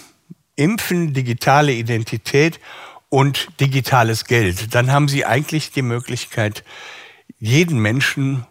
Impfen, 0.56 1.14
digitale 1.14 1.72
Identität 1.72 2.60
und 3.08 3.48
digitales 3.60 4.26
Geld, 4.26 4.74
dann 4.74 4.92
haben 4.92 5.08
Sie 5.08 5.24
eigentlich 5.24 5.70
die 5.72 5.82
Möglichkeit, 5.82 6.64
jeden 7.38 7.78
Menschen 7.78 8.46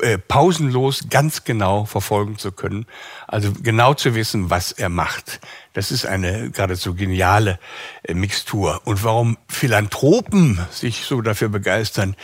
äh, 0.00 0.18
pausenlos 0.18 1.08
ganz 1.10 1.44
genau 1.44 1.84
verfolgen 1.84 2.38
zu 2.38 2.52
können, 2.52 2.86
also 3.28 3.52
genau 3.52 3.94
zu 3.94 4.14
wissen, 4.14 4.50
was 4.50 4.72
er 4.72 4.88
macht. 4.88 5.40
Das 5.74 5.92
ist 5.92 6.06
eine 6.06 6.50
geradezu 6.50 6.94
geniale 6.94 7.58
äh, 8.02 8.14
Mixtur. 8.14 8.80
Und 8.84 9.04
warum 9.04 9.36
Philanthropen 9.48 10.58
sich 10.70 11.04
so 11.04 11.20
dafür 11.20 11.50
begeistern, 11.50 12.16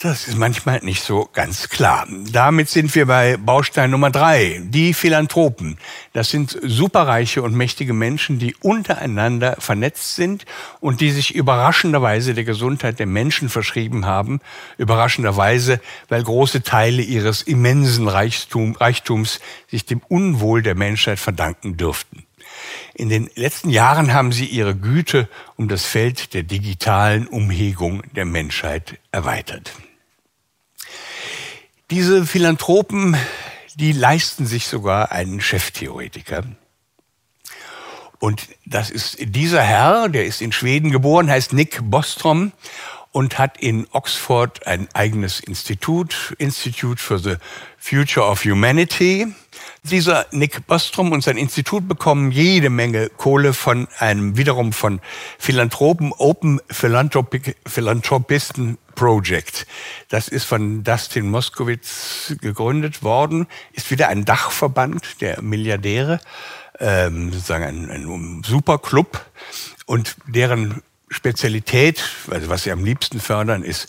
das 0.00 0.28
ist 0.28 0.38
manchmal 0.38 0.78
nicht 0.84 1.02
so 1.02 1.28
ganz 1.32 1.68
klar. 1.68 2.06
Damit 2.30 2.68
sind 2.68 2.94
wir 2.94 3.06
bei 3.06 3.36
Baustein 3.36 3.90
Nummer 3.90 4.10
drei, 4.10 4.62
die 4.62 4.94
Philanthropen. 4.94 5.76
Das 6.12 6.30
sind 6.30 6.56
superreiche 6.62 7.42
und 7.42 7.56
mächtige 7.56 7.92
Menschen, 7.92 8.38
die 8.38 8.54
untereinander 8.60 9.56
vernetzt 9.58 10.14
sind 10.14 10.44
und 10.78 11.00
die 11.00 11.10
sich 11.10 11.34
überraschenderweise 11.34 12.34
der 12.34 12.44
Gesundheit 12.44 13.00
der 13.00 13.06
Menschen 13.06 13.48
verschrieben 13.48 14.06
haben. 14.06 14.38
Überraschenderweise, 14.76 15.80
weil 16.08 16.22
große 16.22 16.62
Teile 16.62 17.02
ihres 17.02 17.42
immensen 17.42 18.06
Reichtum, 18.06 18.76
Reichtums 18.76 19.40
sich 19.68 19.84
dem 19.84 20.00
Unwohl 20.06 20.62
der 20.62 20.76
Menschheit 20.76 21.18
verdanken 21.18 21.76
dürften. 21.76 22.24
In 22.94 23.08
den 23.08 23.30
letzten 23.34 23.70
Jahren 23.70 24.12
haben 24.12 24.30
sie 24.30 24.46
ihre 24.46 24.76
Güte 24.76 25.28
um 25.56 25.66
das 25.66 25.84
Feld 25.84 26.34
der 26.34 26.44
digitalen 26.44 27.26
Umhegung 27.26 28.04
der 28.14 28.24
Menschheit 28.24 29.00
erweitert. 29.10 29.72
Diese 31.90 32.26
Philanthropen, 32.26 33.16
die 33.76 33.92
leisten 33.92 34.44
sich 34.44 34.66
sogar 34.66 35.10
einen 35.10 35.40
Cheftheoretiker. 35.40 36.44
Und 38.18 38.46
das 38.66 38.90
ist 38.90 39.16
dieser 39.18 39.62
Herr, 39.62 40.10
der 40.10 40.26
ist 40.26 40.42
in 40.42 40.52
Schweden 40.52 40.90
geboren, 40.90 41.30
heißt 41.30 41.54
Nick 41.54 41.80
Bostrom 41.82 42.52
und 43.12 43.38
hat 43.38 43.56
in 43.56 43.86
Oxford 43.92 44.66
ein 44.66 44.88
eigenes 44.92 45.40
Institut, 45.40 46.34
Institute 46.36 47.02
for 47.02 47.18
the 47.18 47.36
Future 47.78 48.26
of 48.26 48.44
Humanity. 48.44 49.28
Dieser 49.90 50.26
Nick 50.32 50.66
Bostrom 50.66 51.12
und 51.12 51.22
sein 51.22 51.38
Institut 51.38 51.88
bekommen 51.88 52.30
jede 52.30 52.68
Menge 52.68 53.08
Kohle 53.08 53.54
von 53.54 53.88
einem 53.98 54.36
wiederum 54.36 54.72
von 54.72 55.00
Philanthropen, 55.38 56.12
Open 56.12 56.60
Philanthropic, 56.70 57.56
Philanthropisten 57.66 58.76
Project. 58.94 59.66
Das 60.08 60.28
ist 60.28 60.44
von 60.44 60.84
Dustin 60.84 61.30
Moskowitz 61.30 62.34
gegründet 62.40 63.02
worden, 63.02 63.46
ist 63.72 63.90
wieder 63.90 64.08
ein 64.08 64.24
Dachverband 64.26 65.22
der 65.22 65.40
Milliardäre, 65.40 66.20
ähm, 66.80 67.32
sozusagen 67.32 67.64
ein, 67.64 67.90
ein 67.90 68.42
Superclub 68.44 69.24
und 69.86 70.16
deren 70.26 70.82
Spezialität, 71.08 72.04
also 72.30 72.50
was 72.50 72.64
sie 72.64 72.72
am 72.72 72.84
liebsten 72.84 73.20
fördern, 73.20 73.62
ist 73.62 73.88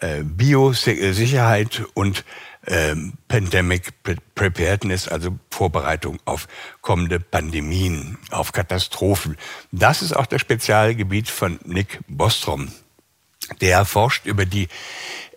äh, 0.00 0.22
Biosicherheit 0.22 1.82
und 1.94 2.24
ähm, 2.68 3.14
Pandemic 3.26 3.92
Preparedness, 4.34 5.08
also 5.08 5.38
Vorbereitung 5.50 6.18
auf 6.24 6.46
kommende 6.80 7.18
Pandemien, 7.18 8.18
auf 8.30 8.52
Katastrophen. 8.52 9.36
Das 9.72 10.02
ist 10.02 10.14
auch 10.14 10.26
das 10.26 10.40
Spezialgebiet 10.40 11.28
von 11.28 11.58
Nick 11.64 12.00
Bostrom 12.06 12.70
der 13.60 13.84
forscht 13.84 14.26
über 14.26 14.44
die 14.44 14.68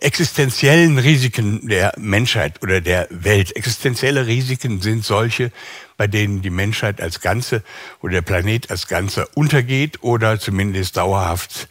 existenziellen 0.00 0.98
Risiken 0.98 1.68
der 1.68 1.92
Menschheit 1.96 2.62
oder 2.62 2.80
der 2.80 3.06
Welt. 3.10 3.56
Existenzielle 3.56 4.26
Risiken 4.26 4.80
sind 4.80 5.04
solche, 5.04 5.52
bei 5.96 6.06
denen 6.06 6.42
die 6.42 6.50
Menschheit 6.50 7.00
als 7.00 7.20
Ganze 7.20 7.62
oder 8.00 8.14
der 8.14 8.22
Planet 8.22 8.70
als 8.70 8.88
Ganze 8.88 9.28
untergeht 9.34 10.02
oder 10.02 10.38
zumindest 10.38 10.96
dauerhaft 10.96 11.68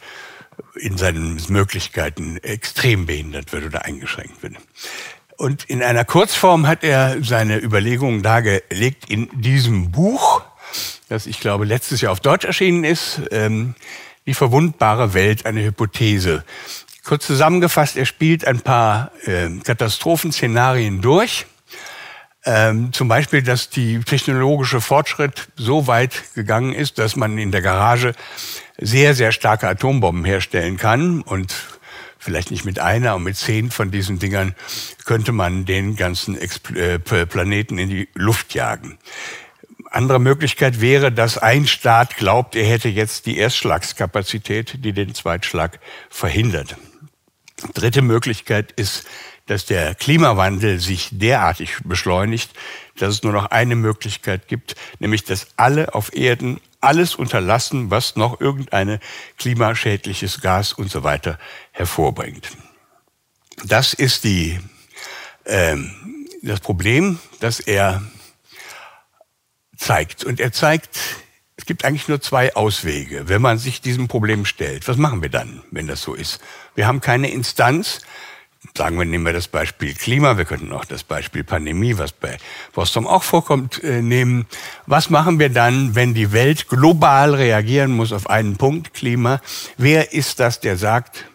in 0.74 0.96
seinen 0.98 1.40
Möglichkeiten 1.48 2.38
extrem 2.38 3.06
behindert 3.06 3.52
wird 3.52 3.64
oder 3.64 3.84
eingeschränkt 3.84 4.42
wird. 4.42 4.56
Und 5.36 5.64
in 5.64 5.82
einer 5.82 6.04
Kurzform 6.04 6.66
hat 6.66 6.84
er 6.84 7.22
seine 7.22 7.58
Überlegungen 7.58 8.22
dargelegt 8.22 9.10
in 9.10 9.28
diesem 9.40 9.90
Buch, 9.90 10.42
das 11.08 11.26
ich 11.26 11.40
glaube 11.40 11.64
letztes 11.64 12.00
Jahr 12.00 12.12
auf 12.12 12.20
Deutsch 12.20 12.44
erschienen 12.44 12.84
ist. 12.84 13.22
Ähm, 13.30 13.74
die 14.26 14.34
verwundbare 14.34 15.14
Welt 15.14 15.46
eine 15.46 15.64
Hypothese. 15.64 16.44
Kurz 17.04 17.26
zusammengefasst, 17.26 17.96
er 17.96 18.06
spielt 18.06 18.46
ein 18.46 18.60
paar 18.60 19.10
äh, 19.24 19.48
Katastrophenszenarien 19.64 21.00
durch. 21.02 21.46
Ähm, 22.44 22.92
zum 22.92 23.08
Beispiel, 23.08 23.42
dass 23.42 23.70
die 23.70 24.00
technologische 24.00 24.80
Fortschritt 24.80 25.48
so 25.56 25.86
weit 25.86 26.34
gegangen 26.34 26.72
ist, 26.72 26.98
dass 26.98 27.14
man 27.16 27.38
in 27.38 27.52
der 27.52 27.62
Garage 27.62 28.14
sehr, 28.78 29.14
sehr 29.14 29.30
starke 29.30 29.68
Atombomben 29.68 30.24
herstellen 30.24 30.76
kann 30.76 31.22
und 31.22 31.54
vielleicht 32.22 32.52
nicht 32.52 32.64
mit 32.64 32.78
einer, 32.78 33.16
und 33.16 33.24
mit 33.24 33.36
zehn 33.36 33.70
von 33.70 33.90
diesen 33.90 34.18
Dingern 34.18 34.54
könnte 35.04 35.32
man 35.32 35.64
den 35.64 35.96
ganzen 35.96 36.38
Expl 36.38 36.78
äh, 36.78 36.98
Planeten 37.26 37.78
in 37.78 37.88
die 37.88 38.08
Luft 38.14 38.54
jagen. 38.54 38.96
Andere 39.90 40.20
Möglichkeit 40.20 40.80
wäre, 40.80 41.12
dass 41.12 41.36
ein 41.36 41.66
Staat 41.66 42.16
glaubt, 42.16 42.54
er 42.54 42.64
hätte 42.64 42.88
jetzt 42.88 43.26
die 43.26 43.36
Erstschlagskapazität, 43.36 44.84
die 44.84 44.92
den 44.92 45.14
Zweitschlag 45.14 45.80
verhindert. 46.08 46.76
Dritte 47.74 48.02
Möglichkeit 48.02 48.72
ist, 48.72 49.04
dass 49.46 49.66
der 49.66 49.94
Klimawandel 49.94 50.78
sich 50.78 51.08
derartig 51.10 51.78
beschleunigt, 51.84 52.52
dass 52.96 53.14
es 53.14 53.22
nur 53.22 53.32
noch 53.32 53.46
eine 53.46 53.74
Möglichkeit 53.74 54.46
gibt, 54.46 54.76
nämlich 55.00 55.24
dass 55.24 55.48
alle 55.56 55.94
auf 55.94 56.14
Erden 56.16 56.60
alles 56.82 57.14
unterlassen, 57.14 57.90
was 57.90 58.16
noch 58.16 58.40
irgendeine 58.40 59.00
klimaschädliches 59.38 60.40
Gas 60.40 60.72
und 60.72 60.90
so 60.90 61.04
weiter 61.04 61.38
hervorbringt. 61.70 62.48
Das 63.64 63.94
ist 63.94 64.24
die, 64.24 64.58
ähm, 65.46 66.26
das 66.42 66.60
Problem, 66.60 67.18
dass 67.40 67.60
er 67.60 68.02
zeigt. 69.76 70.24
Und 70.24 70.40
er 70.40 70.52
zeigt, 70.52 70.98
es 71.56 71.66
gibt 71.66 71.84
eigentlich 71.84 72.08
nur 72.08 72.20
zwei 72.20 72.54
Auswege, 72.56 73.28
wenn 73.28 73.42
man 73.42 73.58
sich 73.58 73.80
diesem 73.80 74.08
Problem 74.08 74.44
stellt. 74.44 74.88
Was 74.88 74.96
machen 74.96 75.22
wir 75.22 75.28
dann, 75.28 75.62
wenn 75.70 75.86
das 75.86 76.02
so 76.02 76.14
ist? 76.14 76.40
Wir 76.74 76.86
haben 76.86 77.00
keine 77.00 77.30
Instanz. 77.30 78.00
Sagen 78.76 78.96
wir, 78.96 79.04
nehmen 79.04 79.26
wir 79.26 79.32
das 79.32 79.48
Beispiel 79.48 79.92
Klima, 79.92 80.38
wir 80.38 80.44
könnten 80.44 80.72
auch 80.72 80.84
das 80.84 81.02
Beispiel 81.02 81.42
Pandemie, 81.42 81.98
was 81.98 82.12
bei 82.12 82.38
Boston 82.72 83.06
auch 83.06 83.24
vorkommt, 83.24 83.82
äh, 83.82 84.00
nehmen. 84.00 84.46
Was 84.86 85.10
machen 85.10 85.38
wir 85.38 85.50
dann, 85.50 85.94
wenn 85.94 86.14
die 86.14 86.32
Welt 86.32 86.68
global 86.68 87.34
reagieren 87.34 87.90
muss 87.92 88.12
auf 88.12 88.30
einen 88.30 88.56
Punkt, 88.56 88.94
Klima? 88.94 89.40
Wer 89.76 90.14
ist 90.14 90.40
das, 90.40 90.60
der 90.60 90.76
sagt, 90.78 91.26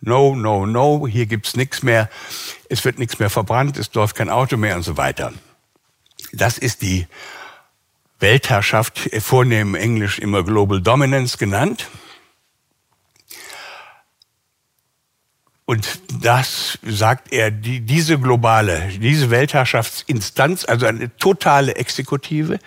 no, 0.00 0.36
no, 0.36 0.64
no, 0.64 1.06
hier 1.06 1.26
gibt's 1.26 1.56
nichts 1.56 1.82
mehr, 1.82 2.08
es 2.70 2.84
wird 2.84 2.98
nichts 2.98 3.18
mehr 3.18 3.30
verbrannt, 3.30 3.76
es 3.78 3.92
läuft 3.92 4.16
kein 4.16 4.30
Auto 4.30 4.56
mehr 4.56 4.76
und 4.76 4.82
so 4.82 4.96
weiter? 4.96 5.32
Das 6.32 6.56
ist 6.56 6.82
die 6.82 7.06
Weltherrschaft, 8.20 9.10
vornehm 9.20 9.74
Englisch 9.74 10.18
immer 10.18 10.44
Global 10.44 10.80
Dominance 10.80 11.36
genannt. 11.36 11.88
Und 15.68 15.98
das 16.22 16.78
sagt 16.84 17.32
er, 17.32 17.50
die, 17.50 17.80
diese 17.80 18.20
globale, 18.20 18.88
diese 19.00 19.30
Weltherrschaftsinstanz, 19.30 20.64
also 20.64 20.86
eine 20.86 21.14
totale 21.16 21.74
Exekutive, 21.74 22.60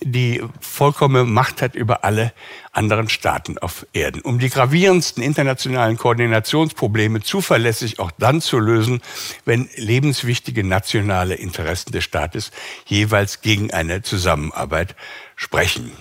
die 0.00 0.42
vollkommene 0.60 1.24
Macht 1.24 1.62
hat 1.62 1.76
über 1.76 2.02
alle 2.02 2.32
anderen 2.72 3.08
Staaten 3.08 3.58
auf 3.58 3.86
Erden. 3.92 4.22
Um 4.22 4.40
die 4.40 4.48
gravierendsten 4.48 5.22
internationalen 5.22 5.96
Koordinationsprobleme 5.96 7.20
zuverlässig 7.20 8.00
auch 8.00 8.10
dann 8.10 8.40
zu 8.40 8.58
lösen, 8.58 9.02
wenn 9.44 9.68
lebenswichtige 9.76 10.64
nationale 10.64 11.36
Interessen 11.36 11.92
des 11.92 12.02
Staates 12.02 12.50
jeweils 12.86 13.42
gegen 13.42 13.72
eine 13.72 14.02
Zusammenarbeit 14.02 14.96
sprechen. 15.36 15.92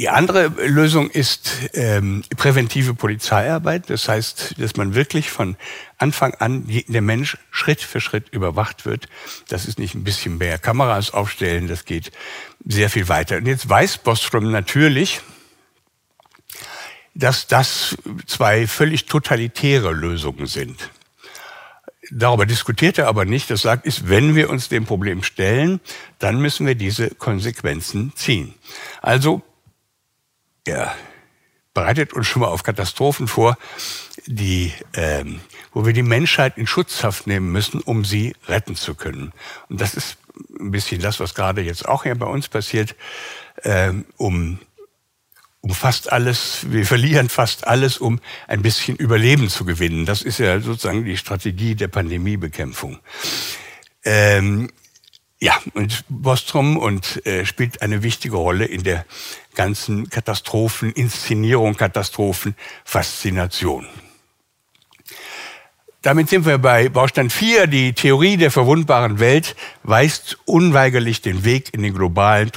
Die 0.00 0.08
andere 0.08 0.46
Lösung 0.66 1.10
ist 1.10 1.50
ähm, 1.74 2.24
präventive 2.38 2.94
Polizeiarbeit. 2.94 3.90
Das 3.90 4.08
heißt, 4.08 4.54
dass 4.56 4.76
man 4.76 4.94
wirklich 4.94 5.30
von 5.30 5.58
Anfang 5.98 6.32
an 6.36 6.64
der 6.66 7.02
Mensch 7.02 7.36
Schritt 7.50 7.82
für 7.82 8.00
Schritt 8.00 8.30
überwacht 8.30 8.86
wird. 8.86 9.08
Das 9.48 9.66
ist 9.66 9.78
nicht 9.78 9.94
ein 9.94 10.02
bisschen 10.02 10.38
mehr 10.38 10.58
Kameras 10.58 11.10
aufstellen, 11.10 11.68
das 11.68 11.84
geht 11.84 12.12
sehr 12.64 12.88
viel 12.88 13.08
weiter. 13.10 13.36
Und 13.36 13.44
jetzt 13.44 13.68
weiß 13.68 13.98
Bostrom 13.98 14.50
natürlich, 14.50 15.20
dass 17.14 17.46
das 17.46 17.94
zwei 18.24 18.66
völlig 18.66 19.04
totalitäre 19.04 19.92
Lösungen 19.92 20.46
sind. 20.46 20.88
Darüber 22.10 22.46
diskutiert 22.46 22.96
er 22.96 23.06
aber 23.06 23.26
nicht. 23.26 23.50
Das 23.50 23.60
sagt, 23.60 23.84
ist, 23.84 24.08
wenn 24.08 24.34
wir 24.34 24.48
uns 24.48 24.70
dem 24.70 24.86
Problem 24.86 25.22
stellen, 25.22 25.78
dann 26.18 26.40
müssen 26.40 26.66
wir 26.66 26.74
diese 26.74 27.10
Konsequenzen 27.10 28.14
ziehen. 28.16 28.54
Also 29.02 29.42
er 30.70 30.94
bereitet 31.74 32.12
uns 32.12 32.26
schon 32.26 32.42
mal 32.42 32.48
auf 32.48 32.62
Katastrophen 32.62 33.28
vor, 33.28 33.56
die, 34.26 34.72
ähm, 34.94 35.40
wo 35.72 35.86
wir 35.86 35.92
die 35.92 36.02
Menschheit 36.02 36.58
in 36.58 36.66
Schutzhaft 36.66 37.26
nehmen 37.26 37.52
müssen, 37.52 37.80
um 37.80 38.04
sie 38.04 38.34
retten 38.48 38.76
zu 38.76 38.94
können. 38.94 39.32
Und 39.68 39.80
das 39.80 39.94
ist 39.94 40.16
ein 40.58 40.70
bisschen 40.70 41.00
das, 41.00 41.20
was 41.20 41.34
gerade 41.34 41.62
jetzt 41.62 41.88
auch 41.88 42.02
hier 42.02 42.14
bei 42.14 42.26
uns 42.26 42.48
passiert, 42.48 42.96
ähm, 43.64 44.04
um 44.16 44.58
um 45.62 45.74
fast 45.74 46.10
alles, 46.10 46.70
wir 46.70 46.86
verlieren 46.86 47.28
fast 47.28 47.66
alles, 47.66 47.98
um 47.98 48.20
ein 48.48 48.62
bisschen 48.62 48.96
Überleben 48.96 49.50
zu 49.50 49.66
gewinnen. 49.66 50.06
Das 50.06 50.22
ist 50.22 50.38
ja 50.38 50.58
sozusagen 50.58 51.04
die 51.04 51.18
Strategie 51.18 51.74
der 51.74 51.88
Pandemiebekämpfung. 51.88 52.98
Ähm, 54.02 54.70
ja, 55.40 55.58
und 55.72 56.04
Bostrom 56.08 56.76
und 56.76 57.24
äh, 57.26 57.46
spielt 57.46 57.80
eine 57.80 58.02
wichtige 58.02 58.36
Rolle 58.36 58.66
in 58.66 58.82
der 58.82 59.06
ganzen 59.54 60.10
Katastrophen, 60.10 60.92
Inszenierung, 60.92 61.76
Katastrophen, 61.76 62.54
Faszination. 62.84 63.86
Damit 66.02 66.28
sind 66.28 66.46
wir 66.46 66.58
bei 66.58 66.88
Baustein 66.88 67.30
4. 67.30 67.66
Die 67.66 67.92
Theorie 67.94 68.36
der 68.36 68.50
verwundbaren 68.50 69.18
Welt 69.18 69.56
weist 69.82 70.38
unweigerlich 70.44 71.20
den 71.20 71.44
Weg 71.44 71.74
in 71.74 71.82
den 71.82 71.94
globalen 71.94 72.50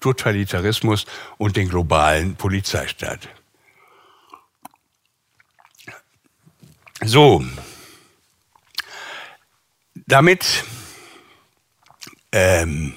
Totalitarismus 0.00 1.06
und 1.38 1.56
den 1.56 1.68
globalen 1.68 2.36
Polizeistaat. 2.36 3.28
So, 7.04 7.44
damit 10.06 10.64
ähm, 12.32 12.94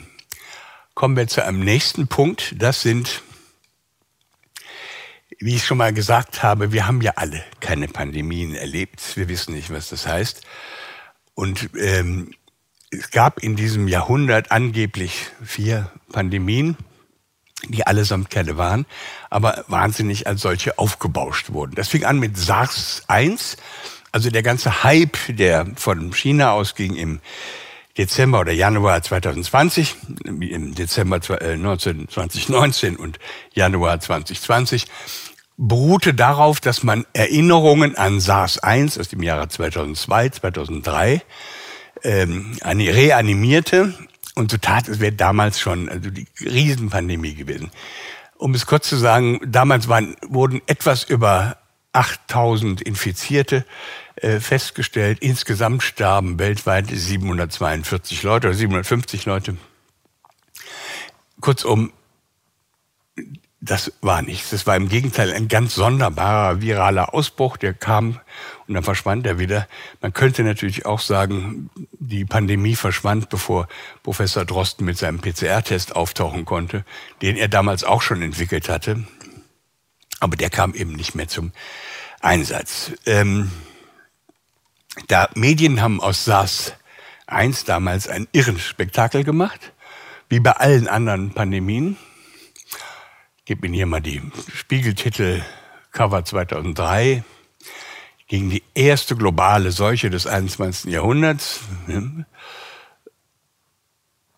kommen 0.94 1.16
wir 1.16 1.28
zu 1.28 1.44
einem 1.44 1.60
nächsten 1.60 2.08
Punkt. 2.08 2.56
Das 2.58 2.82
sind, 2.82 3.22
wie 5.40 5.56
ich 5.56 5.66
schon 5.66 5.78
mal 5.78 5.94
gesagt 5.94 6.44
habe, 6.44 6.72
wir 6.72 6.88
haben 6.88 7.02
ja 7.02 7.14
alle 7.16 7.44
keine 7.60 7.88
Pandemien 7.88 8.56
erlebt. 8.56 9.16
Wir 9.16 9.30
wissen 9.30 9.54
nicht, 9.54 9.72
was 9.72 9.90
das 9.90 10.08
heißt. 10.08 10.42
Und 11.34 11.70
ähm, 11.80 12.34
es 12.92 13.12
gab 13.12 13.40
in 13.42 13.56
diesem 13.56 13.88
Jahrhundert 13.88 14.52
angeblich 14.52 15.28
vier 15.44 15.92
Pandemien 16.12 16.78
die 17.68 17.86
allesamt 17.86 18.30
keine 18.30 18.58
waren, 18.58 18.86
aber 19.30 19.64
wahnsinnig 19.68 20.28
als 20.28 20.42
solche 20.42 20.78
aufgebauscht 20.78 21.52
wurden. 21.52 21.76
Das 21.76 21.88
fing 21.88 22.06
an 22.06 22.20
mit 22.20 22.38
SARS-1, 22.38 23.58
also 24.12 24.30
der 24.30 24.44
ganze 24.44 24.84
Hype, 24.84 25.18
der 25.30 25.68
von 25.76 26.14
China 26.14 26.52
ausging 26.52 26.96
im 26.96 27.20
Dezember 27.98 28.40
oder 28.40 28.52
Januar 28.52 29.02
2020, 29.02 29.96
im 30.26 30.76
Dezember 30.76 31.22
2019 31.22 32.94
äh, 32.94 32.98
und 32.98 33.20
Januar 33.54 34.00
2020, 34.00 34.86
beruhte 35.58 36.14
darauf, 36.14 36.60
dass 36.60 36.84
man 36.84 37.06
Erinnerungen 37.14 37.96
an 37.96 38.20
SARS-1 38.20 39.00
aus 39.00 39.10
dem 39.10 39.22
Jahre 39.22 39.48
2002, 39.48 40.30
2003 40.30 41.22
ähm, 42.04 42.58
reanimierte 42.64 43.94
und 44.36 44.52
so 44.52 44.58
tat 44.58 44.88
es 44.88 45.00
wäre 45.00 45.12
damals 45.12 45.60
schon 45.60 45.90
also 45.90 46.10
die 46.10 46.28
Riesenpandemie 46.40 47.36
gewesen. 47.36 47.70
Um 48.38 48.56
es 48.56 48.66
kurz 48.66 48.90
zu 48.90 48.96
sagen, 48.96 49.40
damals 49.46 49.88
waren, 49.88 50.16
wurden 50.28 50.62
etwas 50.66 51.04
über 51.04 51.58
8000 51.94 52.82
Infizierte 52.82 53.66
festgestellt. 54.40 55.20
Insgesamt 55.22 55.84
starben 55.84 56.40
weltweit 56.40 56.88
742 56.90 58.24
Leute 58.24 58.48
oder 58.48 58.56
750 58.56 59.26
Leute. 59.26 59.58
Kurzum, 61.40 61.92
das 63.62 63.94
war 64.02 64.24
nichts. 64.24 64.50
Das 64.50 64.66
war 64.66 64.76
im 64.76 64.90
Gegenteil 64.90 65.32
ein 65.32 65.48
ganz 65.48 65.76
sonderbarer 65.76 66.62
viraler 66.62 67.14
Ausbruch, 67.14 67.58
der 67.58 67.74
kam 67.76 68.20
und 68.68 68.74
dann 68.74 68.84
verschwand 68.84 69.28
er 69.28 69.38
wieder. 69.38 69.68
Man 70.02 70.14
könnte 70.14 70.44
natürlich 70.44 70.88
auch 70.88 71.00
sagen, 71.00 71.70
die 72.00 72.26
Pandemie 72.26 72.76
verschwand, 72.76 73.30
bevor 73.30 73.68
Professor 74.02 74.46
Drosten 74.46 74.86
mit 74.86 74.98
seinem 74.98 75.22
PCR-Test 75.22 75.96
auftauchen 75.96 76.46
konnte, 76.46 76.86
den 77.22 77.38
er 77.38 77.50
damals 77.50 77.84
auch 77.84 78.02
schon 78.02 78.24
entwickelt 78.24 78.68
hatte. 78.68 79.04
Aber 80.20 80.36
der 80.36 80.50
kam 80.50 80.74
eben 80.74 80.94
nicht 80.94 81.14
mehr 81.14 81.28
zum 81.28 81.52
Einsatz. 82.20 82.94
Ähm, 83.06 83.52
da 85.08 85.30
Medien 85.36 85.82
haben 85.82 86.02
aus 86.02 86.26
SARS 86.26 86.74
1 87.28 87.64
damals 87.64 88.08
einen 88.08 88.28
irren 88.32 88.60
Spektakel 88.60 89.24
gemacht, 89.24 89.72
wie 90.30 90.40
bei 90.40 90.52
allen 90.52 90.88
anderen 90.88 91.34
Pandemien. 91.34 91.98
Ich 93.38 93.46
gebe 93.46 93.66
Ihnen 93.66 93.76
hier 93.76 93.86
mal 93.86 94.02
die 94.02 94.22
Spiegeltitel 94.54 95.42
Cover 95.92 96.24
2003 96.24 97.24
gegen 98.28 98.50
die 98.50 98.64
erste 98.74 99.16
globale 99.16 99.72
Seuche 99.72 100.10
des 100.10 100.28
21. 100.28 100.92
Jahrhunderts. 100.92 101.62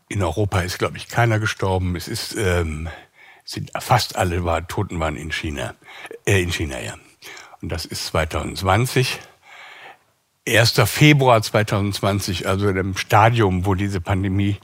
In 0.10 0.24
Europa 0.24 0.62
ist, 0.62 0.80
glaube 0.80 0.98
ich, 0.98 1.08
keiner 1.08 1.40
gestorben. 1.40 1.96
Es 1.96 2.08
ist, 2.08 2.36
ähm, 2.36 2.90
sind 3.44 3.72
fast 3.80 4.16
alle 4.16 4.46
war, 4.46 4.68
Toten 4.68 5.00
waren 5.00 5.16
in 5.16 5.32
China, 5.32 5.76
äh, 6.26 6.42
in 6.42 6.52
China, 6.52 6.80
ja. 6.80 6.96
Und 7.62 7.70
das 7.70 7.86
ist 7.86 8.08
2020. 8.08 9.20
1. 10.48 10.74
Februar 10.86 11.42
2020, 11.42 12.48
also 12.48 12.72
dem 12.74 12.98
Stadium, 12.98 13.66
wo 13.66 13.76
diese 13.76 14.02
Pandemie 14.02 14.58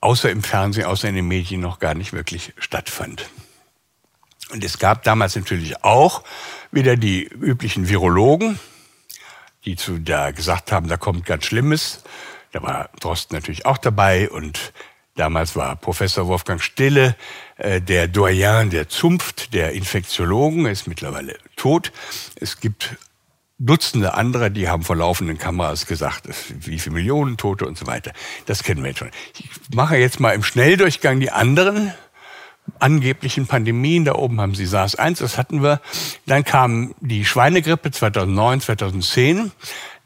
außer 0.00 0.30
im 0.30 0.42
Fernsehen, 0.42 0.86
außer 0.86 1.08
in 1.08 1.14
den 1.14 1.28
Medien 1.28 1.60
noch 1.60 1.78
gar 1.78 1.94
nicht 1.94 2.12
wirklich 2.12 2.52
stattfand. 2.58 3.28
Und 4.50 4.62
es 4.62 4.78
gab 4.78 5.02
damals 5.02 5.36
natürlich 5.36 5.82
auch 5.84 6.22
wieder 6.70 6.96
die 6.96 7.24
üblichen 7.24 7.88
Virologen, 7.88 8.58
die 9.64 9.76
zu 9.76 9.98
da 9.98 10.30
gesagt 10.30 10.72
haben, 10.72 10.88
da 10.88 10.96
kommt 10.96 11.24
ganz 11.24 11.44
Schlimmes. 11.44 12.02
Da 12.52 12.62
war 12.62 12.90
Drosten 13.00 13.34
natürlich 13.36 13.66
auch 13.66 13.78
dabei 13.78 14.30
und 14.30 14.72
damals 15.16 15.56
war 15.56 15.76
Professor 15.76 16.26
Wolfgang 16.28 16.62
Stille 16.62 17.16
äh, 17.56 17.80
der 17.80 18.06
Doyen 18.06 18.70
der 18.70 18.88
Zunft 18.88 19.52
der 19.54 19.72
Infektiologen, 19.72 20.66
ist 20.66 20.86
mittlerweile 20.86 21.38
tot. 21.56 21.92
Es 22.36 22.60
gibt 22.60 22.96
Dutzende 23.58 24.14
andere, 24.14 24.50
die 24.50 24.68
haben 24.68 24.82
vor 24.82 24.96
laufenden 24.96 25.38
Kameras 25.38 25.86
gesagt, 25.86 26.28
wie 26.50 26.78
viele 26.78 26.94
Millionen 26.94 27.36
Tote 27.36 27.66
und 27.66 27.78
so 27.78 27.86
weiter. 27.86 28.12
Das 28.46 28.64
kennen 28.64 28.82
wir 28.82 28.88
jetzt 28.88 28.98
schon. 28.98 29.10
Ich 29.38 29.48
mache 29.74 29.96
jetzt 29.96 30.18
mal 30.18 30.32
im 30.32 30.42
Schnelldurchgang 30.42 31.20
die 31.20 31.30
anderen 31.30 31.94
angeblichen 32.78 33.46
Pandemien. 33.46 34.04
Da 34.04 34.14
oben 34.14 34.40
haben 34.40 34.54
Sie 34.54 34.66
SARS-1, 34.66 35.20
das 35.20 35.38
hatten 35.38 35.62
wir. 35.62 35.80
Dann 36.26 36.44
kam 36.44 36.94
die 37.00 37.24
Schweinegrippe 37.24 37.90
2009, 37.90 38.60
2010. 38.60 39.52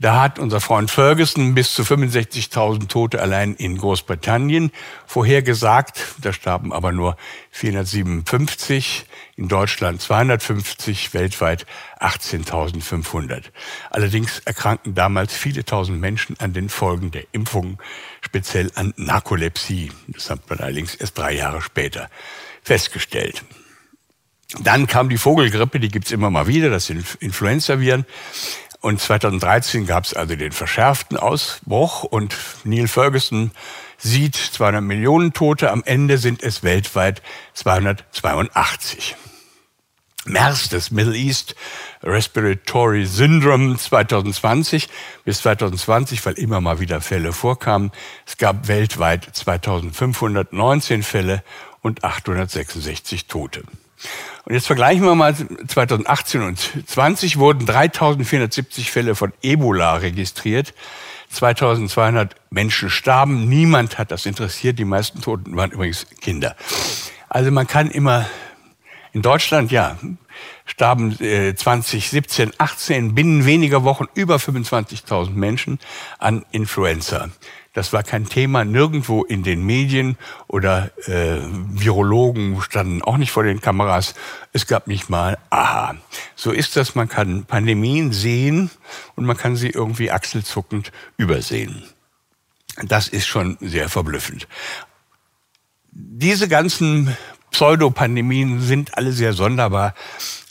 Da 0.00 0.20
hat 0.20 0.38
unser 0.38 0.60
Freund 0.60 0.92
Ferguson 0.92 1.54
bis 1.54 1.74
zu 1.74 1.82
65.000 1.82 2.86
Tote 2.86 3.20
allein 3.20 3.54
in 3.56 3.76
Großbritannien 3.76 4.70
vorhergesagt. 5.06 6.14
Da 6.22 6.32
starben 6.32 6.72
aber 6.72 6.92
nur 6.92 7.16
457, 7.50 9.06
in 9.34 9.48
Deutschland 9.48 10.00
250, 10.00 11.14
weltweit 11.14 11.66
18.500. 11.98 13.46
Allerdings 13.90 14.38
erkrankten 14.44 14.94
damals 14.94 15.34
viele 15.34 15.64
tausend 15.64 16.00
Menschen 16.00 16.38
an 16.38 16.52
den 16.52 16.68
Folgen 16.68 17.10
der 17.10 17.24
Impfungen, 17.32 17.78
speziell 18.20 18.70
an 18.76 18.94
Narkolepsie. 18.96 19.90
Das 20.06 20.30
hat 20.30 20.48
man 20.48 20.60
allerdings 20.60 20.94
erst 20.94 21.18
drei 21.18 21.32
Jahre 21.32 21.60
später 21.60 22.08
festgestellt. 22.62 23.42
Dann 24.60 24.86
kam 24.86 25.10
die 25.10 25.18
Vogelgrippe, 25.18 25.78
die 25.78 25.88
gibt's 25.88 26.10
immer 26.10 26.30
mal 26.30 26.46
wieder, 26.46 26.70
das 26.70 26.86
sind 26.86 27.04
Influenza-Viren. 27.20 28.06
Und 28.80 29.00
2013 29.00 29.86
gab 29.86 30.04
es 30.04 30.14
also 30.14 30.36
den 30.36 30.52
verschärften 30.52 31.16
Ausbruch 31.16 32.04
und 32.04 32.36
Neil 32.64 32.86
Ferguson 32.86 33.50
sieht 33.96 34.36
200 34.36 34.82
Millionen 34.82 35.32
Tote, 35.32 35.70
am 35.72 35.82
Ende 35.84 36.18
sind 36.18 36.42
es 36.42 36.62
weltweit 36.62 37.20
282. 37.54 39.16
MERS, 40.24 40.68
das 40.68 40.90
Middle 40.90 41.16
East 41.16 41.56
Respiratory 42.02 43.06
Syndrome 43.06 43.76
2020 43.76 44.88
bis 45.24 45.40
2020, 45.42 46.24
weil 46.24 46.34
immer 46.34 46.60
mal 46.60 46.80
wieder 46.80 47.00
Fälle 47.00 47.32
vorkamen. 47.32 47.90
Es 48.26 48.36
gab 48.36 48.68
weltweit 48.68 49.28
2519 49.32 51.02
Fälle 51.02 51.42
und 51.80 52.04
866 52.04 53.26
Tote. 53.26 53.62
Und 54.48 54.54
jetzt 54.54 54.66
vergleichen 54.66 55.04
wir 55.04 55.14
mal 55.14 55.34
2018 55.36 56.40
und 56.40 56.72
20 56.86 57.36
wurden 57.36 57.66
3470 57.66 58.90
Fälle 58.90 59.14
von 59.14 59.34
Ebola 59.42 59.96
registriert. 59.96 60.72
2200 61.28 62.34
Menschen 62.48 62.88
starben. 62.88 63.46
Niemand 63.46 63.98
hat 63.98 64.10
das 64.10 64.24
interessiert. 64.24 64.78
Die 64.78 64.86
meisten 64.86 65.20
Toten 65.20 65.54
waren 65.54 65.70
übrigens 65.70 66.06
Kinder. 66.22 66.56
Also 67.28 67.50
man 67.50 67.66
kann 67.66 67.90
immer 67.90 68.24
in 69.12 69.20
Deutschland, 69.20 69.70
ja, 69.70 69.98
starben 70.64 71.20
äh, 71.20 71.54
2017, 71.54 72.52
18 72.56 73.14
binnen 73.14 73.44
weniger 73.44 73.84
Wochen 73.84 74.06
über 74.14 74.36
25.000 74.36 75.32
Menschen 75.32 75.78
an 76.18 76.46
Influenza. 76.52 77.28
Das 77.78 77.92
war 77.92 78.02
kein 78.02 78.28
Thema 78.28 78.64
nirgendwo 78.64 79.22
in 79.22 79.44
den 79.44 79.64
Medien 79.64 80.18
oder 80.48 80.90
äh, 81.06 81.38
Virologen 81.44 82.60
standen 82.60 83.02
auch 83.02 83.18
nicht 83.18 83.30
vor 83.30 83.44
den 83.44 83.60
Kameras. 83.60 84.16
Es 84.52 84.66
gab 84.66 84.88
nicht 84.88 85.10
mal, 85.10 85.38
aha, 85.50 85.94
so 86.34 86.50
ist 86.50 86.74
das, 86.74 86.96
man 86.96 87.08
kann 87.08 87.44
Pandemien 87.44 88.12
sehen 88.12 88.72
und 89.14 89.26
man 89.26 89.36
kann 89.36 89.54
sie 89.54 89.68
irgendwie 89.68 90.10
achselzuckend 90.10 90.90
übersehen. 91.18 91.84
Das 92.82 93.06
ist 93.06 93.28
schon 93.28 93.56
sehr 93.60 93.88
verblüffend. 93.88 94.48
Diese 95.92 96.48
ganzen 96.48 97.16
Pseudopandemien 97.52 98.60
sind 98.60 98.98
alle 98.98 99.12
sehr 99.12 99.34
sonderbar. 99.34 99.94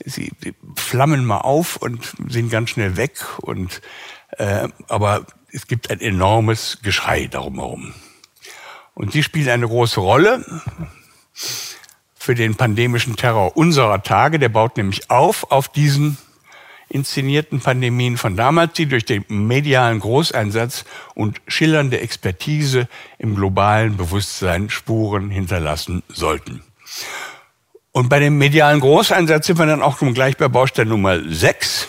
Sie 0.05 0.31
flammen 0.77 1.25
mal 1.25 1.39
auf 1.41 1.75
und 1.75 2.13
sind 2.29 2.49
ganz 2.49 2.69
schnell 2.69 2.95
weg. 2.95 3.17
Und, 3.41 3.81
äh, 4.37 4.69
aber 4.87 5.25
es 5.51 5.67
gibt 5.67 5.89
ein 5.89 5.99
enormes 5.99 6.79
Geschrei 6.81 7.27
darum 7.27 7.55
herum. 7.55 7.93
Und 8.93 9.11
sie 9.13 9.23
spielen 9.23 9.49
eine 9.49 9.67
große 9.67 9.99
Rolle 9.99 10.43
für 12.15 12.35
den 12.35 12.55
pandemischen 12.55 13.15
Terror 13.15 13.55
unserer 13.55 14.03
Tage. 14.03 14.39
Der 14.39 14.49
baut 14.49 14.77
nämlich 14.77 15.09
auf 15.09 15.51
auf 15.51 15.69
diesen 15.69 16.17
inszenierten 16.89 17.59
Pandemien 17.59 18.17
von 18.17 18.35
damals, 18.35 18.73
die 18.73 18.85
durch 18.85 19.05
den 19.05 19.25
medialen 19.29 19.99
Großeinsatz 19.99 20.85
und 21.15 21.41
schillernde 21.47 21.99
Expertise 21.99 22.87
im 23.19 23.35
globalen 23.35 23.97
Bewusstsein 23.97 24.69
Spuren 24.69 25.29
hinterlassen 25.29 26.03
sollten. 26.07 26.63
Und 27.91 28.09
bei 28.09 28.19
dem 28.19 28.37
medialen 28.37 28.79
Großeinsatz 28.79 29.47
sind 29.47 29.59
wir 29.59 29.65
dann 29.65 29.81
auch 29.81 29.97
schon 29.97 30.13
gleich 30.13 30.37
bei 30.37 30.47
Baustein 30.47 30.87
Nummer 30.87 31.19
6. 31.19 31.87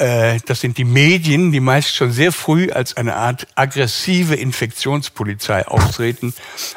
Äh, 0.00 0.40
das 0.46 0.62
sind 0.62 0.78
die 0.78 0.84
Medien, 0.84 1.52
die 1.52 1.60
meist 1.60 1.94
schon 1.94 2.10
sehr 2.10 2.32
früh 2.32 2.70
als 2.70 2.96
eine 2.96 3.16
Art 3.16 3.46
aggressive 3.54 4.34
Infektionspolizei 4.34 5.68
auftreten 5.68 6.32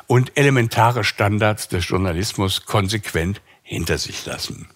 und 0.07 0.33
elementare 0.35 1.05
Standards 1.05 1.69
des 1.69 1.87
Journalismus 1.87 2.65
konsequent 2.65 3.39
hinter 3.61 3.97
sich 3.97 4.25
lassen. 4.25 4.67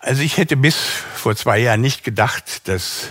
Also 0.00 0.22
ich 0.22 0.38
hätte 0.38 0.56
bis 0.56 0.76
vor 0.76 1.36
zwei 1.36 1.58
Jahren 1.58 1.82
nicht 1.82 2.02
gedacht, 2.02 2.66
dass 2.66 3.08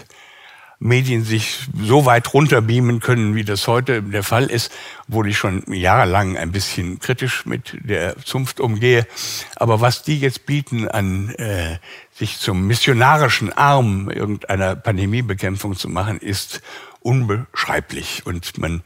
Medien 0.80 1.23
sich 1.23 1.59
so 1.75 2.05
weit 2.05 2.34
runterbeamen 2.34 2.99
können, 2.99 3.36
wie 3.36 3.43
das 3.43 3.67
heute 3.67 4.03
der 4.03 4.23
Fall 4.23 4.45
ist, 4.45 4.71
obwohl 5.07 5.28
ich 5.28 5.38
schon 5.38 5.63
jahrelang 5.73 6.38
ein 6.38 6.51
bisschen 6.51 6.99
kritisch 6.99 7.45
mit 7.45 7.78
der 7.82 8.15
Zunft 8.23 8.59
umgehe. 8.59 9.07
Aber 9.55 9.82
was 9.82 10.03
die 10.03 10.19
jetzt 10.19 10.45
bieten, 10.45 10.88
an 10.88 11.30
äh, 11.36 11.80
sich 12.13 12.39
zum 12.39 12.67
missionarischen 12.67 13.51
Arm 13.53 14.09
irgendeiner 14.09 14.75
Pandemiebekämpfung 14.75 15.75
zu 15.75 15.89
machen, 15.89 16.19
ist 16.19 16.61
unbeschreiblich. 16.99 18.25
Und 18.25 18.57
man, 18.57 18.84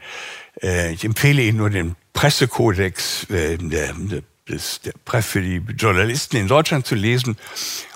äh, 0.62 0.92
ich 0.92 1.04
empfehle 1.04 1.42
Ihnen 1.42 1.58
nur 1.58 1.70
den 1.70 1.96
Pressekodex 2.14 3.28
äh, 3.30 3.58
der, 3.58 3.92
der, 3.94 4.22
der 4.48 4.92
Presse 5.04 5.28
für 5.28 5.42
die 5.42 5.62
Journalisten 5.76 6.36
in 6.36 6.48
Deutschland 6.48 6.86
zu 6.86 6.94
lesen 6.94 7.36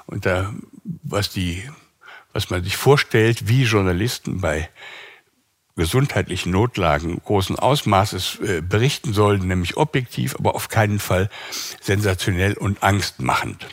und 0.07 0.27
da, 0.27 0.53
was 1.03 1.31
die, 1.31 1.69
was 2.37 2.51
man 2.51 2.63
sich 2.63 2.77
vorstellt, 2.77 3.49
wie 3.49 3.63
Journalisten 3.63 4.43
bei 4.43 4.69
gesundheitlichen 5.75 6.53
Notlagen 6.53 7.19
großen 7.25 7.59
Ausmaßes 7.59 8.41
äh, 8.41 8.61
berichten 8.61 9.15
sollen, 9.15 9.49
nämlich 9.49 9.79
objektiv, 9.79 10.37
aber 10.39 10.55
auf 10.55 10.69
keinen 10.69 10.99
Fall 10.99 11.31
sensationell 11.81 12.53
und 12.53 12.83
angstmachend. 12.83 13.67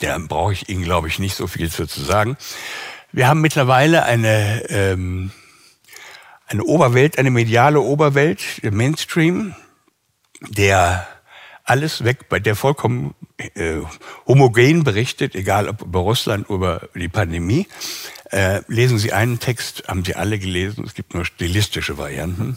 Da 0.00 0.18
brauche 0.18 0.52
ich 0.52 0.68
Ihnen, 0.68 0.82
glaube 0.82 1.06
ich, 1.06 1.20
nicht 1.20 1.36
so 1.36 1.46
viel 1.46 1.70
zu 1.70 1.86
sagen. 1.86 2.36
Wir 3.12 3.28
haben 3.28 3.40
mittlerweile 3.40 4.02
eine, 4.02 4.68
ähm, 4.68 5.30
eine 6.46 6.64
Oberwelt, 6.64 7.18
eine 7.18 7.30
mediale 7.30 7.80
Oberwelt, 7.80 8.64
der 8.64 8.72
Mainstream, 8.72 9.54
der 10.40 11.06
alles 11.62 12.02
weg, 12.02 12.28
bei 12.28 12.40
der 12.40 12.56
vollkommen 12.56 13.14
äh, 13.54 13.80
homogen 14.26 14.84
berichtet, 14.84 15.34
egal 15.34 15.68
ob 15.68 15.82
über 15.82 16.00
Russland 16.00 16.48
oder 16.50 16.88
über 16.94 17.00
die 17.00 17.08
Pandemie. 17.08 17.66
Äh, 18.30 18.62
lesen 18.68 18.98
Sie 18.98 19.12
einen 19.12 19.40
Text, 19.40 19.84
haben 19.88 20.04
Sie 20.04 20.14
alle 20.14 20.38
gelesen, 20.38 20.84
es 20.84 20.94
gibt 20.94 21.14
nur 21.14 21.24
stilistische 21.24 21.98
Varianten. 21.98 22.56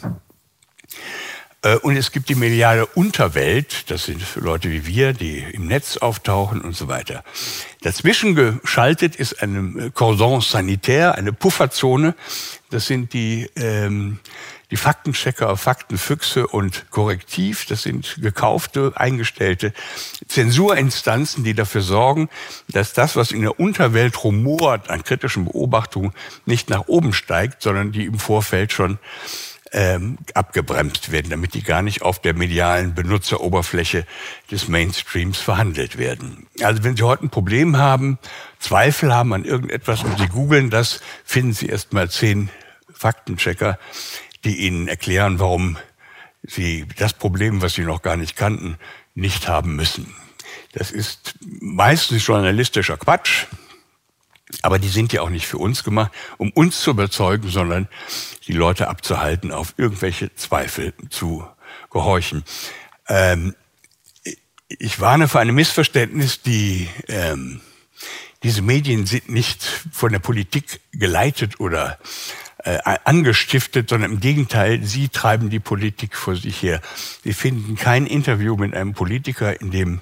Äh, 1.63 1.77
und 1.77 1.97
es 1.97 2.11
gibt 2.11 2.29
die 2.29 2.35
mediale 2.35 2.85
Unterwelt, 2.85 3.89
das 3.89 4.05
sind 4.05 4.21
Leute 4.35 4.69
wie 4.69 4.85
wir, 4.85 5.13
die 5.13 5.39
im 5.39 5.67
Netz 5.67 5.97
auftauchen 5.97 6.61
und 6.61 6.75
so 6.75 6.87
weiter. 6.87 7.23
Dazwischen 7.81 8.35
geschaltet 8.35 9.15
ist 9.15 9.41
eine 9.41 9.89
Cordon 9.91 10.41
sanitaire, 10.41 11.15
eine 11.15 11.33
Pufferzone. 11.33 12.15
Das 12.69 12.85
sind 12.85 13.13
die 13.13 13.49
ähm, 13.55 14.19
die 14.73 14.77
Faktenchecker, 14.77 15.55
Faktenfüchse 15.55 16.47
und 16.47 16.89
Korrektiv, 16.89 17.67
das 17.67 17.83
sind 17.83 18.17
gekaufte, 18.19 18.91
eingestellte 18.95 19.71
Zensurinstanzen, 20.27 21.43
die 21.43 21.53
dafür 21.53 21.81
sorgen, 21.81 22.27
dass 22.69 22.91
das, 22.91 23.15
was 23.15 23.31
in 23.31 23.43
der 23.43 23.59
Unterwelt 23.59 24.23
rumort 24.23 24.89
an 24.89 25.03
kritischen 25.03 25.45
Beobachtungen, 25.45 26.11
nicht 26.47 26.71
nach 26.71 26.87
oben 26.87 27.13
steigt, 27.13 27.61
sondern 27.61 27.91
die 27.91 28.05
im 28.05 28.17
Vorfeld 28.17 28.73
schon 28.73 28.97
ähm, 29.73 30.17
abgebremst 30.33 31.11
werden, 31.11 31.29
damit 31.29 31.53
die 31.53 31.61
gar 31.61 31.83
nicht 31.83 32.01
auf 32.01 32.19
der 32.19 32.33
medialen 32.33 32.95
Benutzeroberfläche 32.95 34.07
des 34.49 34.69
Mainstreams 34.69 35.37
verhandelt 35.37 35.99
werden. 35.99 36.47
Also 36.63 36.83
wenn 36.83 36.97
Sie 36.97 37.03
heute 37.03 37.25
ein 37.25 37.29
Problem 37.29 37.77
haben, 37.77 38.17
Zweifel 38.57 39.13
haben 39.13 39.35
an 39.35 39.45
irgendetwas 39.45 40.03
und 40.03 40.17
Sie 40.17 40.29
googeln 40.29 40.71
das, 40.71 40.99
finden 41.23 41.53
Sie 41.53 41.67
erst 41.67 41.93
mal 41.93 42.09
zehn 42.09 42.49
Faktenchecker, 43.03 43.77
die 44.43 44.65
ihnen 44.67 44.87
erklären, 44.87 45.39
warum 45.39 45.77
sie 46.43 46.85
das 46.97 47.13
Problem, 47.13 47.61
was 47.61 47.73
sie 47.73 47.83
noch 47.83 48.01
gar 48.01 48.17
nicht 48.17 48.35
kannten, 48.35 48.77
nicht 49.15 49.47
haben 49.47 49.75
müssen. 49.75 50.13
Das 50.73 50.91
ist 50.91 51.35
meistens 51.41 52.25
journalistischer 52.25 52.97
Quatsch, 52.97 53.45
aber 54.61 54.79
die 54.79 54.89
sind 54.89 55.13
ja 55.13 55.21
auch 55.21 55.29
nicht 55.29 55.47
für 55.47 55.57
uns 55.57 55.83
gemacht, 55.83 56.11
um 56.37 56.51
uns 56.51 56.81
zu 56.81 56.91
überzeugen, 56.91 57.49
sondern 57.49 57.87
die 58.47 58.53
Leute 58.53 58.87
abzuhalten, 58.87 59.51
auf 59.51 59.73
irgendwelche 59.77 60.33
Zweifel 60.35 60.93
zu 61.09 61.47
gehorchen. 61.89 62.43
Ähm, 63.07 63.55
ich 64.67 64.99
warne 64.99 65.27
vor 65.27 65.41
einem 65.41 65.55
Missverständnis, 65.55 66.41
die 66.41 66.89
ähm, 67.07 67.61
diese 68.43 68.61
Medien 68.61 69.05
sind 69.05 69.29
nicht 69.29 69.63
von 69.63 70.11
der 70.11 70.19
Politik 70.19 70.81
geleitet 70.91 71.59
oder 71.59 71.97
äh, 72.63 72.79
angestiftet, 73.03 73.89
sondern 73.89 74.13
im 74.13 74.19
Gegenteil, 74.19 74.83
sie 74.83 75.09
treiben 75.09 75.49
die 75.49 75.59
Politik 75.59 76.15
vor 76.15 76.35
sich 76.35 76.61
her. 76.61 76.81
Sie 77.23 77.33
finden 77.33 77.75
kein 77.75 78.05
Interview 78.05 78.55
mit 78.55 78.73
einem 78.73 78.93
Politiker, 78.93 79.59
in 79.59 79.71
dem 79.71 80.01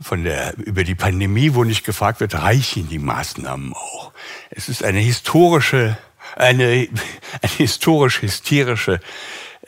von 0.00 0.24
der, 0.24 0.58
über 0.58 0.82
die 0.84 0.96
Pandemie, 0.96 1.54
wo 1.54 1.62
nicht 1.62 1.84
gefragt 1.84 2.18
wird, 2.18 2.34
reichen 2.34 2.88
die 2.88 2.98
Maßnahmen 2.98 3.72
auch. 3.72 4.12
Es 4.50 4.68
ist 4.68 4.82
eine 4.82 4.98
historische, 4.98 5.96
eine, 6.34 6.88
eine 7.42 7.52
historisch-hysterische 7.56 9.00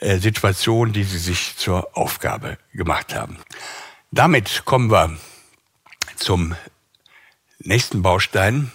äh, 0.01 0.17
Situation, 0.17 0.91
die 0.91 1.03
sie 1.03 1.19
sich 1.19 1.55
zur 1.55 1.95
Aufgabe 1.95 2.57
gemacht 2.73 3.15
haben. 3.15 3.37
Damit 4.11 4.63
kommen 4.65 4.91
wir 4.91 5.17
zum 6.17 6.55
nächsten 7.59 8.01
Baustein 8.01 8.71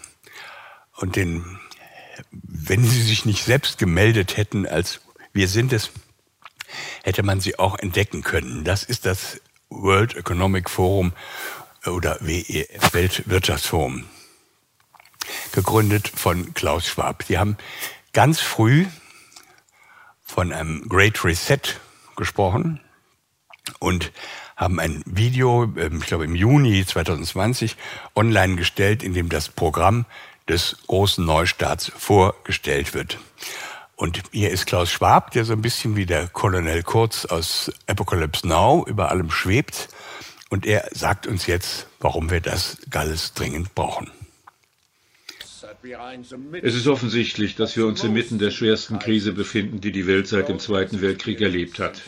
und 0.97 1.17
den 1.17 1.60
wenn 2.69 2.85
sie 2.85 3.03
sich 3.03 3.25
nicht 3.25 3.45
selbst 3.45 3.79
gemeldet 3.79 4.37
hätten 4.37 4.67
als 4.67 5.01
wir 5.33 5.49
sind 5.49 5.73
es, 5.73 5.91
hätte 7.03 7.23
man 7.23 7.41
sie 7.41 7.59
auch 7.59 7.79
entdecken 7.79 8.23
können. 8.23 8.65
Das 8.65 8.83
ist 8.83 9.07
das 9.07 9.41
World 9.69 10.17
Economic 10.17 10.69
Forum 10.69 11.13
oder 11.87 12.19
WEF, 12.21 12.93
Weltwirtschaftsforum, 12.93 14.05
gegründet 15.53 16.09
von 16.09 16.53
Klaus 16.55 16.87
Schwab. 16.87 17.27
Die 17.27 17.39
haben 17.39 17.57
ganz 18.13 18.41
früh 18.41 18.87
von 20.23 20.53
einem 20.53 20.89
Great 20.89 21.25
Reset 21.25 21.61
gesprochen 22.17 22.81
und 23.79 24.13
haben 24.57 24.79
ein 24.79 25.03
Video, 25.07 25.65
ähm, 25.77 26.01
ich 26.01 26.07
glaube 26.07 26.25
im 26.25 26.35
Juni 26.35 26.85
2020, 26.85 27.77
online 28.15 28.57
gestellt, 28.57 29.03
in 29.03 29.15
dem 29.15 29.29
das 29.29 29.49
Programm 29.49 30.05
des 30.51 30.77
großen 30.89 31.25
Neustarts 31.25 31.91
vorgestellt 31.97 32.93
wird. 32.93 33.19
Und 33.97 34.23
hier 34.33 34.51
ist 34.51 34.67
Klaus 34.67 34.91
Schwab, 34.91 35.31
der 35.31 35.45
so 35.45 35.53
ein 35.53 35.63
bisschen 35.63 35.95
wie 35.95 36.07
der 36.07 36.27
Colonel 36.29 36.83
Kurz 36.83 37.25
aus 37.27 37.71
Apocalypse 37.87 38.47
Now 38.49 38.85
über 38.89 39.11
allem 39.11 39.31
schwebt. 39.31 39.89
Und 40.49 40.67
er 40.67 40.89
sagt 40.93 41.27
uns 41.27 41.47
jetzt, 41.47 41.87
warum 42.01 42.31
wir 42.31 42.41
das 42.41 42.79
Galles 42.91 43.35
dringend 43.35 43.75
brauchen. 43.75 44.11
Es 46.63 46.75
ist 46.75 46.89
offensichtlich, 46.89 47.55
dass 47.55 47.77
wir 47.77 47.87
uns 47.87 48.03
inmitten 48.03 48.39
der 48.39 48.51
schwersten 48.51 48.99
Krise 48.99 49.33
befinden, 49.33 49.81
die 49.81 49.93
die 49.93 50.07
Welt 50.07 50.27
seit 50.27 50.49
dem 50.49 50.59
Zweiten 50.59 51.01
Weltkrieg 51.01 51.41
erlebt 51.41 51.79
hat. 51.79 52.03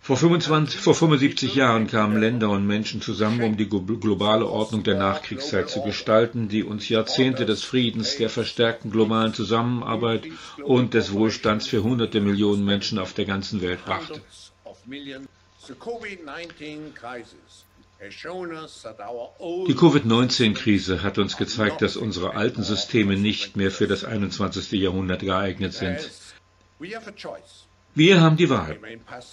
Vor, 0.00 0.16
25, 0.16 0.80
vor 0.80 0.94
75 0.94 1.54
Jahren 1.54 1.86
kamen 1.86 2.18
Länder 2.18 2.48
und 2.48 2.66
Menschen 2.66 3.02
zusammen, 3.02 3.42
um 3.42 3.58
die 3.58 3.68
globale 3.68 4.46
Ordnung 4.46 4.82
der 4.82 4.94
Nachkriegszeit 4.94 5.68
zu 5.68 5.82
gestalten, 5.82 6.48
die 6.48 6.64
uns 6.64 6.88
Jahrzehnte 6.88 7.44
des 7.44 7.62
Friedens, 7.62 8.16
der 8.16 8.30
verstärkten 8.30 8.90
globalen 8.90 9.34
Zusammenarbeit 9.34 10.22
und 10.64 10.94
des 10.94 11.12
Wohlstands 11.12 11.66
für 11.66 11.82
hunderte 11.82 12.22
Millionen 12.22 12.64
Menschen 12.64 12.98
auf 12.98 13.12
der 13.12 13.26
ganzen 13.26 13.60
Welt 13.60 13.84
brachte. 13.84 14.22
Die 19.66 19.74
Covid-19-Krise 19.74 21.02
hat 21.02 21.18
uns 21.18 21.36
gezeigt, 21.36 21.82
dass 21.82 21.96
unsere 21.96 22.34
alten 22.34 22.62
Systeme 22.62 23.16
nicht 23.16 23.56
mehr 23.56 23.70
für 23.70 23.86
das 23.86 24.04
21. 24.04 24.72
Jahrhundert 24.72 25.20
geeignet 25.20 25.74
sind. 25.74 26.10
Wir 27.98 28.20
haben 28.20 28.36
die 28.36 28.48
Wahl, 28.48 28.78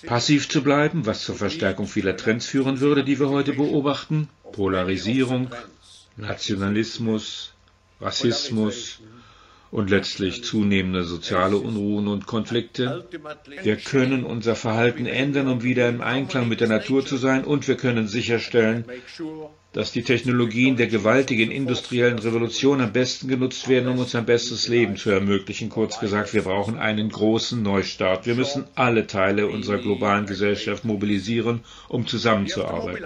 passiv 0.07 0.49
zu 0.49 0.63
bleiben, 0.63 1.05
was 1.05 1.24
zur 1.24 1.36
Verstärkung 1.36 1.86
vieler 1.86 2.18
Trends 2.18 2.47
führen 2.47 2.80
würde, 2.80 3.03
die 3.03 3.20
wir 3.20 3.30
heute 3.30 3.53
beobachten, 3.53 4.28
Polarisierung, 4.53 5.51
Nationalismus, 6.18 7.53
Rassismus, 8.01 9.01
und 9.70 9.89
letztlich 9.89 10.43
zunehmende 10.43 11.03
soziale 11.03 11.57
Unruhen 11.57 12.07
und 12.07 12.26
Konflikte. 12.26 13.07
Wir 13.61 13.76
können 13.76 14.24
unser 14.24 14.55
Verhalten 14.55 15.05
ändern, 15.05 15.47
um 15.47 15.63
wieder 15.63 15.88
im 15.89 16.01
Einklang 16.01 16.47
mit 16.47 16.61
der 16.61 16.70
Natur 16.70 17.05
zu 17.05 17.18
sein, 17.18 17.43
und 17.43 17.68
wir 17.68 17.76
können 17.76 18.07
sicherstellen, 18.07 18.86
dass 19.76 19.91
die 19.91 20.03
Technologien 20.03 20.78
der 20.78 20.88
gewaltigen 20.88 21.51
industriellen 21.51 22.17
Revolution 22.17 22.80
am 22.80 22.93
besten 22.93 23.28
genutzt 23.28 23.67
werden, 23.67 23.89
um 23.89 23.99
uns 23.99 24.15
ein 24.15 24.26
besseres 24.26 24.69
Leben 24.69 24.95
zu 24.95 25.09
ermöglichen. 25.09 25.67
Kurz 25.69 25.99
gesagt, 25.99 26.34
wir 26.34 26.43
brauchen 26.43 26.78
einen 26.80 27.09
großen 27.09 27.61
Neustart. 27.61 28.26
Wir 28.26 28.36
müssen 28.36 28.63
alle 28.76 29.05
Teile 29.05 29.47
unserer 29.47 29.80
globalen 29.80 30.28
Gesellschaft 30.28 30.86
mobilisieren, 30.86 31.59
um 31.89 32.07
zusammenzuarbeiten. 32.07 33.03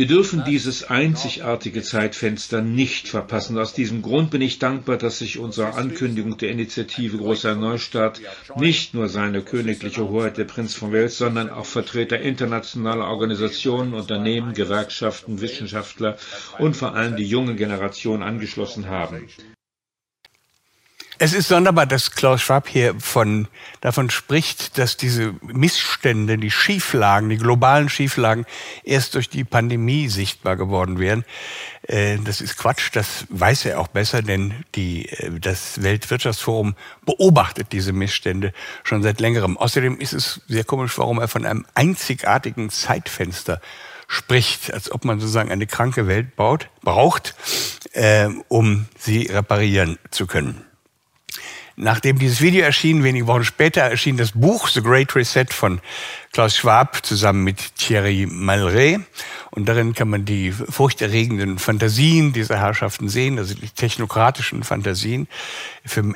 Wir 0.00 0.06
dürfen 0.06 0.44
dieses 0.46 0.84
einzigartige 0.84 1.82
Zeitfenster 1.82 2.62
nicht 2.62 3.06
verpassen. 3.06 3.58
Aus 3.58 3.74
diesem 3.74 4.00
Grund 4.00 4.30
bin 4.30 4.40
ich 4.40 4.58
dankbar, 4.58 4.96
dass 4.96 5.18
sich 5.18 5.38
unserer 5.38 5.76
Ankündigung 5.76 6.38
der 6.38 6.48
Initiative 6.48 7.18
Großer 7.18 7.54
Neustart 7.54 8.18
nicht 8.56 8.94
nur 8.94 9.10
seine 9.10 9.42
königliche 9.42 10.08
Hoheit 10.08 10.38
der 10.38 10.46
Prinz 10.46 10.74
von 10.74 10.90
Wales, 10.94 11.18
sondern 11.18 11.50
auch 11.50 11.66
Vertreter 11.66 12.18
internationaler 12.18 13.08
Organisationen, 13.08 13.92
Unternehmen, 13.92 14.54
Gewerkschaften, 14.54 15.42
Wissenschaftler 15.42 16.16
und 16.58 16.78
vor 16.78 16.94
allem 16.94 17.16
die 17.16 17.26
junge 17.26 17.54
Generation 17.54 18.22
angeschlossen 18.22 18.88
haben. 18.88 19.28
Es 21.22 21.34
ist 21.34 21.48
sonderbar, 21.48 21.84
dass 21.84 22.12
Klaus 22.12 22.40
Schwab 22.40 22.66
hier 22.66 22.94
von, 22.98 23.46
davon 23.82 24.08
spricht, 24.08 24.78
dass 24.78 24.96
diese 24.96 25.34
Missstände, 25.42 26.38
die 26.38 26.50
Schieflagen, 26.50 27.28
die 27.28 27.36
globalen 27.36 27.90
Schieflagen 27.90 28.46
erst 28.84 29.14
durch 29.14 29.28
die 29.28 29.44
Pandemie 29.44 30.08
sichtbar 30.08 30.56
geworden 30.56 30.98
wären. 30.98 31.26
Äh, 31.82 32.16
das 32.24 32.40
ist 32.40 32.56
Quatsch, 32.56 32.88
das 32.94 33.26
weiß 33.28 33.66
er 33.66 33.80
auch 33.80 33.88
besser, 33.88 34.22
denn 34.22 34.64
die, 34.76 35.10
äh, 35.10 35.38
das 35.38 35.82
Weltwirtschaftsforum 35.82 36.74
beobachtet 37.04 37.66
diese 37.72 37.92
Missstände 37.92 38.54
schon 38.82 39.02
seit 39.02 39.20
längerem. 39.20 39.58
Außerdem 39.58 39.98
ist 39.98 40.14
es 40.14 40.40
sehr 40.48 40.64
komisch, 40.64 40.96
warum 40.96 41.18
er 41.18 41.28
von 41.28 41.44
einem 41.44 41.66
einzigartigen 41.74 42.70
Zeitfenster 42.70 43.60
spricht, 44.08 44.72
als 44.72 44.90
ob 44.90 45.04
man 45.04 45.20
sozusagen 45.20 45.52
eine 45.52 45.66
kranke 45.66 46.06
Welt 46.06 46.34
baut, 46.34 46.70
braucht, 46.80 47.34
äh, 47.92 48.28
um 48.48 48.86
sie 48.98 49.26
reparieren 49.26 49.98
zu 50.10 50.26
können. 50.26 50.64
Nachdem 51.82 52.18
dieses 52.18 52.42
Video 52.42 52.62
erschien, 52.62 53.04
wenige 53.04 53.26
Wochen 53.26 53.42
später 53.42 53.80
erschien 53.80 54.18
das 54.18 54.32
Buch 54.32 54.68
The 54.68 54.82
Great 54.82 55.16
Reset 55.16 55.46
von 55.48 55.80
Klaus 56.30 56.54
Schwab 56.54 57.06
zusammen 57.06 57.42
mit 57.42 57.74
Thierry 57.76 58.28
Malret. 58.30 59.00
Und 59.50 59.66
darin 59.66 59.94
kann 59.94 60.10
man 60.10 60.26
die 60.26 60.52
furchterregenden 60.52 61.58
Fantasien 61.58 62.34
dieser 62.34 62.58
Herrschaften 62.58 63.08
sehen, 63.08 63.38
also 63.38 63.54
die 63.54 63.70
technokratischen 63.70 64.62
Fantasien. 64.62 65.26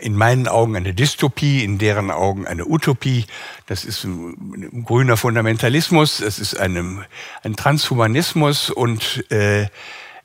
In 0.00 0.14
meinen 0.14 0.48
Augen 0.48 0.76
eine 0.76 0.92
Dystopie, 0.92 1.64
in 1.64 1.78
deren 1.78 2.10
Augen 2.10 2.46
eine 2.46 2.66
Utopie. 2.66 3.24
Das 3.64 3.86
ist 3.86 4.04
ein, 4.04 4.34
ein 4.74 4.84
grüner 4.84 5.16
Fundamentalismus, 5.16 6.20
es 6.20 6.38
ist 6.38 6.60
eine, 6.60 7.06
ein 7.42 7.56
Transhumanismus 7.56 8.68
und 8.68 9.24
äh, 9.30 9.68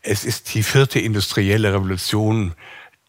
es 0.02 0.26
ist 0.26 0.54
die 0.54 0.64
vierte 0.64 1.00
industrielle 1.00 1.74
Revolution 1.74 2.56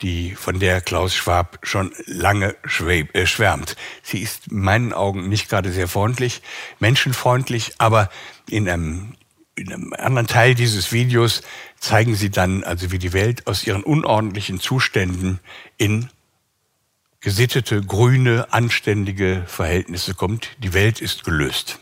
die, 0.02 0.34
von 0.34 0.58
der 0.58 0.80
Klaus 0.80 1.14
Schwab 1.14 1.58
schon 1.62 1.92
lange 2.06 2.56
äh, 2.64 3.26
schwärmt. 3.26 3.76
Sie 4.02 4.20
ist 4.20 4.48
in 4.48 4.60
meinen 4.60 4.92
Augen 4.92 5.28
nicht 5.28 5.48
gerade 5.48 5.72
sehr 5.72 5.88
freundlich, 5.88 6.42
menschenfreundlich, 6.78 7.74
aber 7.78 8.10
in 8.48 8.68
einem, 8.68 9.14
in 9.56 9.72
einem 9.72 9.92
anderen 9.92 10.26
Teil 10.26 10.54
dieses 10.54 10.92
Videos 10.92 11.42
zeigen 11.78 12.14
sie 12.14 12.30
dann 12.30 12.64
also, 12.64 12.92
wie 12.92 12.98
die 12.98 13.12
Welt 13.12 13.46
aus 13.46 13.66
ihren 13.66 13.82
unordentlichen 13.82 14.60
Zuständen 14.60 15.40
in 15.76 16.08
gesittete, 17.20 17.82
grüne, 17.82 18.52
anständige 18.52 19.44
Verhältnisse 19.46 20.14
kommt. 20.14 20.50
Die 20.58 20.72
Welt 20.72 21.00
ist 21.00 21.24
gelöst. 21.24 21.78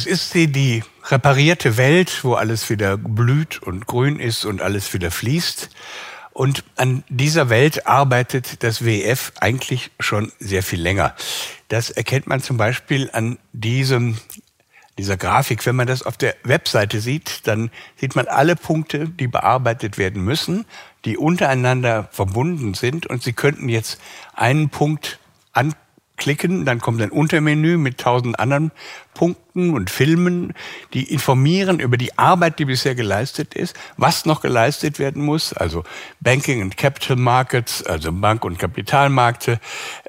Das 0.00 0.06
ist 0.06 0.30
sie, 0.30 0.46
die 0.46 0.82
reparierte 1.10 1.76
Welt, 1.76 2.24
wo 2.24 2.32
alles 2.32 2.70
wieder 2.70 2.96
blüht 2.96 3.62
und 3.62 3.86
grün 3.86 4.18
ist 4.18 4.46
und 4.46 4.62
alles 4.62 4.94
wieder 4.94 5.10
fließt. 5.10 5.68
Und 6.32 6.64
an 6.76 7.04
dieser 7.10 7.50
Welt 7.50 7.86
arbeitet 7.86 8.62
das 8.62 8.82
WF 8.82 9.32
eigentlich 9.40 9.90
schon 10.00 10.32
sehr 10.38 10.62
viel 10.62 10.80
länger. 10.80 11.14
Das 11.68 11.90
erkennt 11.90 12.26
man 12.26 12.40
zum 12.40 12.56
Beispiel 12.56 13.10
an 13.12 13.36
diesem, 13.52 14.16
dieser 14.96 15.18
Grafik. 15.18 15.66
Wenn 15.66 15.76
man 15.76 15.86
das 15.86 16.02
auf 16.02 16.16
der 16.16 16.34
Webseite 16.44 17.02
sieht, 17.02 17.46
dann 17.46 17.70
sieht 17.96 18.16
man 18.16 18.26
alle 18.26 18.56
Punkte, 18.56 19.06
die 19.06 19.28
bearbeitet 19.28 19.98
werden 19.98 20.24
müssen, 20.24 20.64
die 21.04 21.18
untereinander 21.18 22.08
verbunden 22.10 22.72
sind. 22.72 23.04
Und 23.04 23.22
Sie 23.22 23.34
könnten 23.34 23.68
jetzt 23.68 24.00
einen 24.32 24.70
Punkt 24.70 25.18
an 25.52 25.74
klicken, 26.20 26.64
dann 26.64 26.78
kommt 26.78 27.02
ein 27.02 27.10
Untermenü 27.10 27.76
mit 27.76 27.98
tausend 27.98 28.38
anderen 28.38 28.70
Punkten 29.14 29.74
und 29.74 29.90
Filmen, 29.90 30.54
die 30.94 31.12
informieren 31.12 31.80
über 31.80 31.96
die 31.96 32.16
Arbeit, 32.16 32.60
die 32.60 32.66
bisher 32.66 32.94
geleistet 32.94 33.54
ist, 33.54 33.74
was 33.96 34.26
noch 34.26 34.40
geleistet 34.40 35.00
werden 35.00 35.24
muss, 35.24 35.52
also 35.52 35.82
Banking 36.20 36.62
and 36.62 36.76
Capital 36.76 37.16
Markets, 37.16 37.82
also 37.82 38.12
Bank- 38.12 38.44
und 38.44 38.58
Kapitalmärkte, 38.58 39.58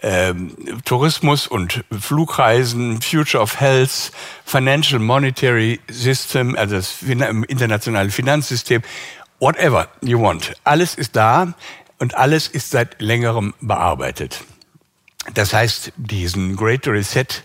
ähm, 0.03 0.55
Tourismus 0.86 1.47
und 1.47 1.84
Flugreisen, 1.99 3.01
Future 3.01 3.41
of 3.41 3.59
Health, 3.59 4.12
Financial 4.45 4.99
Monetary 4.99 5.80
System, 5.89 6.55
also 6.55 6.76
das 6.76 7.01
internationale 7.01 8.12
Finanzsystem, 8.12 8.84
whatever 9.39 9.88
you 10.01 10.22
want. 10.22 10.53
Alles 10.64 10.93
ist 10.93 11.16
da 11.16 11.53
und 11.97 12.16
alles 12.16 12.47
ist 12.47 12.70
seit 12.70 13.01
längerem 13.01 13.53
bearbeitet. 13.62 14.43
Das 15.34 15.53
heißt, 15.53 15.93
diesen 15.97 16.55
Great 16.55 16.88
Reset 16.88 17.43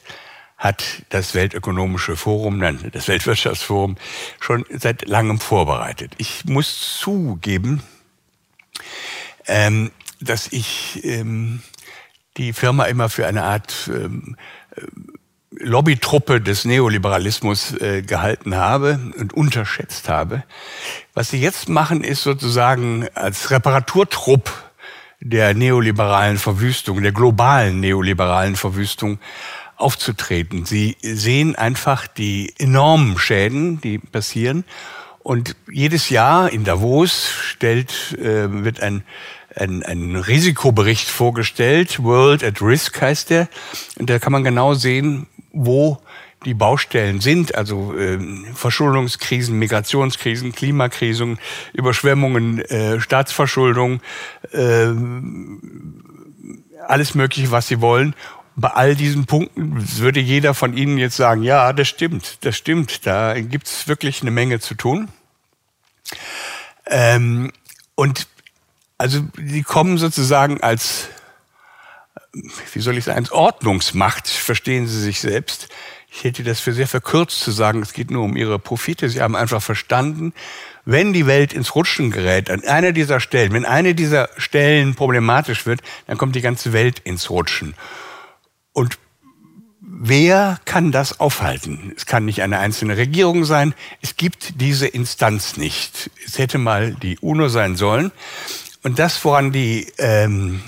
hat 0.56 1.02
das 1.10 1.34
Weltökonomische 1.34 2.16
Forum, 2.16 2.58
nein, 2.58 2.80
das 2.92 3.08
Weltwirtschaftsforum 3.08 3.96
schon 4.40 4.64
seit 4.70 5.06
langem 5.06 5.38
vorbereitet. 5.38 6.12
Ich 6.16 6.46
muss 6.46 6.98
zugeben, 6.98 7.82
ähm, 9.46 9.90
dass 10.20 10.50
ich 10.50 11.04
ähm, 11.04 11.62
die 12.38 12.52
Firma 12.52 12.84
immer 12.84 13.10
für 13.10 13.26
eine 13.26 13.42
Art 13.42 13.90
ähm, 13.92 14.36
äh, 14.74 14.82
Lobbytruppe 15.58 16.40
des 16.40 16.64
Neoliberalismus 16.64 17.72
äh, 17.80 18.02
gehalten 18.02 18.56
habe 18.56 19.12
und 19.18 19.32
unterschätzt 19.32 20.08
habe. 20.08 20.42
Was 21.14 21.30
sie 21.30 21.40
jetzt 21.40 21.68
machen, 21.68 22.02
ist 22.04 22.22
sozusagen 22.22 23.08
als 23.14 23.50
Reparaturtrupp 23.50 24.65
der 25.20 25.54
neoliberalen 25.54 26.38
Verwüstung, 26.38 27.02
der 27.02 27.12
globalen 27.12 27.80
neoliberalen 27.80 28.56
Verwüstung 28.56 29.18
aufzutreten. 29.76 30.64
Sie 30.64 30.96
sehen 31.02 31.54
einfach 31.56 32.06
die 32.06 32.54
enormen 32.58 33.18
Schäden, 33.18 33.80
die 33.80 33.98
passieren. 33.98 34.64
Und 35.18 35.56
jedes 35.70 36.08
Jahr 36.08 36.52
in 36.52 36.64
Davos 36.64 37.28
stellt, 37.28 38.16
äh, 38.18 38.64
wird 38.64 38.80
ein, 38.80 39.02
ein, 39.54 39.82
ein 39.82 40.16
Risikobericht 40.16 41.08
vorgestellt. 41.08 42.02
World 42.02 42.44
at 42.44 42.62
Risk 42.62 43.00
heißt 43.00 43.30
der. 43.30 43.48
Und 43.98 44.08
da 44.08 44.18
kann 44.18 44.32
man 44.32 44.44
genau 44.44 44.74
sehen, 44.74 45.26
wo 45.52 45.98
die 46.44 46.54
Baustellen 46.54 47.20
sind, 47.20 47.54
also 47.54 47.96
äh, 47.96 48.18
Verschuldungskrisen, 48.54 49.58
Migrationskrisen, 49.58 50.52
Klimakrisen, 50.52 51.38
Überschwemmungen, 51.72 52.60
äh, 52.60 53.00
Staatsverschuldung, 53.00 54.00
äh, 54.52 54.88
alles 56.86 57.14
Mögliche, 57.14 57.50
was 57.50 57.68
sie 57.68 57.80
wollen. 57.80 58.14
Bei 58.54 58.68
all 58.68 58.94
diesen 58.94 59.26
Punkten 59.26 59.74
würde 59.98 60.20
jeder 60.20 60.54
von 60.54 60.76
Ihnen 60.76 60.98
jetzt 60.98 61.16
sagen, 61.16 61.42
ja, 61.42 61.72
das 61.72 61.88
stimmt, 61.88 62.38
das 62.42 62.56
stimmt, 62.56 63.06
da 63.06 63.38
gibt 63.38 63.66
es 63.66 63.88
wirklich 63.88 64.22
eine 64.22 64.30
Menge 64.30 64.60
zu 64.60 64.74
tun. 64.74 65.08
Ähm, 66.86 67.52
und 67.96 68.28
also 68.98 69.20
die 69.36 69.62
kommen 69.62 69.98
sozusagen 69.98 70.62
als, 70.62 71.08
wie 72.72 72.80
soll 72.80 72.96
ich 72.96 73.04
sagen, 73.04 73.18
als 73.18 73.32
Ordnungsmacht, 73.32 74.28
verstehen 74.28 74.86
Sie 74.86 75.00
sich 75.00 75.20
selbst. 75.20 75.68
Ich 76.16 76.24
hätte 76.24 76.44
das 76.44 76.60
für 76.60 76.72
sehr 76.72 76.88
verkürzt 76.88 77.40
zu 77.40 77.50
sagen, 77.50 77.82
es 77.82 77.92
geht 77.92 78.10
nur 78.10 78.24
um 78.24 78.38
ihre 78.38 78.58
Profite. 78.58 79.10
Sie 79.10 79.20
haben 79.20 79.36
einfach 79.36 79.60
verstanden, 79.60 80.32
wenn 80.86 81.12
die 81.12 81.26
Welt 81.26 81.52
ins 81.52 81.74
Rutschen 81.74 82.10
gerät, 82.10 82.48
an 82.48 82.64
einer 82.64 82.92
dieser 82.92 83.20
Stellen, 83.20 83.52
wenn 83.52 83.66
eine 83.66 83.94
dieser 83.94 84.30
Stellen 84.38 84.94
problematisch 84.94 85.66
wird, 85.66 85.82
dann 86.06 86.16
kommt 86.16 86.34
die 86.34 86.40
ganze 86.40 86.72
Welt 86.72 87.00
ins 87.00 87.28
Rutschen. 87.28 87.74
Und 88.72 88.98
wer 89.82 90.58
kann 90.64 90.90
das 90.90 91.20
aufhalten? 91.20 91.92
Es 91.94 92.06
kann 92.06 92.24
nicht 92.24 92.40
eine 92.40 92.60
einzelne 92.60 92.96
Regierung 92.96 93.44
sein. 93.44 93.74
Es 94.00 94.16
gibt 94.16 94.58
diese 94.58 94.86
Instanz 94.86 95.58
nicht. 95.58 96.10
Es 96.24 96.38
hätte 96.38 96.56
mal 96.56 96.94
die 96.94 97.18
UNO 97.18 97.48
sein 97.48 97.76
sollen. 97.76 98.10
Und 98.82 98.98
das, 98.98 99.22
woran 99.22 99.52
die, 99.52 99.92
ähm, 99.98 100.62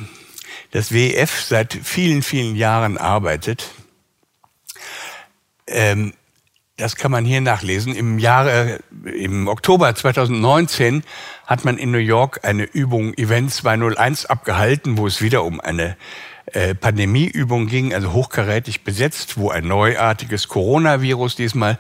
das 0.72 0.92
WEF 0.92 1.40
seit 1.40 1.72
vielen, 1.72 2.22
vielen 2.22 2.55
Jahren 2.55 2.99
arbeitet, 2.99 3.70
ähm, 5.68 6.12
das 6.76 6.94
kann 6.94 7.10
man 7.10 7.24
hier 7.24 7.40
nachlesen. 7.40 7.94
Im 7.94 8.18
Jahre, 8.18 8.78
im 9.04 9.48
Oktober 9.48 9.94
2019 9.94 11.02
hat 11.46 11.64
man 11.64 11.76
in 11.76 11.90
New 11.90 11.98
York 11.98 12.40
eine 12.44 12.64
Übung 12.64 13.14
Event 13.14 13.52
201 13.52 14.26
abgehalten, 14.26 14.96
wo 14.96 15.06
es 15.06 15.20
wieder 15.20 15.42
um 15.42 15.60
eine 15.60 15.96
äh, 16.52 16.74
Pandemieübung 16.74 17.66
ging, 17.66 17.92
also 17.92 18.12
hochkarätig 18.12 18.84
besetzt, 18.84 19.36
wo 19.36 19.50
ein 19.50 19.66
neuartiges 19.66 20.48
Coronavirus 20.48 21.36
diesmal 21.36 21.78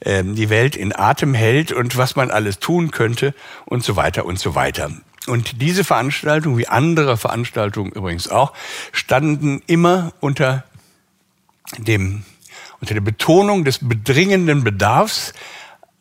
äh, 0.00 0.24
die 0.24 0.50
Welt 0.50 0.76
in 0.76 0.94
Atem 0.94 1.32
hält 1.32 1.72
und 1.72 1.96
was 1.96 2.16
man 2.16 2.30
alles 2.30 2.58
tun 2.58 2.90
könnte 2.90 3.34
und 3.66 3.84
so 3.84 3.96
weiter 3.96 4.26
und 4.26 4.38
so 4.38 4.54
weiter. 4.54 4.90
Und 5.26 5.62
diese 5.62 5.84
Veranstaltung, 5.84 6.58
wie 6.58 6.66
andere 6.66 7.16
Veranstaltungen 7.16 7.92
übrigens 7.92 8.28
auch, 8.28 8.52
standen 8.92 9.62
immer 9.66 10.12
unter 10.20 10.64
dem, 11.78 12.24
unter 12.80 12.94
der 12.94 13.00
Betonung 13.00 13.64
des 13.64 13.78
bedringenden 13.78 14.64
Bedarfs 14.64 15.32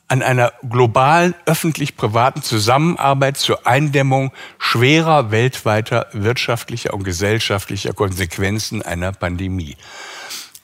an 0.08 0.24
einer 0.24 0.54
globalen 0.68 1.36
öffentlich-privaten 1.46 2.42
Zusammenarbeit 2.42 3.38
zur 3.38 3.68
Eindämmung 3.68 4.32
schwerer 4.58 5.30
weltweiter 5.30 6.08
wirtschaftlicher 6.14 6.94
und 6.94 7.04
gesellschaftlicher 7.04 7.94
Konsequenzen 7.94 8.82
einer 8.82 9.12
Pandemie. 9.12 9.78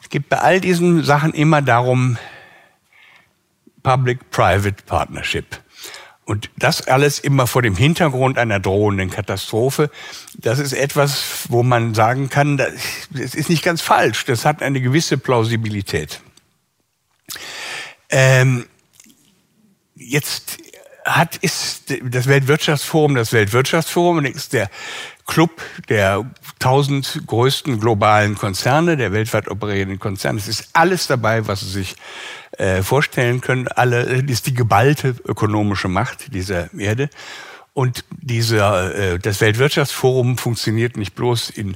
Es 0.01 0.09
geht 0.09 0.29
bei 0.29 0.39
all 0.39 0.59
diesen 0.59 1.03
Sachen 1.03 1.33
immer 1.33 1.61
darum, 1.61 2.17
Public-Private 3.83 4.83
Partnership. 4.87 5.61
Und 6.25 6.49
das 6.57 6.87
alles 6.87 7.19
immer 7.19 7.45
vor 7.45 7.61
dem 7.61 7.75
Hintergrund 7.75 8.39
einer 8.39 8.59
drohenden 8.59 9.11
Katastrophe. 9.11 9.91
Das 10.33 10.57
ist 10.57 10.73
etwas, 10.73 11.45
wo 11.49 11.61
man 11.61 11.93
sagen 11.93 12.29
kann, 12.29 12.57
das 12.57 13.35
ist 13.35 13.49
nicht 13.49 13.63
ganz 13.63 13.81
falsch. 13.81 14.25
Das 14.25 14.43
hat 14.43 14.63
eine 14.63 14.81
gewisse 14.81 15.19
Plausibilität. 15.19 16.21
Ähm, 18.09 18.65
jetzt 19.93 20.57
hat, 21.05 21.37
ist 21.37 21.83
das 22.01 22.27
Weltwirtschaftsforum 22.27 23.13
das 23.13 23.31
Weltwirtschaftsforum 23.31 24.25
ist 24.25 24.53
der 24.53 24.69
Club 25.25 25.61
der 25.89 26.29
tausend 26.59 27.23
größten 27.25 27.79
globalen 27.79 28.35
Konzerne, 28.35 28.95
der 28.95 29.11
weltweit 29.11 29.49
operierenden 29.49 29.99
Konzerne. 29.99 30.39
Es 30.39 30.47
ist 30.47 30.69
alles 30.73 31.07
dabei, 31.07 31.47
was 31.47 31.61
Sie 31.61 31.69
sich 31.69 31.95
äh, 32.57 32.83
vorstellen 32.83 33.41
können. 33.41 33.67
Alle 33.67 34.03
ist 34.03 34.47
die 34.47 34.53
geballte 34.53 35.15
ökonomische 35.25 35.87
Macht 35.87 36.33
dieser 36.33 36.73
Erde. 36.73 37.09
Und 37.73 38.05
dieser, 38.09 38.95
äh, 38.95 39.19
das 39.19 39.41
Weltwirtschaftsforum 39.41 40.37
funktioniert 40.37 40.95
nicht 40.95 41.13
bloß 41.13 41.49
in, 41.49 41.75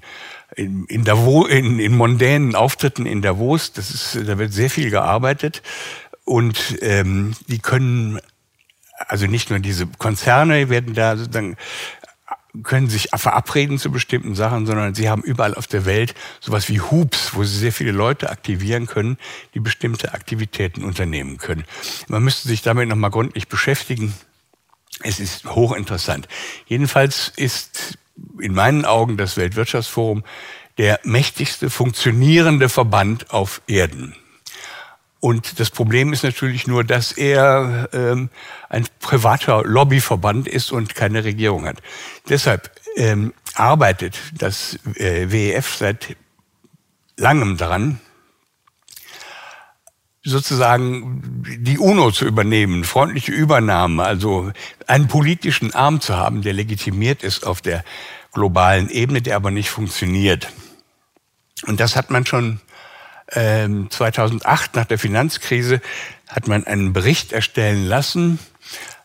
in, 0.56 0.86
in, 0.86 1.04
Davos, 1.04 1.50
in, 1.50 1.80
in 1.80 1.98
mondänen 1.98 2.56
Auftritten 2.56 3.06
in 3.06 3.22
Davos. 3.22 3.74
Das 3.74 3.92
ist, 3.92 4.28
da 4.28 4.38
wird 4.38 4.54
sehr 4.54 4.70
viel 4.70 4.92
gearbeitet. 4.92 5.62
Und 6.24 6.78
ähm, 6.82 7.34
die 7.48 7.60
können, 7.60 8.22
also 9.08 9.26
nicht 9.26 9.50
nur 9.50 9.60
diese 9.60 9.88
Konzerne 9.88 10.70
werden 10.70 10.94
da 10.94 11.18
sozusagen 11.18 11.58
können 12.64 12.90
sich 12.90 13.10
verabreden 13.14 13.78
zu 13.78 13.92
bestimmten 13.92 14.36
Sachen, 14.36 14.66
sondern 14.66 14.96
sie 14.96 15.10
haben 15.10 15.24
überall 15.24 15.56
auf 15.56 15.68
der 15.68 15.86
Welt 15.86 16.16
sowas 16.40 16.70
wie 16.70 16.82
Hoops, 16.82 17.36
wo 17.36 17.44
sie 17.44 17.58
sehr 17.58 17.74
viele 17.74 17.92
Leute 17.92 18.30
aktivieren 18.30 18.88
können, 18.88 19.18
die 19.54 19.60
bestimmte 19.60 20.14
Aktivitäten 20.14 20.84
unternehmen 20.84 21.38
können. 21.38 21.66
Man 22.08 22.24
müsste 22.24 22.48
sich 22.48 22.62
damit 22.62 22.90
nochmal 22.90 23.12
gründlich 23.12 23.48
beschäftigen. 23.48 24.14
Es 25.04 25.20
ist 25.20 25.46
hochinteressant. 25.46 26.28
Jedenfalls 26.68 27.32
ist 27.36 27.98
in 28.40 28.54
meinen 28.54 28.86
Augen 28.86 29.18
das 29.18 29.38
Weltwirtschaftsforum 29.38 30.24
der 30.78 31.00
mächtigste 31.04 31.70
funktionierende 31.70 32.70
Verband 32.70 33.32
auf 33.32 33.62
Erden. 33.68 34.16
Und 35.20 35.60
das 35.60 35.70
Problem 35.70 36.14
ist 36.14 36.24
natürlich 36.24 36.66
nur, 36.66 36.84
dass 36.84 37.12
er 37.12 37.90
ähm, 37.92 38.30
ein 38.70 38.88
privater 39.00 39.64
Lobbyverband 39.64 40.48
ist 40.48 40.72
und 40.72 40.96
keine 40.96 41.24
Regierung 41.26 41.66
hat. 41.66 41.82
Deshalb 42.30 42.72
ähm, 42.96 43.34
arbeitet 43.56 44.18
das 44.34 44.80
äh, 44.96 45.30
WEF 45.30 45.76
seit 45.76 46.16
langem 47.18 47.58
daran, 47.58 48.00
sozusagen 50.24 51.44
die 51.60 51.78
UNO 51.78 52.12
zu 52.12 52.26
übernehmen, 52.26 52.84
freundliche 52.84 53.32
Übernahme, 53.32 54.04
also 54.04 54.52
einen 54.88 55.08
politischen 55.08 55.74
Arm 55.74 56.00
zu 56.00 56.16
haben, 56.16 56.42
der 56.42 56.54
legitimiert 56.54 57.24
ist 57.24 57.46
auf 57.46 57.62
der 57.62 57.84
globalen 58.32 58.90
Ebene, 58.90 59.22
der 59.22 59.36
aber 59.36 59.52
nicht 59.52 59.70
funktioniert. 59.70 60.50
Und 61.66 61.80
das 61.80 61.96
hat 61.96 62.10
man 62.10 62.26
schon 62.26 62.62
2008 63.32 64.42
ähm, 64.46 64.80
nach 64.80 64.86
der 64.86 65.00
Finanzkrise 65.00 65.82
hat 66.28 66.48
man 66.48 66.66
einen 66.66 66.94
Bericht 66.94 67.32
erstellen 67.32 67.86
lassen, 67.86 68.40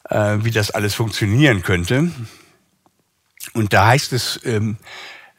äh, 0.09 0.39
wie 0.41 0.51
das 0.51 0.71
alles 0.71 0.95
funktionieren 0.95 1.63
könnte. 1.63 2.11
Und 3.53 3.73
da 3.73 3.87
heißt 3.89 4.13
es 4.13 4.41
ähm, 4.45 4.79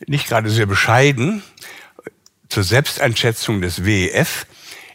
nicht 0.05 0.27
gerade 0.27 0.49
sehr 0.49 0.65
bescheiden 0.65 1.43
zur 2.49 2.63
Selbsteinschätzung 2.63 3.61
des 3.61 3.85
WEF, 3.85 4.45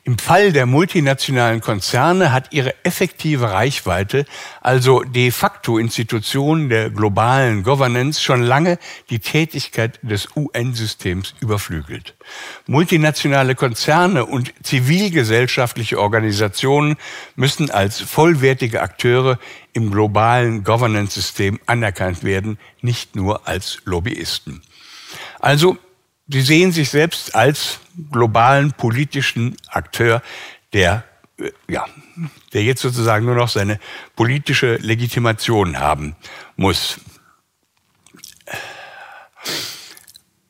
im 0.02 0.16
Fall 0.16 0.52
der 0.52 0.64
multinationalen 0.64 1.60
Konzerne 1.60 2.32
hat 2.32 2.52
ihre 2.52 2.74
effektive 2.84 3.52
Reichweite, 3.52 4.24
also 4.62 5.02
de 5.02 5.30
facto 5.30 5.76
Institutionen 5.76 6.70
der 6.70 6.88
globalen 6.88 7.62
Governance, 7.62 8.20
schon 8.20 8.42
lange 8.42 8.78
die 9.10 9.18
Tätigkeit 9.18 9.98
des 10.02 10.28
UN-Systems 10.34 11.34
überflügelt. 11.40 12.14
Multinationale 12.66 13.54
Konzerne 13.54 14.24
und 14.24 14.54
zivilgesellschaftliche 14.62 16.00
Organisationen 16.00 16.96
müssen 17.36 17.70
als 17.70 18.00
vollwertige 18.00 18.80
Akteure 18.80 19.38
im 19.74 19.90
globalen 19.90 20.64
Governance-System 20.64 21.60
anerkannt 21.66 22.24
werden, 22.24 22.58
nicht 22.80 23.16
nur 23.16 23.46
als 23.46 23.82
Lobbyisten. 23.84 24.62
Also 25.40 25.76
Sie 26.32 26.42
sehen 26.42 26.70
sich 26.70 26.90
selbst 26.90 27.34
als 27.34 27.80
globalen 28.12 28.72
politischen 28.72 29.56
Akteur, 29.68 30.22
der, 30.72 31.04
äh, 31.38 31.50
ja, 31.68 31.86
der 32.52 32.62
jetzt 32.62 32.82
sozusagen 32.82 33.26
nur 33.26 33.34
noch 33.34 33.48
seine 33.48 33.80
politische 34.14 34.76
Legitimation 34.76 35.78
haben 35.78 36.14
muss. 36.56 37.00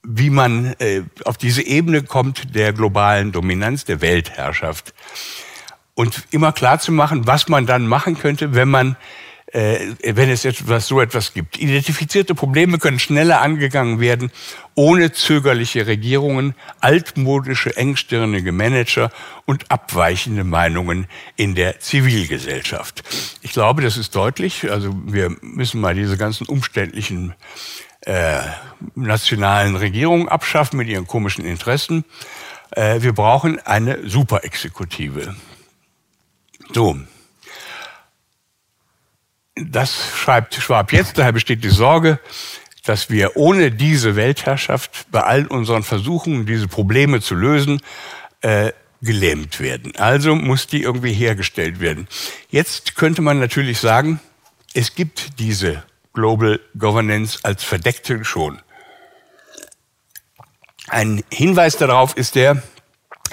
wie 0.03 0.29
man 0.29 0.73
äh, 0.79 1.03
auf 1.25 1.37
diese 1.37 1.61
Ebene 1.61 2.03
kommt 2.03 2.55
der 2.55 2.73
globalen 2.73 3.31
Dominanz, 3.31 3.85
der 3.85 4.01
Weltherrschaft. 4.01 4.93
Und 5.93 6.23
immer 6.31 6.51
klar 6.51 6.79
zu 6.79 6.91
machen, 6.91 7.27
was 7.27 7.47
man 7.47 7.65
dann 7.65 7.85
machen 7.85 8.17
könnte, 8.17 8.55
wenn 8.55 8.69
man 8.69 8.95
wenn 9.53 10.29
es 10.29 10.45
etwas, 10.45 10.87
so 10.87 11.01
etwas 11.01 11.33
gibt. 11.33 11.59
Identifizierte 11.59 12.35
Probleme 12.35 12.77
können 12.77 12.99
schneller 12.99 13.41
angegangen 13.41 13.99
werden, 13.99 14.31
ohne 14.75 15.11
zögerliche 15.11 15.87
Regierungen, 15.87 16.55
altmodische, 16.79 17.75
engstirnige 17.75 18.51
Manager 18.51 19.11
und 19.45 19.69
abweichende 19.69 20.43
Meinungen 20.43 21.07
in 21.35 21.55
der 21.55 21.79
Zivilgesellschaft. 21.79 23.03
Ich 23.41 23.51
glaube, 23.51 23.81
das 23.81 23.97
ist 23.97 24.15
deutlich. 24.15 24.71
Also 24.71 24.95
wir 25.05 25.35
müssen 25.41 25.81
mal 25.81 25.95
diese 25.95 26.17
ganzen 26.17 26.47
umständlichen 26.47 27.33
äh, 28.01 28.39
nationalen 28.95 29.75
Regierungen 29.75 30.29
abschaffen 30.29 30.77
mit 30.77 30.87
ihren 30.87 31.07
komischen 31.07 31.45
Interessen. 31.45 32.05
Äh, 32.71 33.01
wir 33.01 33.13
brauchen 33.13 33.59
eine 33.59 34.07
Superexekutive. 34.07 35.35
So, 36.73 36.97
das 39.71 39.95
schreibt 40.15 40.55
Schwab 40.55 40.91
jetzt, 40.91 41.17
daher 41.17 41.31
besteht 41.31 41.63
die 41.63 41.69
Sorge, 41.69 42.19
dass 42.83 43.09
wir 43.09 43.37
ohne 43.37 43.71
diese 43.71 44.15
Weltherrschaft 44.15 45.05
bei 45.11 45.21
all 45.21 45.47
unseren 45.47 45.83
Versuchen, 45.83 46.45
diese 46.45 46.67
Probleme 46.67 47.21
zu 47.21 47.35
lösen, 47.35 47.81
äh, 48.41 48.71
gelähmt 49.01 49.59
werden. 49.59 49.93
Also 49.97 50.35
muss 50.35 50.67
die 50.67 50.83
irgendwie 50.83 51.13
hergestellt 51.13 51.79
werden. 51.79 52.07
Jetzt 52.49 52.95
könnte 52.95 53.21
man 53.21 53.39
natürlich 53.39 53.79
sagen, 53.79 54.19
es 54.73 54.95
gibt 54.95 55.39
diese 55.39 55.83
Global 56.13 56.59
Governance 56.77 57.39
als 57.43 57.63
verdeckte 57.63 58.23
schon. 58.25 58.61
Ein 60.87 61.23
Hinweis 61.31 61.77
darauf 61.77 62.17
ist 62.17 62.35
der, 62.35 62.61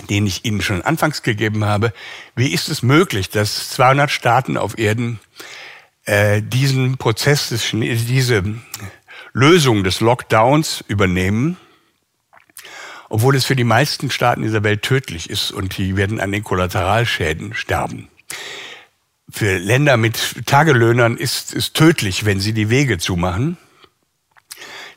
den 0.09 0.27
ich 0.27 0.45
Ihnen 0.45 0.63
schon 0.63 0.83
anfangs 0.83 1.23
gegeben 1.23 1.65
habe. 1.65 1.93
Wie 2.37 2.53
ist 2.53 2.69
es 2.69 2.83
möglich, 2.83 3.31
dass 3.31 3.71
200 3.71 4.11
Staaten 4.11 4.57
auf 4.57 4.79
Erden 4.79 5.19
äh, 6.09 6.41
diesen 6.41 6.97
Prozess, 6.97 7.51
diese 7.71 8.43
Lösung 9.35 9.85
des 9.85 10.01
Lockdowns 10.01 10.83
übernehmen, 10.89 11.59
obwohl 13.11 13.37
es 13.37 13.45
für 13.45 13.57
die 13.57 13.65
meisten 13.65 14.11
Staaten 14.11 14.41
dieser 14.43 14.65
Welt 14.65 14.81
tödlich 14.81 15.29
ist 15.29 15.51
und 15.51 15.77
die 15.77 15.97
werden 15.97 16.19
an 16.19 16.33
den 16.33 16.45
Kollateralschäden 16.45 17.53
sterben. 17.53 18.09
Für 19.31 19.59
Länder 19.59 19.99
mit 19.99 20.47
Tagelöhnern 20.47 21.19
ist 21.19 21.55
es 21.55 21.75
tödlich, 21.75 22.25
wenn 22.25 22.41
sie 22.41 22.55
die 22.55 22.71
Wege 22.71 22.97
zumachen. 22.97 23.59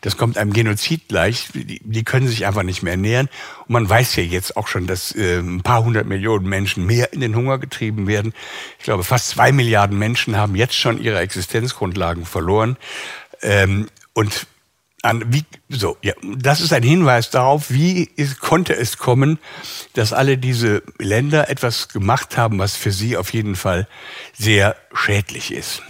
Das 0.02 0.18
kommt 0.18 0.38
einem 0.38 0.52
Genozid 0.52 1.08
gleich. 1.08 1.50
Die, 1.54 1.80
die 1.84 2.04
können 2.04 2.28
sich 2.28 2.46
einfach 2.46 2.64
nicht 2.64 2.82
mehr 2.84 2.94
ernähren. 2.94 3.30
Und 3.68 3.70
man 3.74 3.90
weiß 3.90 4.16
ja 4.16 4.24
jetzt 4.24 4.58
auch 4.58 4.68
schon, 4.68 4.88
dass 4.88 5.16
äh, 5.16 5.40
ein 5.40 5.62
paar 5.62 5.84
hundert 5.84 6.08
Millionen 6.08 6.50
Menschen 6.50 6.86
mehr 6.86 7.14
in 7.14 7.22
den 7.22 7.36
Hunger 7.36 7.60
getrieben 7.60 8.08
werden. 8.08 8.34
Ich 8.80 8.86
glaube, 8.86 9.04
fast 9.04 9.30
zwei 9.30 9.52
Milliarden 9.52 9.98
Menschen 9.98 10.38
haben 10.38 10.56
jetzt 10.56 10.76
schon 10.76 11.02
ihre 11.02 11.20
Existenzgrundlagen 11.20 12.26
verloren. 12.26 12.78
Ähm, 13.44 13.88
und 14.14 14.48
an, 15.04 15.24
wie, 15.34 15.46
so, 15.70 15.98
ja, 16.02 16.14
das 16.22 16.62
ist 16.62 16.74
ein 16.74 16.84
Hinweis 16.84 17.30
darauf, 17.32 17.72
wie 17.72 18.04
ist, 18.16 18.40
konnte 18.40 18.76
es 18.76 18.98
kommen, 18.98 19.40
dass 19.94 20.14
alle 20.14 20.38
diese 20.38 20.84
Länder 21.00 21.50
etwas 21.50 21.90
gemacht 21.90 22.38
haben, 22.38 22.60
was 22.60 22.76
für 22.76 22.92
sie 22.92 23.18
auf 23.18 23.34
jeden 23.34 23.56
Fall 23.56 23.88
sehr 24.34 24.76
schädlich 24.94 25.52
ist. 25.52 25.82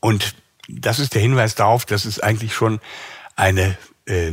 Und 0.00 0.34
das 0.68 0.98
ist 0.98 1.14
der 1.14 1.22
Hinweis 1.22 1.54
darauf, 1.54 1.84
dass 1.84 2.04
es 2.04 2.20
eigentlich 2.20 2.54
schon 2.54 2.80
eine 3.36 3.76
äh, 4.06 4.32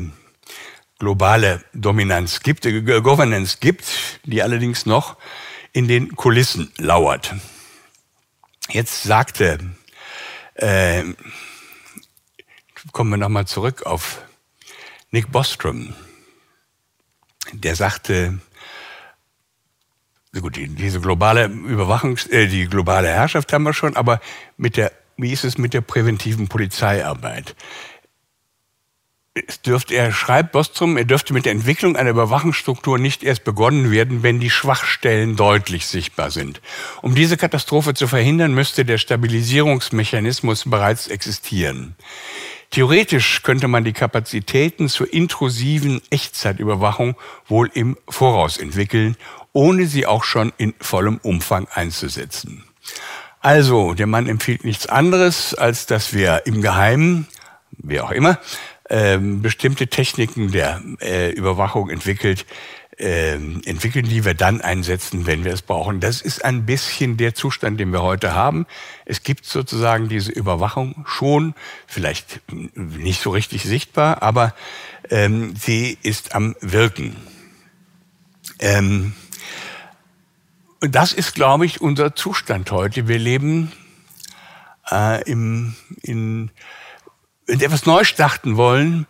globale 1.00 1.64
Dominanz 1.74 2.42
gibt, 2.42 2.66
äh, 2.66 2.82
Governance 3.02 3.58
gibt, 3.60 3.86
die 4.24 4.42
allerdings 4.42 4.86
noch 4.86 5.18
in 5.74 5.88
den 5.88 6.16
Kulissen 6.16 6.72
lauert. 6.78 7.36
Jetzt 8.70 9.04
sagte, 9.04 9.60
äh, 10.56 11.04
kommen 12.92 13.10
wir 13.12 13.18
nochmal 13.18 13.46
zurück 13.46 13.86
auf 13.86 14.22
Nick 15.12 15.32
Bostrom. 15.32 15.94
Der 17.52 17.76
sagte, 17.76 18.40
gut, 20.40 20.56
diese 20.58 21.02
globale 21.02 21.46
Überwachung, 21.46 22.18
äh, 22.30 22.48
die 22.48 22.68
globale 22.68 23.10
Herrschaft 23.10 23.52
haben 23.52 23.64
wir 23.64 23.74
schon, 23.74 23.96
aber 23.96 24.22
mit 24.58 24.78
der 24.78 24.92
wie 25.18 25.32
ist 25.32 25.44
es 25.44 25.58
mit 25.58 25.74
der 25.74 25.82
präventiven 25.82 26.48
Polizeiarbeit? 26.48 27.56
Es 29.36 29.64
dürfte, 29.64 29.96
er 29.96 30.12
schreibt 30.12 30.52
Bostrom, 30.52 30.96
er 30.96 31.06
dürfte 31.06 31.34
mit 31.34 31.46
der 31.46 31.54
Entwicklung 31.54 31.96
einer 31.96 32.12
Überwachungsstruktur 32.12 33.00
nicht 33.00 33.24
erst 33.24 33.44
begonnen 33.44 33.90
werden, 33.90 34.22
wenn 34.22 34.40
die 34.40 34.52
Schwachstellen 34.52 35.36
deutlich 35.36 35.88
sichtbar 35.88 36.30
sind. 36.30 36.62
Um 37.02 37.16
diese 37.16 37.36
Katastrophe 37.36 37.96
zu 37.96 38.08
verhindern, 38.08 38.54
müsste 38.54 38.86
der 38.86 39.00
Stabilisierungsmechanismus 39.00 40.70
bereits 40.70 41.08
existieren. 41.08 41.96
Theoretisch 42.70 43.42
könnte 43.42 43.68
man 43.68 43.84
die 43.84 43.94
Kapazitäten 43.94 44.88
zur 44.88 45.12
intrusiven 45.12 46.02
Echtzeitüberwachung 46.12 47.16
wohl 47.48 47.72
im 47.74 47.98
Voraus 48.08 48.58
entwickeln, 48.58 49.18
ohne 49.52 49.88
sie 49.88 50.06
auch 50.06 50.24
schon 50.24 50.54
in 50.58 50.76
vollem 50.80 51.18
Umfang 51.18 51.68
einzusetzen. 51.74 52.66
Also, 53.44 53.94
der 53.94 54.08
Mann 54.08 54.30
empfiehlt 54.30 54.64
nichts 54.64 54.88
anderes, 54.88 55.54
als 55.54 55.86
dass 55.86 56.14
wir 56.14 56.44
im 56.46 56.62
Geheimen, 56.62 57.28
wie 57.72 58.00
auch 58.00 58.12
immer, 58.12 58.40
ähm, 58.90 59.42
bestimmte 59.42 59.88
Techniken 59.88 60.54
der 60.54 60.82
äh, 61.02 61.30
Überwachung 61.32 61.90
entwickelt, 61.90 62.46
äh, 62.98 63.34
entwickeln, 63.34 64.06
die 64.06 64.24
wir 64.24 64.34
dann 64.34 64.62
einsetzen, 64.62 65.26
wenn 65.26 65.44
wir 65.44 65.52
es 65.52 65.62
brauchen. 65.62 66.00
Das 66.00 66.22
ist 66.22 66.46
ein 66.46 66.66
bisschen 66.66 67.18
der 67.18 67.36
Zustand, 67.36 67.82
den 67.82 67.92
wir 67.92 68.02
heute 68.02 68.34
haben. 68.34 68.66
Es 69.04 69.24
gibt 69.24 69.44
sozusagen 69.44 70.08
diese 70.08 70.32
Überwachung 70.32 71.04
schon, 71.06 71.54
vielleicht 71.86 72.40
nicht 72.76 73.22
so 73.22 73.32
richtig 73.32 73.64
sichtbar, 73.64 74.24
aber 74.24 74.56
ähm, 75.10 75.54
sie 75.58 75.98
ist 76.02 76.34
am 76.34 76.56
Wirken. 76.62 77.18
Ähm, 78.60 79.14
und 80.84 80.96
das 80.96 81.14
ist, 81.14 81.34
glaube 81.34 81.66
ich, 81.66 81.80
unser 81.80 82.14
Zustand 82.14 82.70
heute. 82.70 83.08
Wir 83.08 83.18
leben 83.18 83.72
äh, 84.92 85.24
im, 85.24 85.76
in, 86.02 86.52
wenn 87.48 87.60
Sie 87.60 87.64
etwas 87.64 87.86
neu 87.86 88.04
starten 88.04 88.58
wollen, 88.58 89.08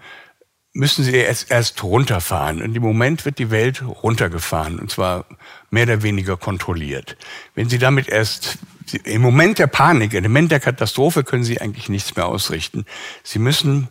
müssen 0.73 1.03
Sie 1.03 1.15
erst, 1.15 1.49
erst 1.49 1.81
runterfahren. 1.81 2.61
Und 2.61 2.75
im 2.75 2.83
Moment 2.83 3.25
wird 3.25 3.39
die 3.39 3.49
Welt 3.49 3.81
runtergefahren, 3.81 4.77
und 4.77 4.91
zwar 4.91 5.25
mehr 5.71 5.85
oder 5.85 6.03
weniger 6.03 6.37
kontrolliert. 6.37 7.17
Wenn 7.55 7.69
Sie 7.69 7.79
damit 7.79 8.07
erst, 8.07 8.59
im 9.03 9.23
Moment 9.23 9.57
der 9.57 9.65
Panik, 9.65 10.13
im 10.13 10.21
Moment 10.21 10.51
der 10.51 10.59
Katastrophe 10.59 11.23
können 11.23 11.43
Sie 11.43 11.59
eigentlich 11.59 11.89
nichts 11.89 12.15
mehr 12.15 12.27
ausrichten. 12.27 12.85
Sie 13.23 13.39
müssen 13.39 13.87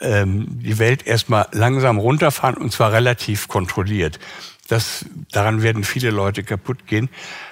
ähm, 0.00 0.46
die 0.62 0.78
Welt 0.78 1.04
erstmal 1.04 1.48
langsam 1.50 1.98
runterfahren, 1.98 2.58
und 2.58 2.70
zwar 2.70 2.92
relativ 2.92 3.48
kontrolliert. 3.48 4.20
Das, 4.68 5.04
daran 5.30 5.62
werden 5.62 5.84
viele 5.84 6.10
Leute 6.10 6.42
kaputt 6.42 6.86
gehen. 6.86 7.08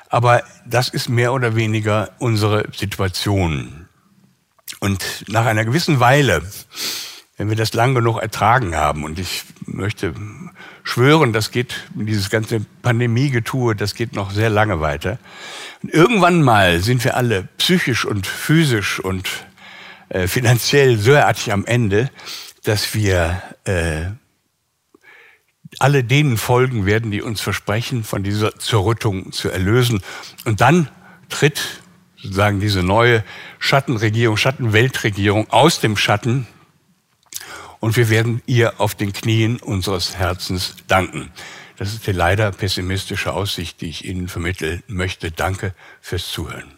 Aber 0.08 0.42
das 0.66 0.88
ist 0.88 1.08
mehr 1.08 1.32
oder 1.32 1.56
weniger 1.56 2.10
unsere 2.18 2.68
Situation. 2.74 3.86
Und 4.80 5.24
nach 5.28 5.46
einer 5.46 5.64
gewissen 5.64 6.00
Weile, 6.00 6.42
wenn 7.36 7.48
wir 7.48 7.56
das 7.56 7.72
lang 7.72 7.94
genug 7.94 8.20
ertragen 8.20 8.74
haben, 8.74 9.04
und 9.04 9.18
ich 9.18 9.44
möchte 9.66 10.14
schwören, 10.82 11.32
das 11.32 11.50
geht, 11.50 11.74
dieses 11.94 12.30
ganze 12.30 12.60
Pandemiegetue, 12.82 13.74
das 13.74 13.94
geht 13.94 14.14
noch 14.14 14.30
sehr 14.30 14.50
lange 14.50 14.80
weiter. 14.80 15.18
Und 15.82 15.92
irgendwann 15.92 16.42
mal 16.42 16.80
sind 16.80 17.04
wir 17.04 17.16
alle 17.16 17.48
psychisch 17.58 18.04
und 18.04 18.26
physisch 18.26 19.00
und 19.00 19.28
äh, 20.08 20.26
finanziell 20.26 20.98
so 20.98 21.16
artig 21.16 21.52
am 21.52 21.64
Ende, 21.64 22.10
dass 22.64 22.94
wir 22.94 23.42
äh, 23.64 24.10
alle 25.78 26.04
denen 26.04 26.36
folgen 26.36 26.86
werden, 26.86 27.10
die 27.10 27.22
uns 27.22 27.40
versprechen, 27.40 28.04
von 28.04 28.22
dieser 28.22 28.58
Zerrüttung 28.58 29.32
zu 29.32 29.48
erlösen. 29.48 30.02
Und 30.44 30.60
dann 30.60 30.88
tritt 31.28 31.82
sozusagen 32.16 32.60
diese 32.60 32.82
neue 32.82 33.24
Schattenregierung, 33.58 34.36
Schattenweltregierung 34.36 35.50
aus 35.50 35.80
dem 35.80 35.96
Schatten 35.96 36.46
und 37.80 37.96
wir 37.96 38.10
werden 38.10 38.42
ihr 38.46 38.80
auf 38.80 38.94
den 38.94 39.12
Knien 39.12 39.56
unseres 39.56 40.16
Herzens 40.16 40.76
danken. 40.86 41.32
Das 41.78 41.92
ist 41.92 42.06
die 42.06 42.12
leider 42.12 42.52
pessimistische 42.52 43.32
Aussicht, 43.32 43.80
die 43.80 43.88
ich 43.88 44.04
Ihnen 44.04 44.28
vermitteln 44.28 44.84
möchte. 44.86 45.32
Danke 45.32 45.74
fürs 46.00 46.28
Zuhören. 46.28 46.70